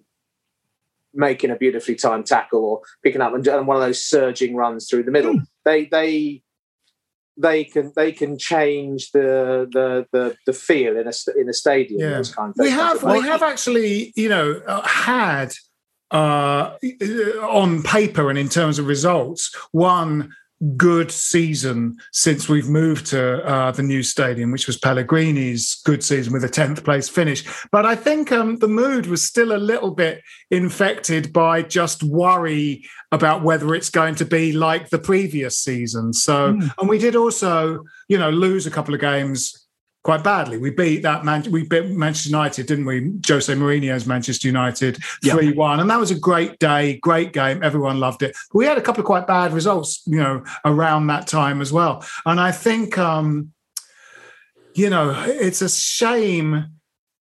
making 1.13 1.51
a 1.51 1.55
beautifully 1.55 1.95
timed 1.95 2.25
tackle 2.25 2.63
or 2.63 2.81
picking 3.03 3.21
up 3.21 3.33
and, 3.33 3.47
and 3.47 3.65
one 3.65 3.77
of 3.77 3.81
those 3.81 4.03
surging 4.03 4.55
runs 4.55 4.89
through 4.89 5.03
the 5.03 5.11
middle. 5.11 5.35
Mm. 5.35 5.47
They 5.63 5.85
they 5.85 6.43
they 7.37 7.63
can 7.63 7.91
they 7.95 8.11
can 8.11 8.37
change 8.37 9.11
the 9.11 9.67
the 9.71 10.07
the, 10.11 10.35
the 10.45 10.53
feel 10.53 10.97
in 10.97 11.07
a 11.07 11.39
in 11.39 11.49
a 11.49 11.53
stadium. 11.53 11.99
Yeah. 11.99 12.23
Kind 12.35 12.51
of 12.51 12.55
we 12.57 12.69
have 12.69 13.03
we 13.03 13.21
have 13.21 13.43
actually 13.43 14.13
you 14.15 14.29
know 14.29 14.61
uh, 14.67 14.87
had 14.87 15.53
uh, 16.11 16.75
on 17.41 17.83
paper 17.83 18.29
and 18.29 18.39
in 18.39 18.49
terms 18.49 18.79
of 18.79 18.87
results 18.87 19.55
one 19.71 20.33
good 20.75 21.11
season 21.11 21.97
since 22.11 22.49
we've 22.49 22.67
moved 22.67 23.05
to 23.07 23.45
uh, 23.45 23.71
the 23.71 23.83
new 23.83 24.01
stadium, 24.01 24.51
which 24.51 24.67
was 24.67 24.77
Pellegrini's 24.77 25.75
good 25.85 26.03
season 26.03 26.33
with 26.33 26.43
a 26.43 26.49
10th 26.49 26.83
place 26.83 27.07
finish. 27.07 27.45
But 27.71 27.85
I 27.85 27.95
think 27.95 28.31
um, 28.31 28.57
the 28.57 28.67
mood 28.67 29.05
was 29.05 29.23
still 29.23 29.55
a 29.55 29.57
little 29.57 29.91
bit 29.91 30.21
infected 30.49 31.31
by 31.31 31.61
just 31.61 32.03
worry 32.03 32.83
about 33.11 33.43
whether 33.43 33.75
it's 33.75 33.89
going 33.89 34.15
to 34.15 34.25
be 34.25 34.51
like 34.51 34.89
the 34.89 34.99
previous 34.99 35.59
season. 35.59 36.13
So, 36.13 36.53
mm. 36.53 36.71
and 36.79 36.89
we 36.89 36.97
did 36.97 37.15
also, 37.15 37.83
you 38.07 38.17
know, 38.17 38.29
lose 38.29 38.65
a 38.65 38.71
couple 38.71 38.93
of 38.93 38.99
games 39.01 39.66
quite 40.07 40.23
badly. 40.23 40.57
We 40.57 40.69
beat 40.69 41.01
that 41.01 41.25
man. 41.25 41.43
We 41.51 41.63
beat 41.63 41.89
Manchester 41.89 42.29
United, 42.29 42.65
didn't 42.65 42.85
we? 42.85 43.11
Jose 43.27 43.53
Mourinho's 43.53 44.07
Manchester 44.07 44.47
United 44.47 45.03
three 45.21 45.51
one, 45.51 45.81
and 45.81 45.89
that 45.89 45.99
was 45.99 46.11
a 46.11 46.17
great 46.17 46.57
day, 46.59 46.97
great 46.99 47.33
game. 47.33 47.61
Everyone 47.61 47.99
loved 47.99 48.23
it. 48.23 48.33
We 48.53 48.63
had 48.63 48.77
a 48.77 48.81
couple 48.81 49.01
of 49.01 49.05
quite 49.05 49.27
bad 49.27 49.51
results, 49.51 50.03
you 50.05 50.15
know, 50.15 50.45
around 50.63 51.07
that 51.07 51.27
time 51.27 51.59
as 51.59 51.73
well. 51.73 52.05
And 52.25 52.39
I 52.39 52.53
think, 52.53 52.97
um, 52.97 53.51
you 54.75 54.89
know, 54.89 55.13
it's 55.27 55.61
a 55.61 55.67
shame 55.67 56.67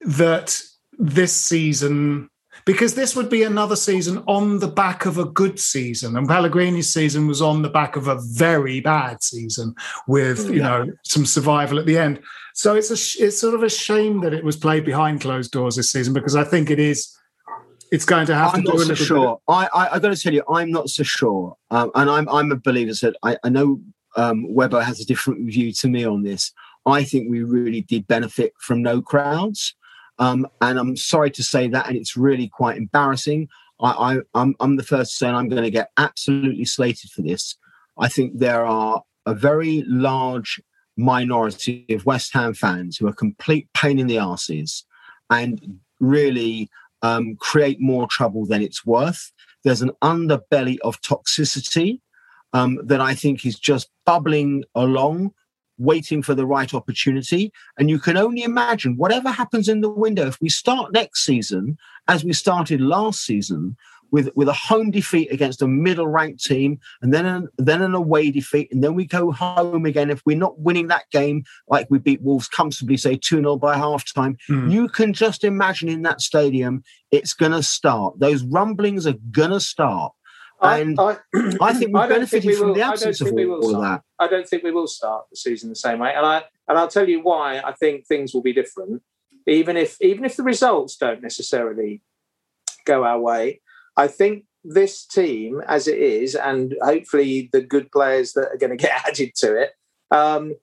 that 0.03 0.63
this 0.97 1.33
season 1.33 2.31
because 2.67 2.95
this 2.95 3.17
would 3.17 3.29
be 3.29 3.43
another 3.43 3.77
season 3.77 4.23
on 4.27 4.61
the 4.61 4.69
back 4.69 5.07
of 5.07 5.19
a 5.19 5.25
good 5.25 5.59
season. 5.59 6.17
And 6.17 6.29
Pellegrini's 6.29 6.93
season 6.93 7.27
was 7.27 7.43
on 7.43 7.63
the 7.63 7.69
back 7.69 7.97
of 7.97 8.07
a 8.07 8.21
very 8.33 8.81
bad 8.81 9.25
season 9.25 9.75
with, 10.07 10.49
you 10.51 10.63
know, 10.63 10.91
some 11.03 11.27
survival 11.27 11.79
at 11.79 11.87
the 11.87 11.99
end. 11.99 12.21
So 12.57 12.75
it's 12.75 12.91
a 12.91 13.23
it's 13.23 13.39
sort 13.39 13.53
of 13.53 13.63
a 13.63 13.69
shame 13.69 14.23
that 14.23 14.33
it 14.33 14.43
was 14.43 14.57
played 14.57 14.87
behind 14.87 15.21
closed 15.21 15.53
doors 15.53 15.77
this 15.77 15.91
season 15.91 16.15
because 16.15 16.35
I 16.35 16.43
think 16.43 16.71
it 16.71 16.79
is 16.79 17.15
it's 17.93 18.07
going 18.07 18.27
to 18.29 18.35
have 18.35 18.55
I'm 18.55 18.65
to 18.65 18.73
do 18.73 18.81
a 18.81 18.85
so 18.87 18.95
sure. 18.95 19.41
Bit. 19.47 19.55
I, 19.55 19.69
I 19.75 19.95
I 19.95 19.99
got 19.99 20.09
to 20.09 20.17
tell 20.17 20.33
you, 20.33 20.43
I'm 20.49 20.71
not 20.71 20.89
so 20.89 21.03
sure, 21.03 21.55
um, 21.71 21.91
and 21.95 22.09
I'm 22.09 22.27
I'm 22.31 22.51
a 22.51 22.57
believer 22.57 22.95
that 23.03 23.15
I, 23.23 23.37
I 23.45 23.51
know 23.51 23.83
um, 24.17 24.55
Webber 24.55 24.81
has 24.81 24.99
a 25.01 25.05
different 25.05 25.47
view 25.53 25.71
to 25.75 25.89
me 25.89 26.07
on 26.07 26.23
this. 26.23 26.51
I 26.87 27.05
think 27.05 27.31
we 27.31 27.43
really 27.43 27.83
did 27.83 28.07
benefit 28.07 28.55
from 28.59 28.81
no 28.83 29.03
crowds. 29.03 29.75
Um, 30.19 30.49
and 30.63 30.79
I'm 30.79 30.97
sorry 30.97 31.31
to 31.33 31.43
say 31.43 31.69
that, 31.69 31.89
and 31.89 31.95
it's 31.95 32.17
really 32.17 32.49
quite 32.49 32.79
embarrassing. 32.79 33.49
I, 33.81 33.91
I, 33.91 34.19
I'm, 34.33 34.55
I'm 34.61 34.77
the 34.77 34.83
first 34.83 35.11
to 35.11 35.17
say 35.19 35.29
I'm 35.29 35.51
going 35.51 35.63
to 35.63 35.71
get 35.71 35.91
absolutely 35.99 36.65
slated 36.65 37.11
for 37.11 37.21
this. 37.21 37.55
I 37.99 38.09
think 38.09 38.39
there 38.39 38.65
are 38.65 39.03
a 39.27 39.35
very 39.35 39.85
large 39.87 40.59
minority 40.97 41.87
of 41.91 42.07
West 42.07 42.33
Ham 42.33 42.55
fans 42.55 42.97
who 42.97 43.07
are 43.07 43.13
complete 43.13 43.69
pain 43.75 43.99
in 43.99 44.07
the 44.07 44.19
asses 44.19 44.85
and 45.31 45.79
really 46.01 46.71
um, 47.03 47.37
create 47.37 47.81
more 47.81 48.07
trouble 48.09 48.47
than 48.47 48.63
it's 48.63 48.85
worth. 48.87 49.33
There's 49.65 49.83
an 49.83 49.93
underbelly 50.03 50.79
of 50.83 51.01
toxicity 51.03 52.01
um, 52.53 52.81
that 52.85 53.01
I 53.01 53.15
think 53.15 53.45
is 53.45 53.59
just 53.59 53.91
bubbling 54.05 54.65
along 54.75 55.33
waiting 55.79 56.23
for 56.23 56.35
the 56.35 56.47
right 56.47 56.73
opportunity. 56.73 57.53
And 57.79 57.91
you 57.91 57.99
can 57.99 58.17
only 58.17 58.43
imagine 58.43 58.97
whatever 58.97 59.31
happens 59.31 59.69
in 59.69 59.81
the 59.81 59.91
window. 59.91 60.27
If 60.27 60.41
we 60.41 60.49
start 60.49 60.93
next 60.93 61.25
season 61.25 61.77
as 62.09 62.25
we 62.25 62.33
started 62.33 62.81
last 62.81 63.25
season, 63.25 63.77
with, 64.11 64.31
with 64.35 64.49
a 64.49 64.53
home 64.53 64.91
defeat 64.91 65.31
against 65.33 65.63
a 65.63 65.69
middle 65.69 66.07
ranked 66.07 66.43
team 66.45 66.79
and 67.03 67.13
then 67.13 67.27
an, 67.27 67.49
then 67.59 67.83
an 67.83 67.95
away 67.95 68.31
defeat 68.31 68.71
and 68.73 68.83
then 68.83 68.95
we 68.95 69.05
go 69.05 69.33
home 69.33 69.87
again 69.87 70.11
if 70.11 70.23
we're 70.25 70.37
not 70.37 70.59
winning 70.59 70.89
that 70.89 71.09
game 71.11 71.45
like 71.69 71.87
we 71.91 71.99
beat 71.99 72.23
wolves 72.23 72.49
comfortably 72.49 72.97
say 72.97 73.17
2-0 73.17 73.61
by 73.61 73.77
half 73.77 74.13
time 74.13 74.37
mm. 74.49 74.71
you 74.71 74.89
can 74.89 75.13
just 75.13 75.45
imagine 75.45 75.89
in 75.89 76.03
that 76.03 76.21
stadium 76.21 76.83
it's 77.11 77.35
going 77.35 77.53
to 77.53 77.63
start 77.63 78.19
those 78.19 78.43
rumblings 78.45 79.07
are 79.07 79.15
going 79.31 79.51
to 79.51 79.61
start 79.61 80.13
and 80.61 80.99
I, 80.99 81.19
I, 81.35 81.51
I 81.61 81.73
think 81.75 81.95
we've 81.95 82.09
benefited 82.09 82.47
we 82.47 82.57
from 82.57 82.75
the 82.75 82.83
absence 82.83 83.21
of 83.21 83.33
all, 83.33 83.53
all 83.53 83.77
of 83.77 83.83
that. 83.83 84.03
I 84.19 84.27
don't 84.27 84.49
think 84.49 84.63
we 84.63 84.71
will 84.71 84.87
start 84.87 85.27
the 85.31 85.37
season 85.37 85.69
the 85.69 85.77
same 85.77 85.99
way, 85.99 86.15
and 86.15 86.25
I 86.25 86.45
and 86.69 86.79
I'll 86.79 86.89
tell 86.89 87.09
you 87.09 87.21
why. 87.21 87.61
I 87.61 87.73
think 87.73 88.07
things 88.07 88.33
will 88.33 88.43
be 88.43 88.53
different, 88.53 89.03
even 89.47 89.77
if 89.77 90.01
even 90.01 90.25
if 90.25 90.37
the 90.37 90.43
results 90.43 90.97
don't 90.97 91.23
necessarily 91.23 92.03
go 92.85 93.05
our 93.05 93.21
way. 93.21 93.61
I 93.97 94.09
think 94.09 94.45
this 94.65 95.07
team, 95.07 95.63
as 95.67 95.87
it 95.89 95.99
is, 95.99 96.35
and 96.35 96.75
hopefully 96.83 97.49
the 97.53 97.63
good 97.63 97.91
players 97.91 98.33
that 98.33 98.49
are 98.49 98.59
going 98.59 98.71
to 98.77 98.77
get 98.77 99.07
added 99.07 99.33
to 99.37 99.57
it, 99.57 99.71
um, 100.11 100.55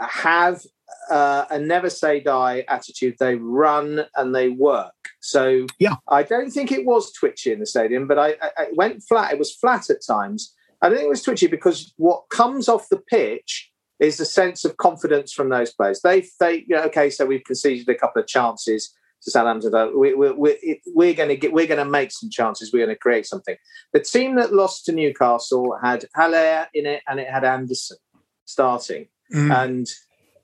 have 0.00 0.62
uh, 1.10 1.44
a 1.50 1.58
never 1.58 1.90
say 1.90 2.20
die 2.20 2.64
attitude. 2.68 3.16
They 3.18 3.36
run 3.36 4.04
and 4.16 4.34
they 4.34 4.48
work. 4.48 4.92
So 5.20 5.66
yeah, 5.78 5.96
I 6.08 6.22
don't 6.22 6.50
think 6.50 6.72
it 6.72 6.84
was 6.84 7.12
twitchy 7.12 7.52
in 7.52 7.60
the 7.60 7.66
stadium, 7.66 8.08
but 8.08 8.18
I, 8.18 8.30
I, 8.42 8.50
I 8.58 8.66
went 8.74 9.02
flat. 9.02 9.32
It 9.32 9.38
was 9.38 9.54
flat 9.54 9.90
at 9.90 10.04
times. 10.06 10.54
I 10.80 10.88
don't 10.88 10.96
think 10.96 11.06
it 11.06 11.10
was 11.10 11.22
twitchy 11.22 11.46
because 11.46 11.94
what 11.96 12.24
comes 12.30 12.68
off 12.68 12.88
the 12.88 12.98
pitch 12.98 13.70
is 14.00 14.18
a 14.18 14.24
sense 14.24 14.64
of 14.64 14.76
confidence 14.78 15.32
from 15.32 15.48
those 15.48 15.72
players. 15.72 16.00
They, 16.02 16.26
they, 16.40 16.64
you 16.66 16.74
know, 16.74 16.82
okay, 16.84 17.08
so 17.08 17.24
we've 17.24 17.44
conceded 17.44 17.88
a 17.88 17.94
couple 17.94 18.20
of 18.20 18.26
chances 18.26 18.92
to 19.22 19.30
Southampton. 19.30 19.98
We, 19.98 20.14
we, 20.14 20.32
we, 20.32 20.80
we're 20.86 21.14
going 21.14 21.28
to 21.28 21.36
get, 21.36 21.52
we're 21.52 21.66
going 21.66 21.84
to 21.84 21.90
make 21.90 22.12
some 22.12 22.30
chances. 22.30 22.72
We're 22.72 22.84
going 22.84 22.96
to 22.96 22.98
create 22.98 23.26
something. 23.26 23.56
The 23.92 24.00
team 24.00 24.36
that 24.36 24.52
lost 24.52 24.84
to 24.86 24.92
Newcastle 24.92 25.76
had 25.82 26.06
Haller 26.14 26.66
in 26.74 26.86
it, 26.86 27.02
and 27.08 27.20
it 27.20 27.28
had 27.28 27.44
Anderson 27.44 27.98
starting, 28.44 29.08
mm. 29.32 29.64
and 29.64 29.86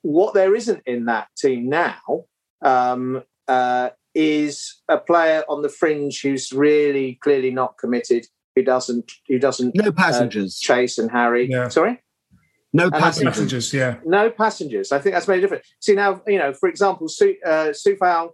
what 0.03 0.35
there 0.35 0.55
isn't 0.55 0.83
in 0.87 1.07
that 1.07 1.29
team 1.37 1.69
now 1.69 2.25
um, 2.65 3.23
uh, 3.47 3.91
is 4.15 4.81
a 4.89 4.99
player 4.99 5.45
on 5.49 5.63
the 5.63 5.69
fringe 5.69 6.23
who's 6.23 6.53
really 6.53 7.19
clearly 7.23 7.51
not 7.51 7.79
committed, 7.79 8.27
who 8.55 8.63
doesn't 8.63 9.13
who 9.29 9.39
doesn't 9.39 9.75
no 9.75 9.89
uh, 9.89 9.93
passengers 9.93 10.61
uh, 10.63 10.67
chase 10.67 10.99
and 10.99 11.11
harry. 11.11 11.49
Yeah. 11.51 11.69
Sorry. 11.69 12.01
No 12.73 12.91
passengers. 12.91 13.35
passengers. 13.35 13.73
yeah. 13.73 13.97
No 14.05 14.31
passengers. 14.31 14.93
I 14.93 14.99
think 14.99 15.15
that's 15.15 15.25
very 15.27 15.41
different. 15.41 15.65
See 15.81 15.95
now, 15.95 16.21
you 16.27 16.39
know, 16.39 16.53
for 16.53 16.69
example, 16.69 17.09
Su- 17.09 17.37
uh, 17.45 17.73
Coufal 17.73 18.31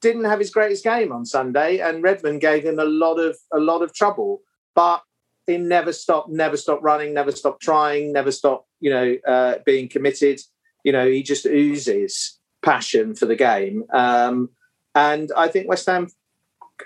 didn't 0.00 0.24
have 0.24 0.38
his 0.38 0.50
greatest 0.50 0.84
game 0.84 1.12
on 1.12 1.24
Sunday, 1.24 1.78
and 1.78 2.02
Redmond 2.02 2.40
gave 2.40 2.64
him 2.64 2.78
a 2.78 2.84
lot 2.84 3.18
of 3.18 3.36
a 3.52 3.58
lot 3.58 3.82
of 3.82 3.94
trouble. 3.94 4.40
But 4.74 5.02
he 5.46 5.56
never 5.56 5.92
stopped, 5.92 6.28
never 6.28 6.56
stopped 6.56 6.82
running, 6.82 7.14
never 7.14 7.32
stopped 7.32 7.62
trying, 7.62 8.12
never 8.12 8.30
stopped, 8.30 8.68
you 8.80 8.90
know, 8.90 9.16
uh, 9.26 9.54
being 9.64 9.88
committed. 9.88 10.40
You 10.84 10.92
know, 10.92 11.08
he 11.08 11.22
just 11.22 11.46
oozes 11.46 12.38
passion 12.62 13.14
for 13.14 13.26
the 13.26 13.36
game. 13.36 13.84
Um, 13.92 14.50
and 14.94 15.30
I 15.36 15.48
think 15.48 15.68
West 15.68 15.86
Ham. 15.86 16.08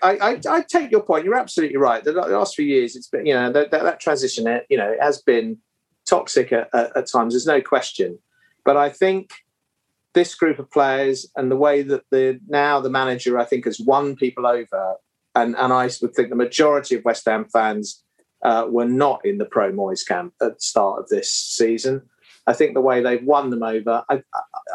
I, 0.03 0.17
I, 0.17 0.41
I, 0.49 0.63
take 0.63 0.91
your 0.91 1.03
point. 1.03 1.27
You're 1.27 1.35
absolutely 1.35 1.77
right. 1.77 2.03
The 2.03 2.13
last 2.13 2.55
few 2.55 2.65
years, 2.65 2.97
it's 2.97 3.09
been 3.09 3.27
you 3.27 3.35
know 3.35 3.53
that, 3.53 3.71
that, 3.73 3.83
that 3.83 4.01
transition. 4.01 4.47
You 4.71 4.79
know, 4.79 4.91
it 4.91 5.03
has 5.03 5.21
been 5.21 5.59
toxic 6.09 6.51
at, 6.53 6.69
at, 6.73 6.97
at, 6.97 7.11
times. 7.11 7.35
There's 7.35 7.47
no 7.47 7.61
question. 7.61 8.19
But 8.65 8.79
I 8.79 8.89
think 8.89 9.33
this 10.15 10.35
group 10.35 10.59
of 10.59 10.71
players 10.71 11.27
and 11.37 11.51
the 11.51 11.57
way 11.57 11.83
that 11.83 12.05
the 12.11 12.39
now 12.49 12.81
the 12.81 12.91
manager 12.91 13.39
I 13.39 13.45
think 13.45 13.65
has 13.65 13.81
won 13.81 14.17
people 14.17 14.47
over, 14.47 14.97
and 15.35 15.57
and 15.57 15.73
I 15.73 15.89
would 16.01 16.15
think 16.15 16.29
the 16.29 16.37
majority 16.37 16.97
of 16.97 17.05
West 17.05 17.25
Ham 17.27 17.47
fans 17.53 18.03
uh, 18.43 18.67
were 18.69 18.87
not 18.87 19.25
in 19.25 19.39
the 19.39 19.45
pro 19.45 19.73
Moyes 19.73 20.07
camp 20.07 20.35
at 20.41 20.55
the 20.55 20.61
start 20.61 21.01
of 21.01 21.09
this 21.09 21.33
season. 21.33 22.03
I 22.47 22.53
think 22.53 22.75
the 22.75 22.81
way 22.81 23.01
they've 23.01 23.25
won 23.25 23.51
them 23.51 23.63
over, 23.63 24.03
I, 24.11 24.23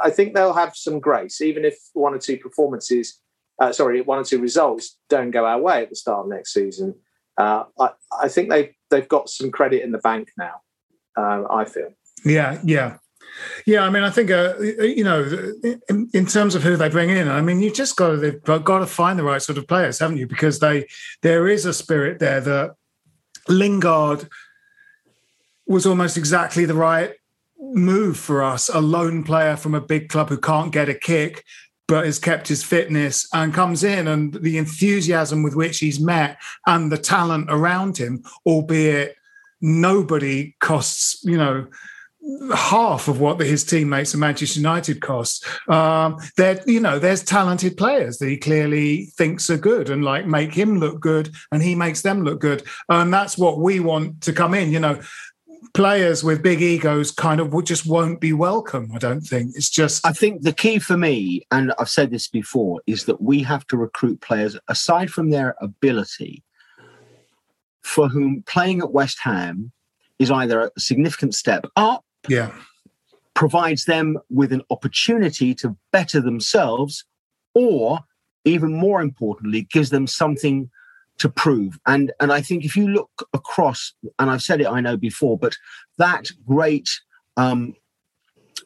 I 0.01 0.09
think 0.09 0.33
they'll 0.33 0.53
have 0.53 0.75
some 0.75 0.99
grace, 0.99 1.41
even 1.41 1.65
if 1.65 1.77
one 1.93 2.13
or 2.13 2.17
two 2.17 2.37
performances, 2.37 3.19
uh, 3.59 3.73
sorry, 3.73 3.99
one 3.99 4.19
or 4.19 4.23
two 4.23 4.39
results 4.39 4.97
don't 5.09 5.31
go 5.31 5.45
our 5.45 5.59
way 5.59 5.83
at 5.83 5.89
the 5.89 5.95
start 5.97 6.25
of 6.25 6.29
next 6.29 6.53
season. 6.53 6.95
Uh, 7.37 7.65
I, 7.77 7.89
I 8.21 8.27
think 8.29 8.49
they've 8.49 8.73
they've 8.89 9.07
got 9.07 9.29
some 9.29 9.51
credit 9.51 9.83
in 9.83 9.91
the 9.91 9.97
bank 9.97 10.29
now. 10.37 10.61
Uh, 11.15 11.43
I 11.49 11.65
feel. 11.65 11.93
Yeah, 12.23 12.59
yeah. 12.63 12.97
Yeah, 13.65 13.81
I 13.81 13.89
mean, 13.89 14.03
I 14.03 14.09
think 14.09 14.31
uh, 14.31 14.57
you 14.59 15.03
know, 15.03 15.23
in, 15.89 16.09
in, 16.13 16.25
terms 16.25 16.55
of 16.55 16.63
who 16.63 16.77
they 16.77 16.89
bring 16.89 17.09
in, 17.09 17.27
I 17.27 17.41
mean, 17.41 17.61
you 17.61 17.71
just 17.71 17.95
got 17.95 18.11
to 18.11 18.17
they've 18.17 18.63
got 18.63 18.79
to 18.79 18.85
find 18.85 19.19
the 19.19 19.23
right 19.23 19.41
sort 19.41 19.57
of 19.57 19.67
players, 19.67 19.99
haven't 19.99 20.17
you? 20.17 20.27
Because 20.27 20.59
they 20.59 20.87
there 21.21 21.47
is 21.47 21.65
a 21.65 21.73
spirit 21.73 22.19
there 22.19 22.41
that 22.41 22.75
Lingard 23.47 24.27
was 25.65 25.85
almost 25.85 26.17
exactly 26.17 26.65
the 26.65 26.73
right 26.73 27.13
move 27.59 28.17
for 28.17 28.41
us. 28.41 28.69
A 28.69 28.79
lone 28.79 29.23
player 29.23 29.57
from 29.57 29.75
a 29.75 29.81
big 29.81 30.09
club 30.09 30.29
who 30.29 30.37
can't 30.37 30.71
get 30.71 30.89
a 30.89 30.93
kick, 30.93 31.43
but 31.87 32.05
has 32.05 32.19
kept 32.19 32.47
his 32.47 32.63
fitness 32.63 33.27
and 33.33 33.53
comes 33.53 33.83
in, 33.83 34.07
and 34.07 34.33
the 34.33 34.57
enthusiasm 34.57 35.43
with 35.43 35.55
which 35.55 35.79
he's 35.79 35.99
met 35.99 36.37
and 36.65 36.91
the 36.91 36.97
talent 36.97 37.47
around 37.49 37.97
him, 37.97 38.23
albeit 38.45 39.15
nobody 39.61 40.55
costs, 40.59 41.23
you 41.23 41.37
know 41.37 41.67
half 42.53 43.07
of 43.07 43.19
what 43.19 43.39
his 43.39 43.63
teammates 43.63 44.13
at 44.13 44.19
Manchester 44.19 44.59
United 44.59 45.01
cost. 45.01 45.45
Um, 45.69 46.17
there, 46.35 46.61
you 46.65 46.79
know, 46.79 46.99
there's 46.99 47.23
talented 47.23 47.77
players 47.77 48.17
that 48.17 48.29
he 48.29 48.37
clearly 48.37 49.05
thinks 49.17 49.49
are 49.49 49.57
good 49.57 49.89
and 49.89 50.03
like 50.03 50.25
make 50.25 50.53
him 50.53 50.79
look 50.79 50.99
good, 50.99 51.33
and 51.51 51.61
he 51.61 51.75
makes 51.75 52.01
them 52.01 52.23
look 52.23 52.39
good, 52.39 52.63
and 52.89 53.13
that's 53.13 53.37
what 53.37 53.59
we 53.59 53.79
want 53.79 54.21
to 54.21 54.33
come 54.33 54.53
in. 54.53 54.71
You 54.71 54.79
know, 54.79 55.01
players 55.73 56.23
with 56.23 56.43
big 56.43 56.61
egos 56.61 57.11
kind 57.11 57.39
of 57.39 57.53
just 57.65 57.85
won't 57.85 58.19
be 58.19 58.33
welcome. 58.33 58.91
I 58.93 58.97
don't 58.97 59.21
think 59.21 59.55
it's 59.55 59.69
just. 59.69 60.05
I 60.05 60.11
think 60.11 60.41
the 60.41 60.53
key 60.53 60.79
for 60.79 60.97
me, 60.97 61.45
and 61.51 61.73
I've 61.79 61.89
said 61.89 62.11
this 62.11 62.27
before, 62.27 62.81
is 62.87 63.05
that 63.05 63.21
we 63.21 63.43
have 63.43 63.65
to 63.67 63.77
recruit 63.77 64.21
players 64.21 64.57
aside 64.67 65.09
from 65.09 65.29
their 65.29 65.55
ability, 65.61 66.43
for 67.81 68.09
whom 68.09 68.43
playing 68.45 68.79
at 68.79 68.91
West 68.91 69.19
Ham 69.21 69.71
is 70.19 70.31
either 70.31 70.71
a 70.75 70.79
significant 70.79 71.35
step 71.35 71.65
up 71.75 72.03
yeah. 72.27 72.51
provides 73.33 73.85
them 73.85 74.17
with 74.29 74.51
an 74.51 74.61
opportunity 74.69 75.53
to 75.55 75.75
better 75.91 76.19
themselves 76.21 77.05
or 77.53 77.99
even 78.45 78.73
more 78.73 79.01
importantly 79.01 79.67
gives 79.71 79.89
them 79.89 80.07
something 80.07 80.69
to 81.17 81.29
prove. 81.29 81.79
And 81.85 82.11
and 82.19 82.31
i 82.31 82.41
think 82.41 82.63
if 82.63 82.75
you 82.75 82.87
look 82.87 83.27
across 83.33 83.93
and 84.19 84.29
i've 84.29 84.43
said 84.43 84.61
it 84.61 84.67
i 84.67 84.79
know 84.79 84.97
before 84.97 85.37
but 85.37 85.57
that 85.97 86.27
great 86.45 86.89
um 87.37 87.73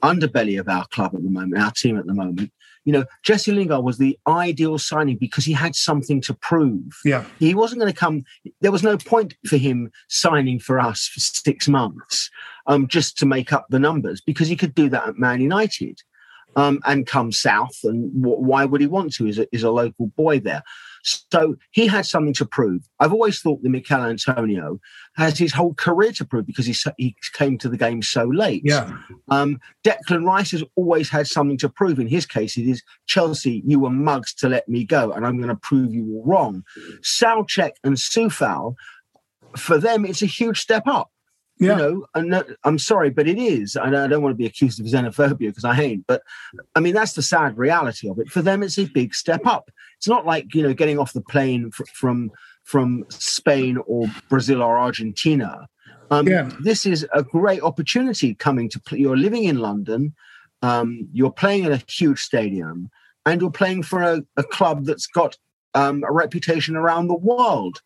underbelly 0.04 0.60
of 0.60 0.68
our 0.68 0.86
club 0.88 1.14
at 1.16 1.24
the 1.24 1.30
moment 1.30 1.62
our 1.62 1.72
team 1.72 1.97
at 1.97 2.06
the 2.06 2.14
moment 2.14 2.52
you 2.84 2.91
know, 2.91 3.05
Jesse 3.23 3.51
Lingard 3.51 3.84
was 3.84 3.97
the 3.97 4.17
ideal 4.27 4.77
signing 4.77 5.17
because 5.17 5.45
he 5.45 5.53
had 5.53 5.75
something 5.75 6.21
to 6.21 6.34
prove. 6.34 6.99
Yeah. 7.05 7.25
He 7.39 7.53
wasn't 7.53 7.82
going 7.82 7.93
to 7.93 7.97
come, 7.97 8.23
there 8.61 8.71
was 8.71 8.84
no 8.84 8.97
point 8.97 9.36
for 9.47 9.57
him 9.57 9.91
signing 10.09 10.59
for 10.59 10.79
us 10.79 11.07
for 11.07 11.19
six 11.19 11.67
months 11.67 12.29
um, 12.67 12.88
just 12.88 13.17
to 13.19 13.25
make 13.25 13.53
up 13.53 13.67
the 13.69 13.79
numbers 13.79 14.21
because 14.21 14.47
he 14.47 14.55
could 14.55 14.73
do 14.73 14.89
that 14.89 15.07
at 15.07 15.17
Man 15.17 15.41
United 15.41 15.99
um, 16.55 16.79
and 16.86 17.05
come 17.05 17.32
south. 17.32 17.77
And 17.84 18.11
w- 18.21 18.41
why 18.41 18.65
would 18.65 18.82
he 18.82 18.88
want 18.88 19.13
to? 19.13 19.27
Is 19.27 19.39
a, 19.39 19.47
is 19.53 19.63
a 19.63 19.71
local 19.71 20.07
boy 20.07 20.39
there. 20.39 20.63
So 21.04 21.56
he 21.72 21.88
had 21.88 22.06
something 22.06 22.34
to 22.36 22.45
prove. 22.45 22.88
I've 22.99 23.14
always 23.14 23.39
thought 23.39 23.62
that 23.64 23.70
Michail 23.70 24.04
Antonio 24.04 24.80
has 25.16 25.38
his 25.38 25.54
whole 25.54 25.74
career 25.74 26.12
to 26.14 26.26
prove 26.26 26.45
because 26.45 26.66
he, 26.66 26.76
he 26.97 27.16
came 27.34 27.58
to 27.60 27.70
the 27.70 27.78
game 27.78 28.02
so 28.02 28.26
late. 28.26 28.62
Yeah. 28.64 28.97
Um, 29.30 29.60
Declan 29.84 30.26
Rice 30.26 30.52
has 30.52 30.64
always 30.76 31.10
had 31.10 31.28
something 31.28 31.58
to 31.60 31.70
prove. 31.70 31.99
In 31.99 32.08
his 32.08 32.26
case, 32.26 32.58
it 32.58 32.68
is 32.68 32.84
Chelsea, 33.08 33.62
you 33.66 33.80
were 33.80 33.89
mugs 33.89 34.34
to 34.36 34.49
let 34.49 34.68
me 34.70 34.84
go, 34.84 35.12
and 35.12 35.26
I'm 35.26 35.38
going 35.38 35.49
to 35.49 35.56
prove 35.56 35.93
you 35.93 36.22
wrong. 36.26 36.64
Soucek 37.02 37.72
and 37.84 37.95
Coufal, 37.95 38.76
for 39.58 39.78
them, 39.78 40.06
it's 40.06 40.22
a 40.22 40.28
huge 40.28 40.60
step 40.60 40.84
up. 40.86 41.11
Yeah. 41.62 41.74
You 41.74 41.78
know, 41.78 42.05
and 42.16 42.43
I'm 42.64 42.80
sorry, 42.80 43.12
but 43.12 43.28
it 43.28 43.38
is. 43.38 43.78
I 43.78 43.91
don't 43.91 44.24
want 44.24 44.34
to 44.34 44.38
be 44.38 44.47
accused 44.47 44.80
of 44.80 44.88
xenophobia 44.88 45.38
because 45.38 45.64
I 45.64 45.80
ain't. 45.80 46.07
But 46.07 46.24
I 46.76 46.80
mean, 46.80 46.95
that's 46.95 47.14
the 47.14 47.22
sad 47.22 47.55
reality 47.55 48.09
of 48.09 48.18
it. 48.18 48.30
For 48.30 48.41
them, 48.41 48.64
it's 48.64 48.80
a 48.80 48.86
big 48.86 49.14
step 49.14 49.45
up. 49.45 49.70
It's 49.97 50.07
not 50.07 50.26
like 50.26 50.55
you 50.55 50.64
know 50.64 50.74
getting 50.74 50.97
off 50.97 51.14
the 51.14 51.22
plane 51.22 51.70
fr- 51.70 51.84
from 51.93 52.32
from 52.64 53.05
Spain 53.09 53.78
or 53.86 54.07
Brazil 54.28 54.64
or 54.64 54.80
Argentina. 54.80 55.68
Um, 56.09 56.28
yeah. 56.28 56.49
This 56.62 56.88
is 56.88 57.05
a 57.14 57.22
great 57.22 57.62
opportunity 57.62 58.34
coming 58.34 58.68
to 58.70 58.80
play. 58.80 58.97
You're 58.97 59.16
living 59.16 59.43
in 59.43 59.59
London. 59.59 60.16
Um, 60.64 61.07
you're 61.14 61.32
playing 61.32 61.66
in 61.66 61.72
a 61.72 61.82
huge 61.88 62.20
stadium, 62.20 62.89
and 63.28 63.39
you're 63.39 63.51
playing 63.51 63.84
for 63.84 64.01
a, 64.01 64.24
a 64.36 64.43
club 64.43 64.86
that's 64.86 65.05
got 65.05 65.38
um, 65.76 66.03
a 66.07 66.12
reputation 66.12 66.76
around 66.76 67.07
the 67.07 67.16
world. 67.16 67.82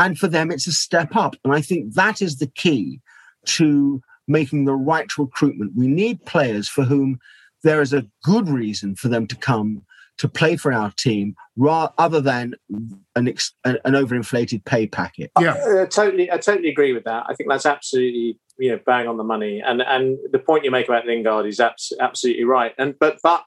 And 0.00 0.18
for 0.18 0.26
them, 0.26 0.50
it's 0.50 0.66
a 0.66 0.72
step 0.72 1.14
up. 1.14 1.36
And 1.44 1.54
I 1.54 1.60
think 1.60 1.94
that 1.94 2.20
is 2.20 2.38
the 2.38 2.46
key 2.48 3.00
to 3.46 4.02
making 4.28 4.64
the 4.64 4.74
right 4.74 5.18
recruitment. 5.18 5.72
We 5.76 5.88
need 5.88 6.24
players 6.24 6.68
for 6.68 6.84
whom 6.84 7.18
there 7.62 7.80
is 7.80 7.92
a 7.92 8.06
good 8.24 8.48
reason 8.48 8.94
for 8.94 9.08
them 9.08 9.26
to 9.26 9.36
come 9.36 9.82
to 10.18 10.28
play 10.28 10.54
for 10.54 10.70
our 10.70 10.92
team 10.92 11.34
rather 11.56 11.92
other 11.96 12.20
than 12.20 12.54
an 13.16 13.26
ex, 13.26 13.54
an, 13.64 13.78
an 13.84 13.94
overinflated 13.94 14.64
pay 14.66 14.86
packet. 14.86 15.30
Yeah, 15.40 15.54
I, 15.54 15.82
I, 15.82 15.86
totally, 15.86 16.30
I 16.30 16.36
totally 16.36 16.68
agree 16.68 16.92
with 16.92 17.04
that. 17.04 17.24
I 17.26 17.34
think 17.34 17.48
that's 17.48 17.66
absolutely 17.66 18.38
you 18.58 18.70
know 18.70 18.80
bang 18.84 19.08
on 19.08 19.16
the 19.16 19.24
money, 19.24 19.62
and 19.64 19.80
and 19.80 20.18
the 20.30 20.38
point 20.38 20.64
you 20.64 20.70
make 20.70 20.88
about 20.88 21.06
Lingard 21.06 21.46
is 21.46 21.58
abs- 21.58 21.92
absolutely 21.98 22.44
right. 22.44 22.74
And 22.78 22.94
but 23.00 23.18
but 23.22 23.44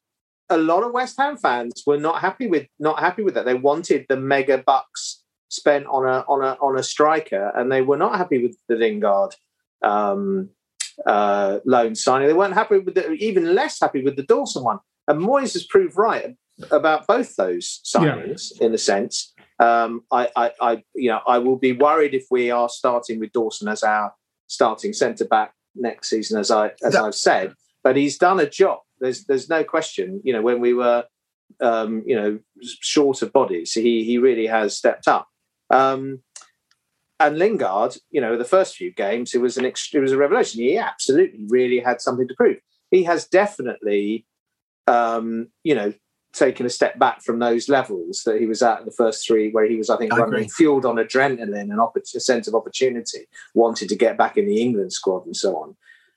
a 0.49 0.57
lot 0.57 0.83
of 0.83 0.91
West 0.91 1.15
Ham 1.19 1.37
fans 1.37 1.83
were 1.85 1.99
not 1.99 2.21
happy 2.21 2.47
with 2.47 2.67
not 2.79 2.99
happy 2.99 3.21
with 3.21 3.35
that. 3.35 3.45
They 3.45 3.53
wanted 3.53 4.07
the 4.09 4.17
mega 4.17 4.57
bucks 4.57 5.21
spent 5.49 5.85
on 5.85 6.07
a 6.07 6.25
on 6.27 6.43
a 6.43 6.57
on 6.59 6.77
a 6.77 6.83
striker, 6.83 7.51
and 7.55 7.71
they 7.71 7.83
were 7.83 7.97
not 7.97 8.17
happy 8.17 8.41
with 8.41 8.57
the 8.67 8.75
Lingard 8.75 9.35
um, 9.83 10.49
uh, 11.05 11.59
loan 11.65 11.95
signing. 11.95 12.27
They 12.27 12.33
weren't 12.33 12.53
happy 12.53 12.79
with 12.79 12.95
the, 12.95 13.11
even 13.13 13.55
less 13.55 13.79
happy 13.79 14.03
with 14.03 14.15
the 14.15 14.23
Dawson 14.23 14.63
one. 14.63 14.79
And 15.07 15.21
Moyes 15.21 15.53
has 15.53 15.65
proved 15.65 15.97
right 15.97 16.35
about 16.71 17.07
both 17.07 17.35
those 17.35 17.81
signings 17.83 18.51
yeah. 18.55 18.67
in 18.67 18.73
a 18.73 18.77
sense. 18.77 19.33
Um, 19.59 20.03
I, 20.11 20.29
I, 20.35 20.51
I, 20.61 20.83
you 20.95 21.09
know, 21.09 21.21
I 21.27 21.37
will 21.39 21.57
be 21.57 21.71
worried 21.73 22.13
if 22.13 22.25
we 22.31 22.51
are 22.51 22.69
starting 22.69 23.19
with 23.19 23.31
Dawson 23.31 23.67
as 23.67 23.83
our 23.83 24.13
starting 24.47 24.93
centre 24.93 25.25
back 25.25 25.53
next 25.75 26.09
season, 26.09 26.39
as 26.39 26.51
I 26.51 26.71
as 26.83 26.95
I've 26.95 27.15
said. 27.15 27.53
But 27.83 27.95
he's 27.95 28.17
done 28.17 28.39
a 28.39 28.49
job. 28.49 28.79
There's 28.99 29.25
there's 29.25 29.49
no 29.49 29.63
question. 29.63 30.21
You 30.23 30.33
know, 30.33 30.41
when 30.41 30.59
we 30.61 30.73
were, 30.73 31.05
um, 31.59 32.03
you 32.05 32.15
know, 32.15 32.39
short 32.61 33.21
of 33.21 33.33
bodies, 33.33 33.73
he 33.73 34.03
he 34.03 34.17
really 34.17 34.47
has 34.47 34.77
stepped 34.77 35.07
up. 35.07 35.27
Um, 35.69 36.21
and 37.23 37.39
Lingard, 37.39 37.95
you 38.11 38.19
know, 38.19 38.37
the 38.37 38.43
first 38.43 38.75
few 38.75 38.91
games, 38.91 39.33
it 39.33 39.39
was 39.41 39.57
an 39.57 39.65
it 39.65 39.99
was 39.99 40.11
a 40.11 40.17
revelation. 40.17 40.61
He 40.61 40.77
absolutely 40.77 41.45
really 41.47 41.79
had 41.79 42.01
something 42.01 42.27
to 42.27 42.35
prove. 42.35 42.57
He 42.91 43.03
has 43.03 43.25
definitely, 43.25 44.25
um, 44.87 45.47
you 45.63 45.73
know, 45.73 45.93
taken 46.33 46.65
a 46.65 46.69
step 46.69 46.99
back 46.99 47.21
from 47.21 47.39
those 47.39 47.69
levels 47.69 48.23
that 48.25 48.41
he 48.41 48.45
was 48.45 48.61
at 48.61 48.79
in 48.79 48.85
the 48.85 48.91
first 48.91 49.25
three, 49.25 49.51
where 49.51 49.65
he 49.65 49.77
was, 49.77 49.89
I 49.89 49.97
think, 49.97 50.13
I 50.13 50.17
running 50.17 50.49
fueled 50.49 50.85
on 50.85 50.95
adrenaline 50.95 51.71
and 51.71 51.79
opp- 51.79 51.95
a 51.95 52.19
sense 52.19 52.47
of 52.47 52.55
opportunity, 52.55 53.27
wanted 53.53 53.87
to 53.89 53.95
get 53.95 54.17
back 54.17 54.37
in 54.37 54.45
the 54.45 54.61
England 54.61 54.91
squad 54.91 55.25
and 55.25 55.35
so 55.35 55.55
on. 55.55 55.75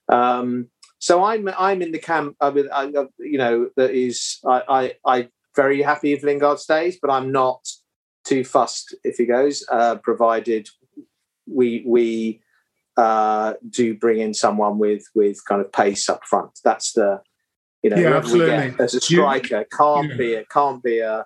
Um, 0.09 0.69
so 0.99 1.23
I'm 1.23 1.49
I'm 1.57 1.83
in 1.83 1.93
the 1.93 2.01
camp. 2.01 2.37
I, 2.41 2.49
I, 2.73 2.85
you 3.19 3.39
know, 3.39 3.71
that 3.77 3.93
is 3.93 4.41
I 4.45 4.63
I 4.69 4.93
I 5.05 5.29
very 5.55 5.83
happy 5.83 6.13
if 6.13 6.25
Lingard 6.25 6.59
stays, 6.59 6.99
but 7.01 7.11
I'm 7.11 7.31
not 7.31 7.65
too 8.25 8.45
fussed 8.45 8.95
if 9.05 9.17
he 9.19 9.25
goes, 9.25 9.65
uh, 9.71 9.97
provided 9.97 10.69
we 11.47 11.85
we 11.87 12.41
uh, 12.97 13.55
do 13.69 13.95
bring 13.95 14.21
in 14.21 14.35
someone 14.35 14.79
with 14.79 15.05
with 15.15 15.45
kind 15.45 15.61
of 15.61 15.73
pace 15.73 16.09
up 16.09 16.25
front. 16.25 16.59
That's 16.65 16.93
the 16.93 17.21
you 17.83 17.91
know 17.91 17.97
yeah, 17.97 18.17
absolutely. 18.17 18.75
as 18.83 18.95
a 18.95 19.01
striker 19.01 19.61
you, 19.61 19.77
can't 19.77 20.11
yeah. 20.11 20.17
be 20.17 20.33
it 20.33 20.49
can't 20.49 20.83
be 20.83 20.99
a 20.99 21.25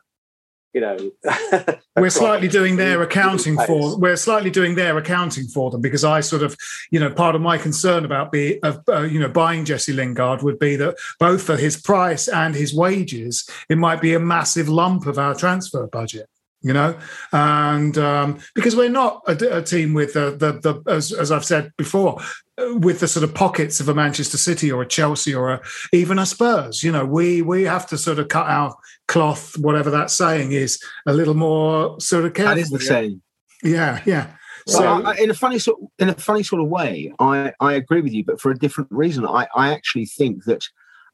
you 0.72 0.80
know 0.80 0.96
we're 1.96 2.10
slightly 2.10 2.48
doing 2.48 2.76
their 2.76 3.02
accounting 3.02 3.56
for 3.66 3.98
we're 3.98 4.16
slightly 4.16 4.50
doing 4.50 4.74
their 4.74 4.96
accounting 4.98 5.46
for 5.46 5.70
them 5.70 5.80
because 5.80 6.04
i 6.04 6.20
sort 6.20 6.42
of 6.42 6.56
you 6.90 7.00
know 7.00 7.10
part 7.10 7.34
of 7.34 7.40
my 7.40 7.58
concern 7.58 8.04
about 8.04 8.30
be 8.30 8.62
of 8.62 8.80
uh, 8.88 9.00
you 9.00 9.18
know 9.18 9.28
buying 9.28 9.64
jesse 9.64 9.92
lingard 9.92 10.42
would 10.42 10.58
be 10.58 10.76
that 10.76 10.96
both 11.18 11.42
for 11.42 11.56
his 11.56 11.80
price 11.80 12.28
and 12.28 12.54
his 12.54 12.74
wages 12.74 13.48
it 13.68 13.78
might 13.78 14.00
be 14.00 14.14
a 14.14 14.20
massive 14.20 14.68
lump 14.68 15.06
of 15.06 15.18
our 15.18 15.34
transfer 15.34 15.86
budget 15.86 16.28
you 16.62 16.72
know, 16.72 16.98
and 17.32 17.96
um, 17.96 18.38
because 18.54 18.76
we're 18.76 18.90
not 18.90 19.22
a, 19.26 19.58
a 19.58 19.62
team 19.62 19.94
with 19.94 20.12
the, 20.12 20.32
the, 20.32 20.52
the 20.60 20.90
as, 20.90 21.12
as 21.12 21.32
I've 21.32 21.44
said 21.44 21.72
before, 21.78 22.20
with 22.58 23.00
the 23.00 23.08
sort 23.08 23.24
of 23.24 23.34
pockets 23.34 23.80
of 23.80 23.88
a 23.88 23.94
Manchester 23.94 24.36
City 24.36 24.70
or 24.70 24.82
a 24.82 24.86
Chelsea 24.86 25.34
or 25.34 25.50
a, 25.50 25.60
even 25.92 26.18
a 26.18 26.26
Spurs. 26.26 26.82
You 26.82 26.92
know, 26.92 27.06
we 27.06 27.42
we 27.42 27.62
have 27.64 27.86
to 27.88 27.98
sort 27.98 28.18
of 28.18 28.28
cut 28.28 28.46
our 28.46 28.74
cloth, 29.08 29.56
whatever 29.58 29.90
that 29.90 30.10
saying 30.10 30.52
is, 30.52 30.82
a 31.06 31.12
little 31.12 31.34
more 31.34 31.98
sort 32.00 32.24
of 32.24 32.34
careful. 32.34 32.54
That 32.54 32.60
is 32.60 32.70
the 32.70 32.80
saying. 32.80 33.22
Yeah, 33.62 34.02
yeah. 34.04 34.32
So, 34.66 34.84
I, 34.84 35.16
in 35.16 35.30
a 35.30 35.34
funny 35.34 35.58
sort, 35.58 35.78
in 35.98 36.10
a 36.10 36.14
funny 36.14 36.42
sort 36.42 36.62
of 36.62 36.68
way, 36.68 37.12
I, 37.18 37.52
I 37.60 37.72
agree 37.74 38.02
with 38.02 38.12
you, 38.12 38.24
but 38.24 38.40
for 38.40 38.50
a 38.50 38.58
different 38.58 38.90
reason. 38.92 39.26
I, 39.26 39.48
I 39.56 39.72
actually 39.72 40.06
think 40.06 40.44
that 40.44 40.68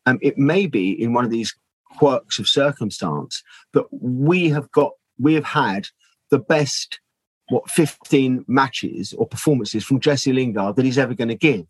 um, 0.05 0.19
it 0.21 0.37
may 0.37 0.67
be 0.67 0.91
in 0.91 1.13
one 1.13 1.25
of 1.25 1.31
these 1.31 1.55
quirks 1.97 2.39
of 2.39 2.49
circumstance 2.49 3.43
that 3.73 3.85
we 3.91 4.49
have 4.51 4.71
got 4.73 4.93
we 5.19 5.35
have 5.35 5.45
had 5.45 5.89
the 6.31 6.39
best 6.39 7.01
what 7.49 7.71
15 7.71 8.45
matches 8.49 9.13
or 9.15 9.27
performances 9.27 9.85
from 9.85 10.01
Jesse 10.01 10.33
Lingard 10.33 10.77
that 10.77 10.85
he's 10.85 10.99
ever 10.99 11.15
going 11.15 11.29
to 11.29 11.37
give. 11.37 11.67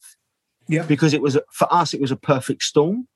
Yeah. 0.69 0.83
Because 0.83 1.13
it 1.13 1.21
was 1.23 1.39
for 1.53 1.73
us 1.73 1.95
it 1.95 2.01
was 2.01 2.11
a 2.11 2.17
perfect 2.17 2.63
storm. 2.63 3.07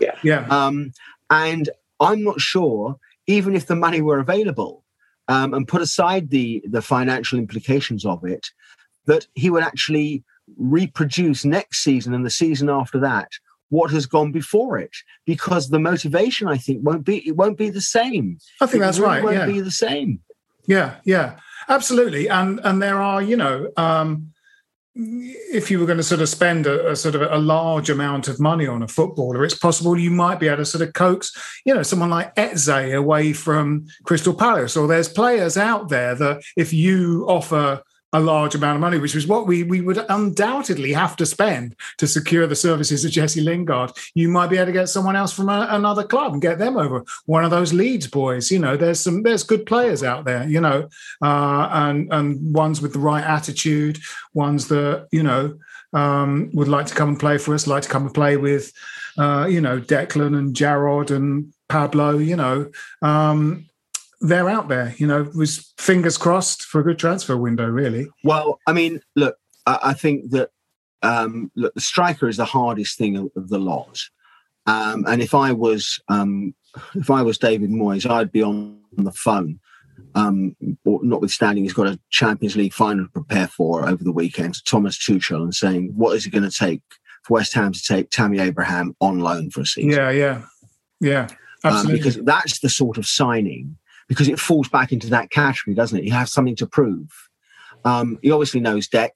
Yeah. 0.00 0.16
Yeah. 0.22 0.46
Um, 0.48 0.92
and 1.30 1.70
I'm 2.00 2.22
not 2.24 2.40
sure 2.40 2.98
even 3.26 3.54
if 3.54 3.66
the 3.66 3.76
money 3.76 4.00
were 4.00 4.18
available 4.18 4.84
um, 5.28 5.54
and 5.54 5.68
put 5.68 5.82
aside 5.82 6.30
the 6.30 6.62
the 6.68 6.82
financial 6.82 7.38
implications 7.38 8.04
of 8.04 8.24
it 8.24 8.48
that 9.06 9.26
he 9.34 9.50
would 9.50 9.62
actually 9.62 10.24
reproduce 10.58 11.44
next 11.44 11.82
season 11.82 12.12
and 12.12 12.26
the 12.26 12.30
season 12.30 12.68
after 12.68 12.98
that 12.98 13.30
what 13.70 13.90
has 13.90 14.06
gone 14.06 14.30
before 14.32 14.78
it 14.78 14.94
because 15.26 15.68
the 15.70 15.78
motivation 15.80 16.46
i 16.46 16.56
think 16.58 16.78
won't 16.82 17.04
be 17.04 17.16
it 17.26 17.36
won't 17.36 17.56
be 17.58 17.70
the 17.70 17.80
same 17.80 18.38
I 18.60 18.66
think 18.66 18.82
it 18.82 18.84
that's 18.86 18.98
really 18.98 19.10
right. 19.14 19.24
won't 19.24 19.36
Yeah. 19.36 19.46
be 19.46 19.60
the 19.60 19.70
same 19.86 20.20
Yeah, 20.66 20.90
yeah, 21.04 21.28
absolutely. 21.68 22.28
And 22.28 22.60
and 22.62 22.80
there 22.82 23.00
are, 23.00 23.20
you 23.30 23.36
know, 23.36 23.56
um, 23.76 24.32
if 24.94 25.70
you 25.70 25.78
were 25.80 25.86
going 25.86 25.96
to 25.96 26.02
sort 26.12 26.20
of 26.20 26.28
spend 26.28 26.66
a, 26.66 26.90
a 26.90 26.96
sort 26.96 27.14
of 27.14 27.22
a 27.22 27.38
large 27.38 27.88
amount 27.90 28.28
of 28.28 28.38
money 28.40 28.66
on 28.66 28.82
a 28.82 28.88
footballer, 28.88 29.44
it's 29.44 29.54
possible 29.66 29.98
you 29.98 30.10
might 30.10 30.38
be 30.40 30.46
able 30.48 30.58
to 30.58 30.64
sort 30.64 30.82
of 30.86 30.92
coax, 30.92 31.30
you 31.64 31.74
know, 31.74 31.82
someone 31.82 32.10
like 32.10 32.32
Eze 32.36 32.68
away 32.92 33.32
from 33.32 33.86
Crystal 34.04 34.34
Palace. 34.34 34.76
Or 34.76 34.86
there's 34.86 35.08
players 35.08 35.56
out 35.56 35.88
there 35.88 36.14
that 36.16 36.42
if 36.56 36.72
you 36.72 37.24
offer 37.28 37.82
a 38.12 38.20
large 38.20 38.54
amount 38.54 38.76
of 38.76 38.80
money, 38.80 38.98
which 38.98 39.14
is 39.14 39.26
what 39.26 39.46
we 39.46 39.62
we 39.62 39.80
would 39.80 40.04
undoubtedly 40.08 40.92
have 40.92 41.16
to 41.16 41.26
spend 41.26 41.76
to 41.98 42.06
secure 42.06 42.46
the 42.46 42.56
services 42.56 43.04
of 43.04 43.10
Jesse 43.10 43.40
Lingard. 43.40 43.92
You 44.14 44.28
might 44.28 44.50
be 44.50 44.56
able 44.56 44.66
to 44.66 44.72
get 44.72 44.88
someone 44.88 45.16
else 45.16 45.32
from 45.32 45.48
a, 45.48 45.68
another 45.70 46.04
club 46.04 46.32
and 46.32 46.42
get 46.42 46.58
them 46.58 46.76
over. 46.76 47.04
One 47.26 47.44
of 47.44 47.50
those 47.50 47.72
Leeds 47.72 48.06
boys, 48.06 48.50
you 48.50 48.58
know. 48.58 48.76
There's 48.76 49.00
some 49.00 49.22
there's 49.22 49.44
good 49.44 49.66
players 49.66 50.02
out 50.02 50.24
there, 50.24 50.48
you 50.48 50.60
know, 50.60 50.88
uh, 51.22 51.68
and 51.70 52.12
and 52.12 52.54
ones 52.54 52.82
with 52.82 52.92
the 52.92 52.98
right 52.98 53.24
attitude, 53.24 53.98
ones 54.34 54.68
that 54.68 55.06
you 55.12 55.22
know 55.22 55.56
um, 55.92 56.50
would 56.54 56.68
like 56.68 56.86
to 56.86 56.94
come 56.94 57.10
and 57.10 57.20
play 57.20 57.38
for 57.38 57.54
us, 57.54 57.66
like 57.66 57.82
to 57.82 57.88
come 57.88 58.06
and 58.06 58.14
play 58.14 58.36
with, 58.36 58.72
uh, 59.18 59.46
you 59.48 59.60
know, 59.60 59.80
Declan 59.80 60.36
and 60.36 60.54
Jarrod 60.54 61.10
and 61.10 61.52
Pablo, 61.68 62.18
you 62.18 62.36
know. 62.36 62.70
Um, 63.02 63.66
they're 64.20 64.50
out 64.50 64.68
there, 64.68 64.94
you 64.98 65.06
know, 65.06 65.30
was 65.34 65.72
fingers 65.78 66.18
crossed 66.18 66.62
for 66.62 66.80
a 66.80 66.84
good 66.84 66.98
transfer 66.98 67.36
window, 67.36 67.66
really. 67.66 68.08
well 68.24 68.58
i 68.66 68.72
mean 68.72 69.00
look 69.16 69.36
i, 69.66 69.92
think 69.94 70.30
that 70.30 70.50
um 71.02 71.50
look 71.56 71.72
the 71.74 71.80
striker 71.80 72.28
is 72.28 72.36
the 72.36 72.44
hardest 72.44 72.98
thing 72.98 73.16
of, 73.16 73.30
of 73.36 73.48
the 73.48 73.58
lot 73.58 73.98
um 74.66 75.04
and 75.08 75.22
if 75.22 75.34
i 75.34 75.52
was 75.52 76.00
um 76.08 76.54
if 76.94 77.10
i 77.10 77.22
was 77.22 77.38
david 77.38 77.70
moyes 77.70 78.08
i'd 78.10 78.30
be 78.32 78.42
on 78.42 78.78
the 78.96 79.12
phone 79.12 79.58
um 80.14 80.54
notwithstanding 80.84 81.64
he's 81.64 81.72
got 81.72 81.86
a 81.86 81.98
champions 82.10 82.56
league 82.56 82.72
final 82.74 83.04
to 83.06 83.10
prepare 83.12 83.48
for 83.48 83.88
over 83.88 84.02
the 84.04 84.12
weekend 84.12 84.54
to 84.54 84.62
thomas 84.64 84.98
tuchel 84.98 85.42
and 85.42 85.54
saying 85.54 85.90
what 85.96 86.14
is 86.16 86.26
it 86.26 86.30
going 86.30 86.48
to 86.48 86.56
take 86.56 86.82
for 87.22 87.34
west 87.34 87.54
ham 87.54 87.72
to 87.72 87.82
take 87.82 88.10
tammy 88.10 88.38
abraham 88.38 88.94
on 89.00 89.20
loan 89.20 89.50
for 89.50 89.62
a 89.62 89.66
season 89.66 89.90
Yeah, 89.90 90.10
yeah, 90.10 90.42
yeah, 91.00 91.28
um, 91.64 91.72
absolutely. 91.72 91.98
because 91.98 92.16
that's 92.24 92.60
the 92.60 92.68
sort 92.68 92.98
of 92.98 93.06
signing 93.06 93.76
because 94.10 94.28
it 94.28 94.40
falls 94.40 94.68
back 94.68 94.90
into 94.90 95.08
that 95.08 95.30
category, 95.30 95.72
doesn't 95.72 95.96
it? 95.96 96.04
You 96.04 96.10
have 96.10 96.28
something 96.28 96.56
to 96.56 96.66
prove. 96.66 97.08
Um, 97.84 98.18
he 98.22 98.32
obviously 98.32 98.58
knows 98.60 98.88
Dec. 98.88 99.10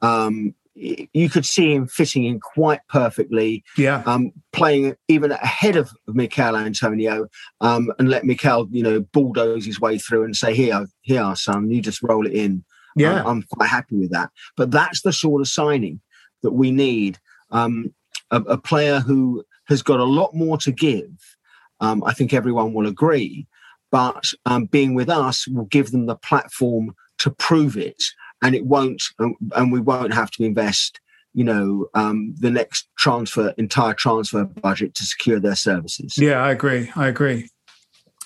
Um, 0.00 0.54
you 0.74 1.28
could 1.28 1.44
see 1.44 1.72
him 1.72 1.86
fitting 1.86 2.24
in 2.24 2.40
quite 2.40 2.80
perfectly, 2.88 3.62
yeah, 3.76 4.02
um, 4.06 4.32
playing 4.52 4.96
even 5.06 5.30
ahead 5.30 5.76
of 5.76 5.90
Michail 6.08 6.56
Antonio, 6.56 7.28
um, 7.60 7.92
and 8.00 8.08
let 8.08 8.24
Michail, 8.24 8.66
you 8.72 8.82
know, 8.82 9.00
bulldoze 9.12 9.66
his 9.66 9.78
way 9.78 9.98
through 9.98 10.24
and 10.24 10.34
say, 10.34 10.54
"Here, 10.54 10.86
here, 11.02 11.32
son, 11.36 11.70
you 11.70 11.80
just 11.80 12.02
roll 12.02 12.26
it 12.26 12.32
in." 12.32 12.64
yeah, 12.96 13.20
I'm, 13.20 13.26
I'm 13.26 13.42
quite 13.42 13.68
happy 13.68 13.96
with 13.96 14.10
that. 14.12 14.30
But 14.56 14.70
that's 14.70 15.02
the 15.02 15.12
sort 15.12 15.42
of 15.42 15.48
signing 15.48 16.00
that 16.42 16.52
we 16.52 16.72
need. 16.72 17.18
Um, 17.50 17.94
a, 18.30 18.40
a 18.42 18.58
player 18.58 19.00
who 19.00 19.44
has 19.68 19.82
got 19.82 20.00
a 20.00 20.04
lot 20.04 20.34
more 20.34 20.58
to 20.58 20.72
give. 20.72 21.36
Um, 21.80 22.02
I 22.04 22.14
think 22.14 22.32
everyone 22.32 22.72
will 22.72 22.86
agree. 22.86 23.46
But 23.94 24.24
um, 24.44 24.64
being 24.64 24.94
with 24.96 25.08
us 25.08 25.46
will 25.46 25.66
give 25.66 25.92
them 25.92 26.06
the 26.06 26.16
platform 26.16 26.96
to 27.18 27.30
prove 27.30 27.76
it, 27.76 28.02
and 28.42 28.52
it 28.52 28.66
won't, 28.66 29.00
and, 29.20 29.36
and 29.54 29.70
we 29.70 29.78
won't 29.78 30.12
have 30.12 30.32
to 30.32 30.42
invest, 30.42 30.98
you 31.32 31.44
know, 31.44 31.86
um, 31.94 32.34
the 32.40 32.50
next 32.50 32.88
transfer 32.98 33.54
entire 33.56 33.94
transfer 33.94 34.46
budget 34.46 34.96
to 34.96 35.04
secure 35.04 35.38
their 35.38 35.54
services. 35.54 36.18
yeah. 36.18 36.42
I 36.42 36.50
agree. 36.50 36.90
I 36.96 37.06
agree. 37.06 37.48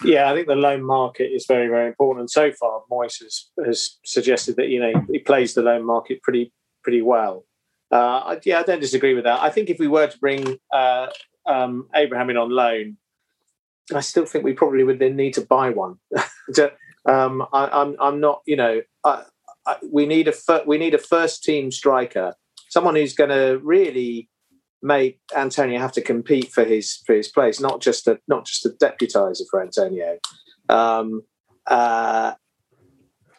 Yeah, 0.03 0.31
I 0.31 0.35
think 0.35 0.47
the 0.47 0.57
loan 0.57 0.83
market 0.83 1.25
is 1.35 1.45
very, 1.47 1.69
very 1.69 1.87
important. 1.87 2.21
And 2.21 2.31
so 2.31 2.51
far, 2.53 2.81
Moyes 2.91 3.23
has, 3.23 3.51
has 3.63 3.99
suggested 4.07 4.57
that 4.57 4.69
you 4.69 4.81
know 4.81 5.05
he 5.13 5.19
plays 5.19 5.53
the 5.53 5.61
loan 5.61 5.85
market 5.85 6.23
pretty, 6.23 6.51
pretty 6.83 7.03
well. 7.03 7.45
Uh, 7.93 8.21
I- 8.21 8.41
yeah, 8.43 8.61
I 8.61 8.63
don't 8.63 8.81
disagree 8.81 9.13
with 9.13 9.25
that. 9.25 9.43
I 9.43 9.51
think 9.51 9.69
if 9.69 9.79
we 9.79 9.87
were 9.87 10.07
to 10.07 10.19
bring 10.19 10.59
uh, 10.73 11.09
um, 11.45 11.89
Abraham 11.95 12.31
in 12.31 12.39
on 12.39 12.49
loan, 12.49 12.97
I 13.95 14.01
still 14.01 14.27
think 14.27 14.45
we 14.45 14.53
probably 14.53 14.85
would 14.85 14.99
then 14.99 15.17
need 15.17 15.35
to 15.35 15.41
buy 15.43 15.71
one. 15.71 15.97
Um, 17.07 17.47
I, 17.55 17.69
I'm, 17.69 17.97
I'm 18.01 18.21
not, 18.21 18.43
you 18.45 18.57
know, 18.57 18.83
I, 19.03 19.23
I, 19.67 19.77
we 19.91 20.05
need 20.05 20.29
a 20.29 20.33
fir- 20.33 20.65
we 20.67 20.77
need 20.77 20.95
a 20.95 20.99
first 20.99 21.43
team 21.43 21.71
striker, 21.71 22.35
someone 22.69 22.97
who's 22.97 23.15
going 23.15 23.31
to 23.31 23.61
really 23.63 24.29
make 24.83 25.19
Antonio 25.35 25.79
have 25.79 25.93
to 25.93 26.03
compete 26.03 26.53
for 26.53 26.65
his 26.65 27.03
for 27.07 27.15
his 27.15 27.29
place, 27.29 27.61
not 27.61 27.81
just 27.81 28.07
a 28.09 28.19
not 28.29 28.45
just 28.47 28.67
a 28.67 28.71
deputiser 28.71 29.43
for 29.51 29.63
Antonio. 29.63 30.19
Um, 30.69 31.23
uh, 31.67 32.35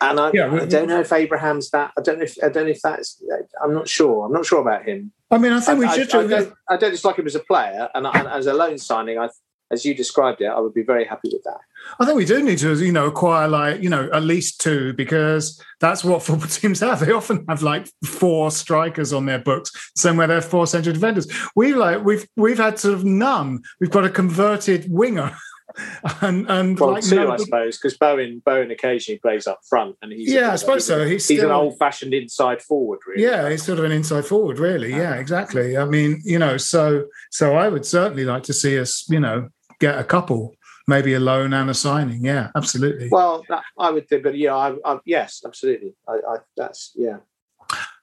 and 0.02 0.20
I, 0.20 0.32
Yeah, 0.34 0.54
I 0.54 0.66
don't 0.66 0.88
know 0.88 1.02
if 1.02 1.12
Abraham's 1.12 1.70
that. 1.72 1.92
I 1.98 2.02
don't 2.02 2.18
know 2.18 2.24
if 2.24 2.38
I 2.44 2.50
don't 2.50 2.66
know 2.66 2.72
if 2.72 2.82
that's. 2.82 3.22
I'm 3.64 3.74
not 3.74 3.88
sure. 3.88 4.26
I'm 4.26 4.32
not 4.34 4.46
sure 4.46 4.62
about 4.62 4.86
him. 4.86 5.12
I 5.30 5.38
mean, 5.38 5.52
I 5.52 5.60
think 5.60 5.80
we 5.80 5.90
should. 5.90 6.14
I, 6.16 6.20
I 6.20 6.24
do- 6.24 6.30
don't, 6.30 6.54
I 6.70 6.78
don't 6.78 6.92
dislike 6.92 7.20
him 7.20 7.28
as 7.28 7.36
a 7.36 7.42
player, 7.42 7.90
and, 7.94 8.08
and 8.08 8.28
as 8.28 8.48
a 8.48 8.54
loan 8.54 8.78
signing, 8.78 9.20
I, 9.20 9.30
as 9.72 9.86
you 9.86 9.94
described 9.94 10.42
it, 10.42 10.48
I 10.48 10.60
would 10.60 10.74
be 10.74 10.84
very 10.84 11.06
happy 11.06 11.30
with 11.32 11.44
that. 11.44 11.60
I 12.00 12.06
think 12.06 12.18
we 12.18 12.26
do 12.26 12.44
need 12.44 12.58
to, 12.60 12.74
you 12.74 12.92
know, 12.92 13.08
acquire 13.08 13.48
like, 13.48 13.82
you 13.82 13.90
know, 13.90 14.10
at 14.12 14.24
least 14.24 14.62
two 14.62 14.94
because 14.94 15.62
that's 15.80 16.04
what 16.04 16.24
football 16.24 16.48
teams 16.48 16.80
have. 16.80 17.00
They 17.00 17.12
often 17.12 17.46
have 17.48 17.62
like 17.62 17.88
four 18.04 18.52
strikers 18.52 19.14
on 19.14 19.26
their 19.26 19.40
books, 19.40 19.72
same 19.96 20.18
way 20.18 20.28
they 20.28 20.36
have 20.36 20.46
four 20.46 20.68
central 20.68 20.94
defenders. 20.94 21.28
We 21.56 21.74
like 21.74 22.04
we've 22.04 22.28
we've 22.36 22.58
had 22.58 22.80
sort 22.80 22.96
of 22.96 23.06
none. 23.06 23.62
We've 23.80 23.92
got 23.92 24.06
a 24.06 24.10
converted 24.10 24.88
winger, 24.90 25.36
and 26.22 26.50
and 26.50 26.80
Well, 26.80 26.92
like 26.92 27.04
two, 27.04 27.16
no- 27.16 27.32
I 27.32 27.38
suppose, 27.38 27.78
because 27.78 27.98
Bowen 27.98 28.42
Bowen 28.46 28.72
occasionally 28.72 29.20
plays 29.20 29.48
up 29.48 29.60
front, 29.70 29.96
and 30.02 30.12
he's 30.12 30.32
Yeah, 30.32 30.52
I 30.52 30.56
suppose 30.56 30.86
so. 30.86 31.06
He's 31.06 31.28
he's 31.28 31.44
an 31.44 31.52
old-fashioned 31.52 32.14
inside 32.14 32.62
forward, 32.62 33.00
really. 33.08 33.24
Yeah, 33.24 33.50
he's 33.50 33.64
sort 33.64 33.80
of 33.80 33.86
an 33.86 33.92
inside 33.92 34.26
forward, 34.26 34.60
really. 34.60 34.92
Yeah, 34.92 35.16
exactly. 35.16 35.78
I 35.78 35.86
mean, 35.86 36.22
you 36.24 36.40
know, 36.40 36.58
so 36.58 37.06
so 37.32 37.56
I 37.56 37.70
would 37.70 37.86
certainly 37.86 38.26
like 38.26 38.44
to 38.44 38.54
see 38.54 38.80
us, 38.80 39.08
you 39.10 39.20
know, 39.20 39.50
get 39.80 39.98
a 39.98 40.04
couple, 40.04 40.56
maybe 40.88 41.14
a 41.14 41.20
loan 41.20 41.54
and 41.54 41.70
a 41.70 41.74
signing. 41.74 42.24
Yeah, 42.24 42.50
absolutely. 42.56 43.10
Well, 43.12 43.44
that, 43.50 43.64
I 43.78 43.92
would 43.92 44.08
think, 44.08 44.24
but 44.24 44.38
yeah, 44.38 44.56
I, 44.56 44.76
I, 44.86 45.00
yes, 45.06 45.42
absolutely. 45.46 45.96
I, 46.08 46.14
I, 46.14 46.38
that's 46.56 46.92
yeah. 46.96 47.18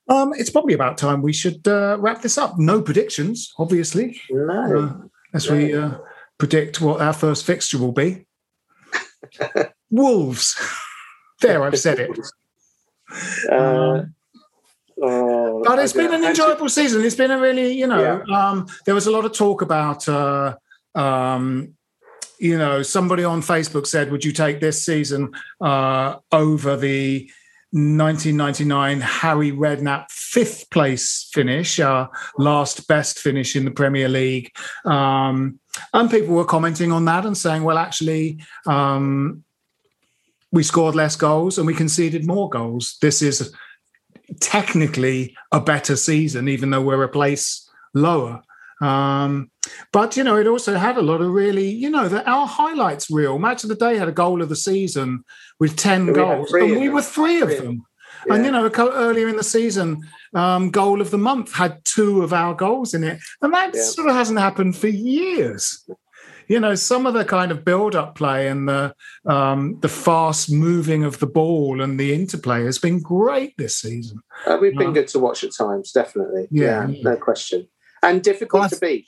Um, 0.09 0.33
it's 0.35 0.51
probably 0.51 0.75
about 0.75 0.99
time 0.99 1.21
we 1.21 1.33
should 1.33 1.67
uh, 1.67 1.97
wrap 1.99 2.23
this 2.23 2.39
up. 2.39 2.59
No 2.59 2.81
predictions, 2.81 3.53
obviously, 3.59 4.21
No, 4.31 5.01
uh, 5.03 5.07
as 5.35 5.51
we 5.51 5.75
uh, 5.75 5.99
predict 6.39 6.81
what 6.81 7.01
our 7.01 7.13
first 7.13 7.45
fixture 7.45 7.79
will 7.79 7.93
be. 7.93 8.27
Wolves. 9.91 10.57
there, 11.41 11.63
I've 11.63 11.79
said 11.79 11.99
it. 11.99 12.11
uh, 13.51 14.03
oh, 15.03 15.63
But 15.65 15.81
it's 15.81 15.93
been 15.93 16.15
an 16.15 16.25
enjoyable 16.25 16.69
season. 16.69 17.05
It's 17.05 17.17
been 17.17 17.33
a 17.33 17.41
really, 17.41 17.73
you 17.73 17.89
know, 17.89 18.23
um, 18.33 18.69
there 18.85 18.95
was 18.95 19.09
a 19.09 19.11
lot 19.11 19.25
of 19.25 19.33
talk 19.33 19.61
about, 19.61 20.09
uh, 20.09 20.55
um, 20.97 21.75
you 22.39 22.59
know, 22.59 22.83
somebody 22.83 23.25
on 23.25 23.41
Facebook 23.43 23.87
said, 23.87 24.11
"Would 24.11 24.25
you 24.25 24.33
take 24.33 24.61
this 24.61 24.85
season 24.85 25.33
uh, 25.61 26.17
over 26.33 26.77
the 26.77 27.31
1999 27.73 29.01
Harry 29.01 29.53
Redknapp 29.53 30.11
fifth 30.11 30.71
place 30.71 31.29
finish, 31.33 31.79
uh, 31.81 32.09
last 32.39 32.89
best 32.89 33.19
finish 33.19 33.57
in 33.57 33.65
the 33.65 33.71
Premier 33.71 34.09
League?" 34.09 34.51
Um, 34.85 35.61
and 35.93 36.11
people 36.11 36.35
were 36.35 36.45
commenting 36.45 36.93
on 36.93 37.05
that 37.05 37.25
and 37.27 37.37
saying, 37.37 37.63
"Well, 37.63 37.79
actually." 37.79 38.41
Um, 38.67 39.45
we 40.53 40.63
scored 40.63 40.95
less 40.95 41.17
goals 41.17 41.59
and 41.59 41.67
we 41.67 41.75
conceded 41.75 42.27
more 42.27 42.49
goals. 42.49 42.97
This 43.03 43.21
is 43.21 43.53
technically 44.41 45.37
a 45.53 45.61
better 45.61 45.97
season, 45.97 46.49
even 46.49 46.71
though 46.71 46.81
we're 46.81 47.03
a 47.03 47.09
place 47.09 47.69
lower. 47.95 48.43
Um, 48.81 49.51
but 49.93 50.17
you 50.17 50.25
know, 50.25 50.37
it 50.37 50.47
also 50.47 50.75
had 50.75 50.97
a 50.97 51.03
lot 51.03 51.21
of 51.21 51.31
really, 51.33 51.69
you 51.69 51.91
know, 51.91 52.09
the, 52.09 52.29
our 52.29 52.47
highlights 52.47 53.11
reel. 53.11 53.39
Match 53.39 53.63
of 53.65 53.69
the 53.69 53.75
day 53.77 53.97
had 53.97 54.09
a 54.09 54.13
goal 54.13 54.43
of 54.43 54.49
the 54.49 54.57
season 54.57 55.25
with 55.61 55.77
ten 55.77 56.07
we 56.07 56.13
goals, 56.13 56.53
and 56.53 56.81
we 56.81 56.89
were 56.89 57.03
three 57.03 57.41
of 57.41 57.49
Three 57.51 57.61
them. 57.61 57.87
Yeah. 58.27 58.35
And 58.35 58.45
you 58.45 58.51
know, 58.51 58.71
earlier 58.79 59.29
in 59.29 59.37
the 59.37 59.45
season, 59.45 60.01
um, 60.35 60.71
goal 60.71 61.01
of 61.01 61.11
the 61.11 61.19
month 61.19 61.53
had 61.53 61.85
two 61.85 62.23
of 62.23 62.33
our 62.33 62.55
goals 62.55 62.95
in 62.95 63.05
it, 63.05 63.19
and 63.43 63.53
that 63.55 63.75
Yeah. 63.75 63.83
sort 63.83 64.09
of 64.09 64.15
hasn't 64.17 64.39
happened 64.39 64.77
for 64.77 64.89
years. 64.89 65.87
You 66.49 66.61
know, 66.61 66.77
some 66.77 67.07
of 67.07 67.15
the 67.15 67.25
kind 67.25 67.51
of 67.51 67.65
build-up 67.65 68.15
play 68.15 68.47
and 68.47 68.69
the 68.69 68.95
um, 69.29 69.79
the 69.81 69.89
fast 69.89 70.51
moving 70.51 71.03
of 71.05 71.19
the 71.19 71.27
ball 71.27 71.81
and 71.83 71.99
the 71.99 72.15
interplay 72.15 72.65
has 72.65 72.79
been 72.79 73.01
great 73.03 73.55
this 73.59 73.79
season. 73.79 74.21
Uh, 74.47 74.57
we've 74.61 74.77
been 74.77 74.89
No. 74.89 74.93
good 74.93 75.09
to 75.09 75.19
watch 75.19 75.43
at 75.43 75.51
times, 75.53 75.91
definitely. 75.91 76.47
Yeah. 76.51 76.87
Yeah, 76.89 77.03
no 77.03 77.17
question. 77.17 77.67
And 78.03 78.23
difficult 78.23 78.61
Well, 78.61 78.69
to 78.71 78.79
beat. 78.79 79.07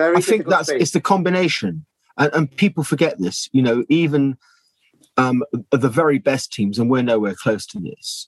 Very 0.00 0.16
I 0.16 0.20
think 0.22 0.46
that's 0.46 0.70
it's 0.70 0.92
the 0.92 1.00
combination, 1.02 1.84
and, 2.16 2.32
and 2.32 2.56
people 2.56 2.84
forget 2.84 3.18
this. 3.18 3.50
You 3.52 3.60
know, 3.60 3.84
even 3.90 4.38
um, 5.18 5.44
the 5.70 5.90
very 5.90 6.18
best 6.18 6.54
teams, 6.54 6.78
and 6.78 6.88
we're 6.88 7.02
nowhere 7.02 7.34
close 7.34 7.66
to 7.66 7.78
this. 7.78 8.26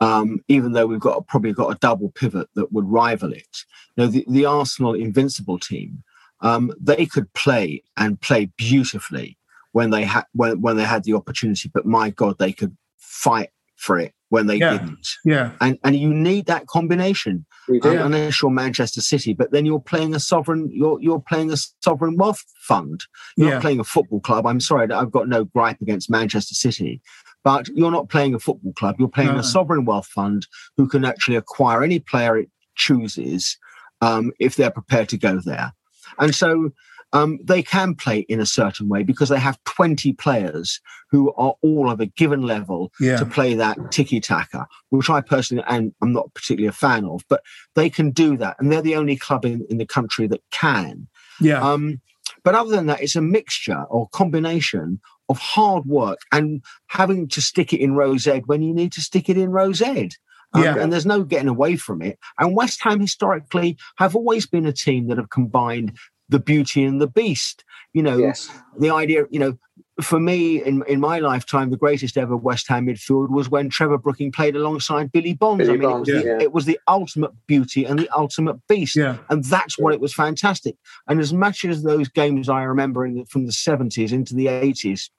Um, 0.00 0.38
even 0.46 0.74
though 0.74 0.86
we've 0.86 1.00
got 1.00 1.26
probably 1.26 1.52
got 1.52 1.74
a 1.74 1.78
double 1.80 2.10
pivot 2.10 2.48
that 2.54 2.72
would 2.72 2.88
rival 2.88 3.32
it. 3.32 3.64
You 3.96 4.04
know, 4.04 4.06
the, 4.06 4.24
the 4.28 4.44
Arsenal 4.44 4.94
invincible 4.94 5.58
team, 5.58 6.04
um, 6.40 6.72
they 6.80 7.04
could 7.04 7.32
play 7.32 7.82
and 7.96 8.20
play 8.20 8.52
beautifully 8.56 9.38
when 9.72 9.90
they 9.90 10.04
had 10.04 10.26
when, 10.34 10.60
when 10.60 10.76
they 10.76 10.84
had 10.84 11.02
the 11.02 11.14
opportunity. 11.14 11.68
But 11.74 11.84
my 11.84 12.10
God, 12.10 12.38
they 12.38 12.52
could 12.52 12.76
fight 12.96 13.50
for 13.74 13.98
it 13.98 14.14
when 14.30 14.46
they 14.46 14.56
Yeah. 14.56 14.72
didn't. 14.78 15.08
Yeah, 15.24 15.52
And 15.60 15.78
and 15.84 15.96
you 15.96 16.12
need 16.12 16.46
that 16.46 16.66
combination 16.66 17.46
we 17.68 17.80
do. 17.80 17.90
um, 17.90 18.06
unless 18.12 18.40
you're 18.42 18.50
Manchester 18.50 19.00
City. 19.00 19.32
But 19.34 19.52
then 19.52 19.64
you're 19.66 19.80
playing 19.80 20.14
a 20.14 20.20
sovereign, 20.20 20.68
you're 20.72 21.00
you're 21.00 21.20
playing 21.20 21.50
a 21.52 21.56
sovereign 21.82 22.16
wealth 22.16 22.42
fund. 22.60 23.04
You're 23.36 23.48
Yeah. 23.48 23.54
not 23.54 23.62
playing 23.62 23.80
a 23.80 23.84
football 23.84 24.20
club. 24.20 24.46
I'm 24.46 24.60
sorry, 24.60 24.90
I've 24.90 25.10
got 25.10 25.28
no 25.28 25.44
gripe 25.44 25.80
against 25.80 26.10
Manchester 26.10 26.54
City, 26.54 27.00
but 27.44 27.68
you're 27.68 27.90
not 27.90 28.08
playing 28.10 28.34
a 28.34 28.38
football 28.38 28.72
club. 28.74 28.96
You're 28.98 29.08
playing 29.08 29.32
No. 29.32 29.38
a 29.38 29.44
sovereign 29.44 29.84
wealth 29.84 30.06
fund 30.08 30.46
who 30.76 30.86
can 30.88 31.04
actually 31.04 31.36
acquire 31.36 31.82
any 31.82 31.98
player 31.98 32.36
it 32.36 32.50
chooses 32.76 33.56
um, 34.00 34.30
if 34.38 34.56
they're 34.56 34.70
prepared 34.70 35.08
to 35.10 35.16
go 35.18 35.40
there. 35.44 35.72
And 36.18 36.34
so. 36.34 36.70
Um, 37.12 37.38
they 37.42 37.62
can 37.62 37.94
play 37.94 38.20
in 38.28 38.38
a 38.38 38.46
certain 38.46 38.88
way 38.88 39.02
because 39.02 39.30
they 39.30 39.38
have 39.38 39.62
20 39.64 40.12
players 40.12 40.78
who 41.10 41.32
are 41.34 41.54
all 41.62 41.88
of 41.90 42.00
a 42.00 42.06
given 42.06 42.42
level 42.42 42.92
yeah, 43.00 43.16
to 43.16 43.24
play 43.24 43.54
that 43.54 43.78
tiki 43.90 44.20
taka, 44.20 44.66
which 44.90 45.08
I 45.08 45.22
personally 45.22 45.64
and 45.68 45.94
I'm 46.02 46.12
not 46.12 46.34
particularly 46.34 46.68
a 46.68 46.72
fan 46.72 47.06
of, 47.06 47.22
but 47.28 47.42
they 47.74 47.88
can 47.88 48.10
do 48.10 48.36
that, 48.36 48.56
and 48.58 48.70
they're 48.70 48.82
the 48.82 48.96
only 48.96 49.16
club 49.16 49.44
in, 49.46 49.64
in 49.70 49.78
the 49.78 49.86
country 49.86 50.26
that 50.26 50.42
can. 50.50 51.08
yeah, 51.40 51.62
Um, 51.62 52.00
but 52.44 52.54
other 52.54 52.70
than 52.70 52.86
that, 52.86 53.02
it's 53.02 53.16
a 53.16 53.22
mixture 53.22 53.84
or 53.88 54.08
combination 54.08 55.00
of 55.28 55.38
hard 55.38 55.84
work 55.86 56.18
and 56.32 56.62
having 56.86 57.28
to 57.28 57.40
stick 57.40 57.72
it 57.72 57.80
in 57.80 57.94
row 57.94 58.16
Z 58.16 58.42
when 58.46 58.62
you 58.62 58.74
need 58.74 58.92
to 58.92 59.00
stick 59.00 59.28
it 59.28 59.36
in 59.38 59.50
row 59.50 59.72
Z. 59.72 60.10
Um, 60.54 60.62
Yeah. 60.62 60.76
And 60.78 60.92
there's 60.92 61.06
no 61.06 61.22
getting 61.22 61.48
away 61.48 61.76
from 61.76 62.00
it. 62.00 62.18
And 62.38 62.56
West 62.56 62.82
Ham 62.82 63.00
historically 63.00 63.76
have 63.96 64.16
always 64.16 64.46
been 64.46 64.66
a 64.66 64.72
team 64.72 65.08
that 65.08 65.18
have 65.18 65.30
combined 65.30 65.96
the 66.28 66.38
beauty 66.38 66.84
and 66.84 67.00
the 67.00 67.06
beast. 67.06 67.64
You 67.92 68.02
know, 68.02 68.18
yes. 68.18 68.50
the 68.78 68.90
idea, 68.90 69.24
you 69.30 69.38
know, 69.38 69.58
for 70.00 70.20
me 70.20 70.62
in, 70.62 70.84
in 70.86 71.00
my 71.00 71.18
lifetime, 71.18 71.70
the 71.70 71.76
greatest 71.76 72.16
ever 72.16 72.36
West 72.36 72.68
Ham 72.68 72.86
midfield 72.86 73.30
was 73.30 73.48
when 73.48 73.68
Trevor 73.68 73.98
Brooking 73.98 74.30
played 74.30 74.54
alongside 74.54 75.10
Billy 75.10 75.34
Bonds. 75.34 75.66
Billy 75.66 75.74
I 75.74 75.80
mean, 75.80 75.88
Bonds, 75.88 76.08
it, 76.08 76.14
was 76.14 76.24
the, 76.24 76.40
it 76.40 76.52
was 76.52 76.64
the 76.66 76.78
ultimate 76.86 77.32
beauty 77.46 77.84
and 77.84 77.98
the 77.98 78.08
ultimate 78.14 78.64
beast. 78.68 78.94
yeah, 78.94 79.18
And 79.28 79.42
that's 79.44 79.78
what 79.78 79.94
it 79.94 80.00
was 80.00 80.14
fantastic. 80.14 80.76
And 81.08 81.18
as 81.18 81.32
much 81.32 81.64
as 81.64 81.82
those 81.82 82.08
games 82.08 82.48
I 82.48 82.62
remember 82.62 83.04
in 83.04 83.14
the, 83.14 83.24
from 83.24 83.46
the 83.46 83.52
70s 83.52 84.12
into 84.12 84.34
the 84.34 84.46
80s, 84.46 85.10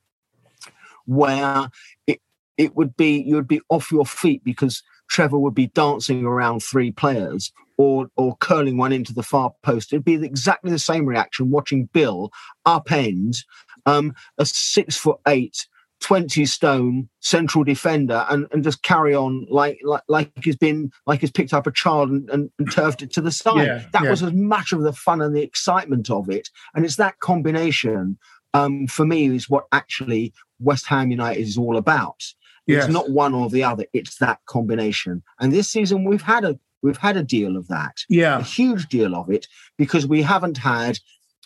where 1.05 1.69
it, 2.07 2.21
it 2.57 2.75
would 2.75 2.95
be, 2.95 3.21
you 3.21 3.35
would 3.35 3.47
be 3.47 3.61
off 3.69 3.91
your 3.91 4.05
feet 4.05 4.43
because 4.43 4.83
Trevor 5.09 5.39
would 5.39 5.55
be 5.55 5.67
dancing 5.67 6.23
around 6.23 6.61
three 6.61 6.91
players 6.91 7.51
or, 7.79 8.09
or 8.17 8.35
curling 8.41 8.75
one 8.75 8.91
into 8.91 9.13
the 9.13 9.23
far 9.23 9.53
post. 9.63 9.93
It'd 9.93 10.03
be 10.03 10.15
exactly 10.15 10.69
the 10.69 10.77
same 10.77 11.05
reaction 11.05 11.49
watching 11.49 11.85
Bill 11.85 12.29
upend 12.67 13.37
um, 13.85 14.13
a 14.37 14.45
six 14.45 14.97
foot 14.97 15.17
eight, 15.29 15.65
20 16.01 16.45
stone 16.45 17.07
central 17.21 17.63
defender 17.63 18.25
and, 18.29 18.47
and 18.51 18.65
just 18.65 18.83
carry 18.83 19.15
on 19.15 19.47
like, 19.49 19.79
like 19.85 20.03
like 20.09 20.29
he's 20.43 20.57
been 20.57 20.91
like 21.07 21.21
he's 21.21 21.31
picked 21.31 21.53
up 21.53 21.67
a 21.67 21.71
child 21.71 22.09
and, 22.09 22.29
and, 22.29 22.51
and 22.59 22.69
turfed 22.69 23.01
it 23.01 23.13
to 23.13 23.21
the 23.21 23.31
side. 23.31 23.65
Yeah, 23.65 23.85
that 23.93 24.03
yeah. 24.03 24.09
was 24.09 24.23
as 24.23 24.33
much 24.33 24.73
of 24.73 24.81
the 24.81 24.91
fun 24.91 25.21
and 25.21 25.33
the 25.33 25.41
excitement 25.41 26.09
of 26.09 26.29
it. 26.29 26.49
And 26.75 26.83
it's 26.83 26.97
that 26.97 27.19
combination 27.19 28.17
um, 28.53 28.87
for 28.87 29.05
me 29.05 29.33
is 29.33 29.49
what 29.49 29.67
actually 29.71 30.33
West 30.59 30.85
Ham 30.87 31.11
United 31.11 31.39
is 31.39 31.57
all 31.57 31.77
about. 31.77 32.21
It's 32.67 32.87
not 32.87 33.09
one 33.09 33.33
or 33.33 33.49
the 33.49 33.63
other. 33.63 33.85
It's 33.93 34.17
that 34.17 34.41
combination. 34.45 35.23
And 35.39 35.51
this 35.51 35.67
season 35.67 36.03
we've 36.03 36.21
had 36.21 36.43
a 36.43 36.59
we've 36.81 36.97
had 36.97 37.17
a 37.17 37.23
deal 37.23 37.57
of 37.57 37.67
that 37.67 37.97
Yeah. 38.09 38.39
a 38.39 38.43
huge 38.43 38.87
deal 38.87 39.15
of 39.15 39.29
it 39.29 39.47
because 39.77 40.07
we 40.07 40.21
haven't 40.21 40.57
had 40.57 40.99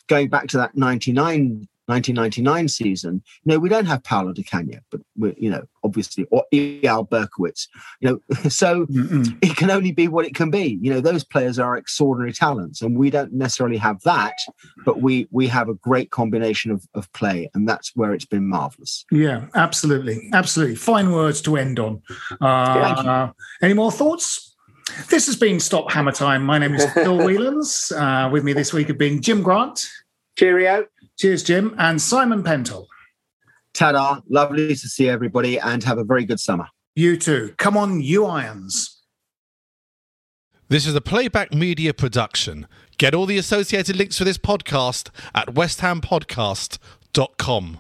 going 0.08 0.30
back 0.30 0.48
to 0.50 0.58
that 0.58 0.76
99 0.76 1.68
1999 1.88 2.70
season 2.70 3.22
you 3.44 3.52
know 3.52 3.60
we 3.60 3.68
don't 3.68 3.86
have 3.86 4.02
Paolo 4.06 4.32
Di 4.32 4.42
Canio 4.44 4.80
but 4.90 5.02
we're, 5.18 5.34
you 5.38 5.50
know 5.50 5.64
obviously 5.84 6.26
or 6.32 6.46
Eyal 6.54 7.08
Berkovic 7.10 7.68
you 8.00 8.10
know 8.10 8.36
so 8.50 8.86
Mm-mm. 8.86 9.38
it 9.42 9.58
can 9.58 9.70
only 9.70 9.92
be 9.92 10.08
what 10.08 10.26
it 10.26 10.34
can 10.34 10.50
be 10.50 10.80
you 10.82 10.90
know 10.94 11.02
those 11.02 11.26
players 11.26 11.60
are 11.60 11.76
extraordinary 11.76 12.32
talents 12.32 12.82
and 12.82 12.98
we 12.98 13.10
don't 13.10 13.34
necessarily 13.34 13.76
have 13.76 14.02
that 14.04 14.36
but 14.86 15.02
we 15.02 15.28
we 15.32 15.46
have 15.48 15.68
a 15.68 15.74
great 15.74 16.10
combination 16.10 16.72
of, 16.72 16.88
of 16.96 17.12
play 17.12 17.50
and 17.54 17.68
that's 17.68 17.92
where 17.96 18.14
it's 18.14 18.26
been 18.26 18.48
marvelous 18.48 19.04
yeah, 19.12 19.48
absolutely, 19.54 20.30
absolutely. 20.32 20.76
Fine 20.76 21.12
words 21.12 21.42
to 21.42 21.58
end 21.58 21.80
on. 21.80 22.02
Thank 22.40 23.04
you. 23.04 23.10
Uh, 23.10 23.32
any 23.62 23.74
more 23.74 23.92
thoughts? 23.92 24.53
This 25.10 25.26
has 25.28 25.36
been 25.36 25.60
Stop 25.60 25.92
Hammer 25.92 26.12
Time. 26.12 26.44
My 26.46 26.58
name 26.58 26.74
is 26.76 26.86
Phil 26.94 27.18
Whelans. 27.26 27.92
Uh, 27.92 28.30
with 28.30 28.44
me 28.44 28.54
this 28.54 28.74
week 28.74 28.88
have 28.88 28.98
been 28.98 29.22
Jim 29.22 29.42
Grant. 29.42 29.86
Cheerio. 30.38 30.86
Cheers, 31.20 31.44
Jim, 31.44 31.76
and 31.78 32.02
Simon 32.02 32.44
Pentel. 32.44 32.86
ta 33.74 34.22
lovely 34.30 34.70
to 34.70 34.76
see 34.76 35.10
everybody 35.10 35.60
and 35.60 35.84
have 35.84 35.98
a 35.98 36.04
very 36.04 36.26
good 36.26 36.40
summer 36.40 36.68
You 36.96 37.18
too. 37.18 37.54
Come 37.58 37.78
on, 37.78 38.02
you 38.02 38.26
irons. 38.26 39.02
This 40.70 40.88
is 40.88 40.96
a 40.96 41.02
playback 41.02 41.54
media 41.54 41.94
production. 41.94 42.68
Get 42.98 43.14
all 43.14 43.28
the 43.28 43.38
associated 43.38 43.96
links 43.96 44.18
for 44.18 44.24
this 44.24 44.40
podcast 44.40 45.10
at 45.36 45.50
westhampodcast.com. 45.50 47.80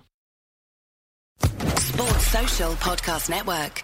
Sports 1.75 2.27
Social 2.27 2.71
Podcast 2.73 3.29
Network. 3.29 3.83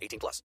18 0.01 0.19
plus. 0.19 0.43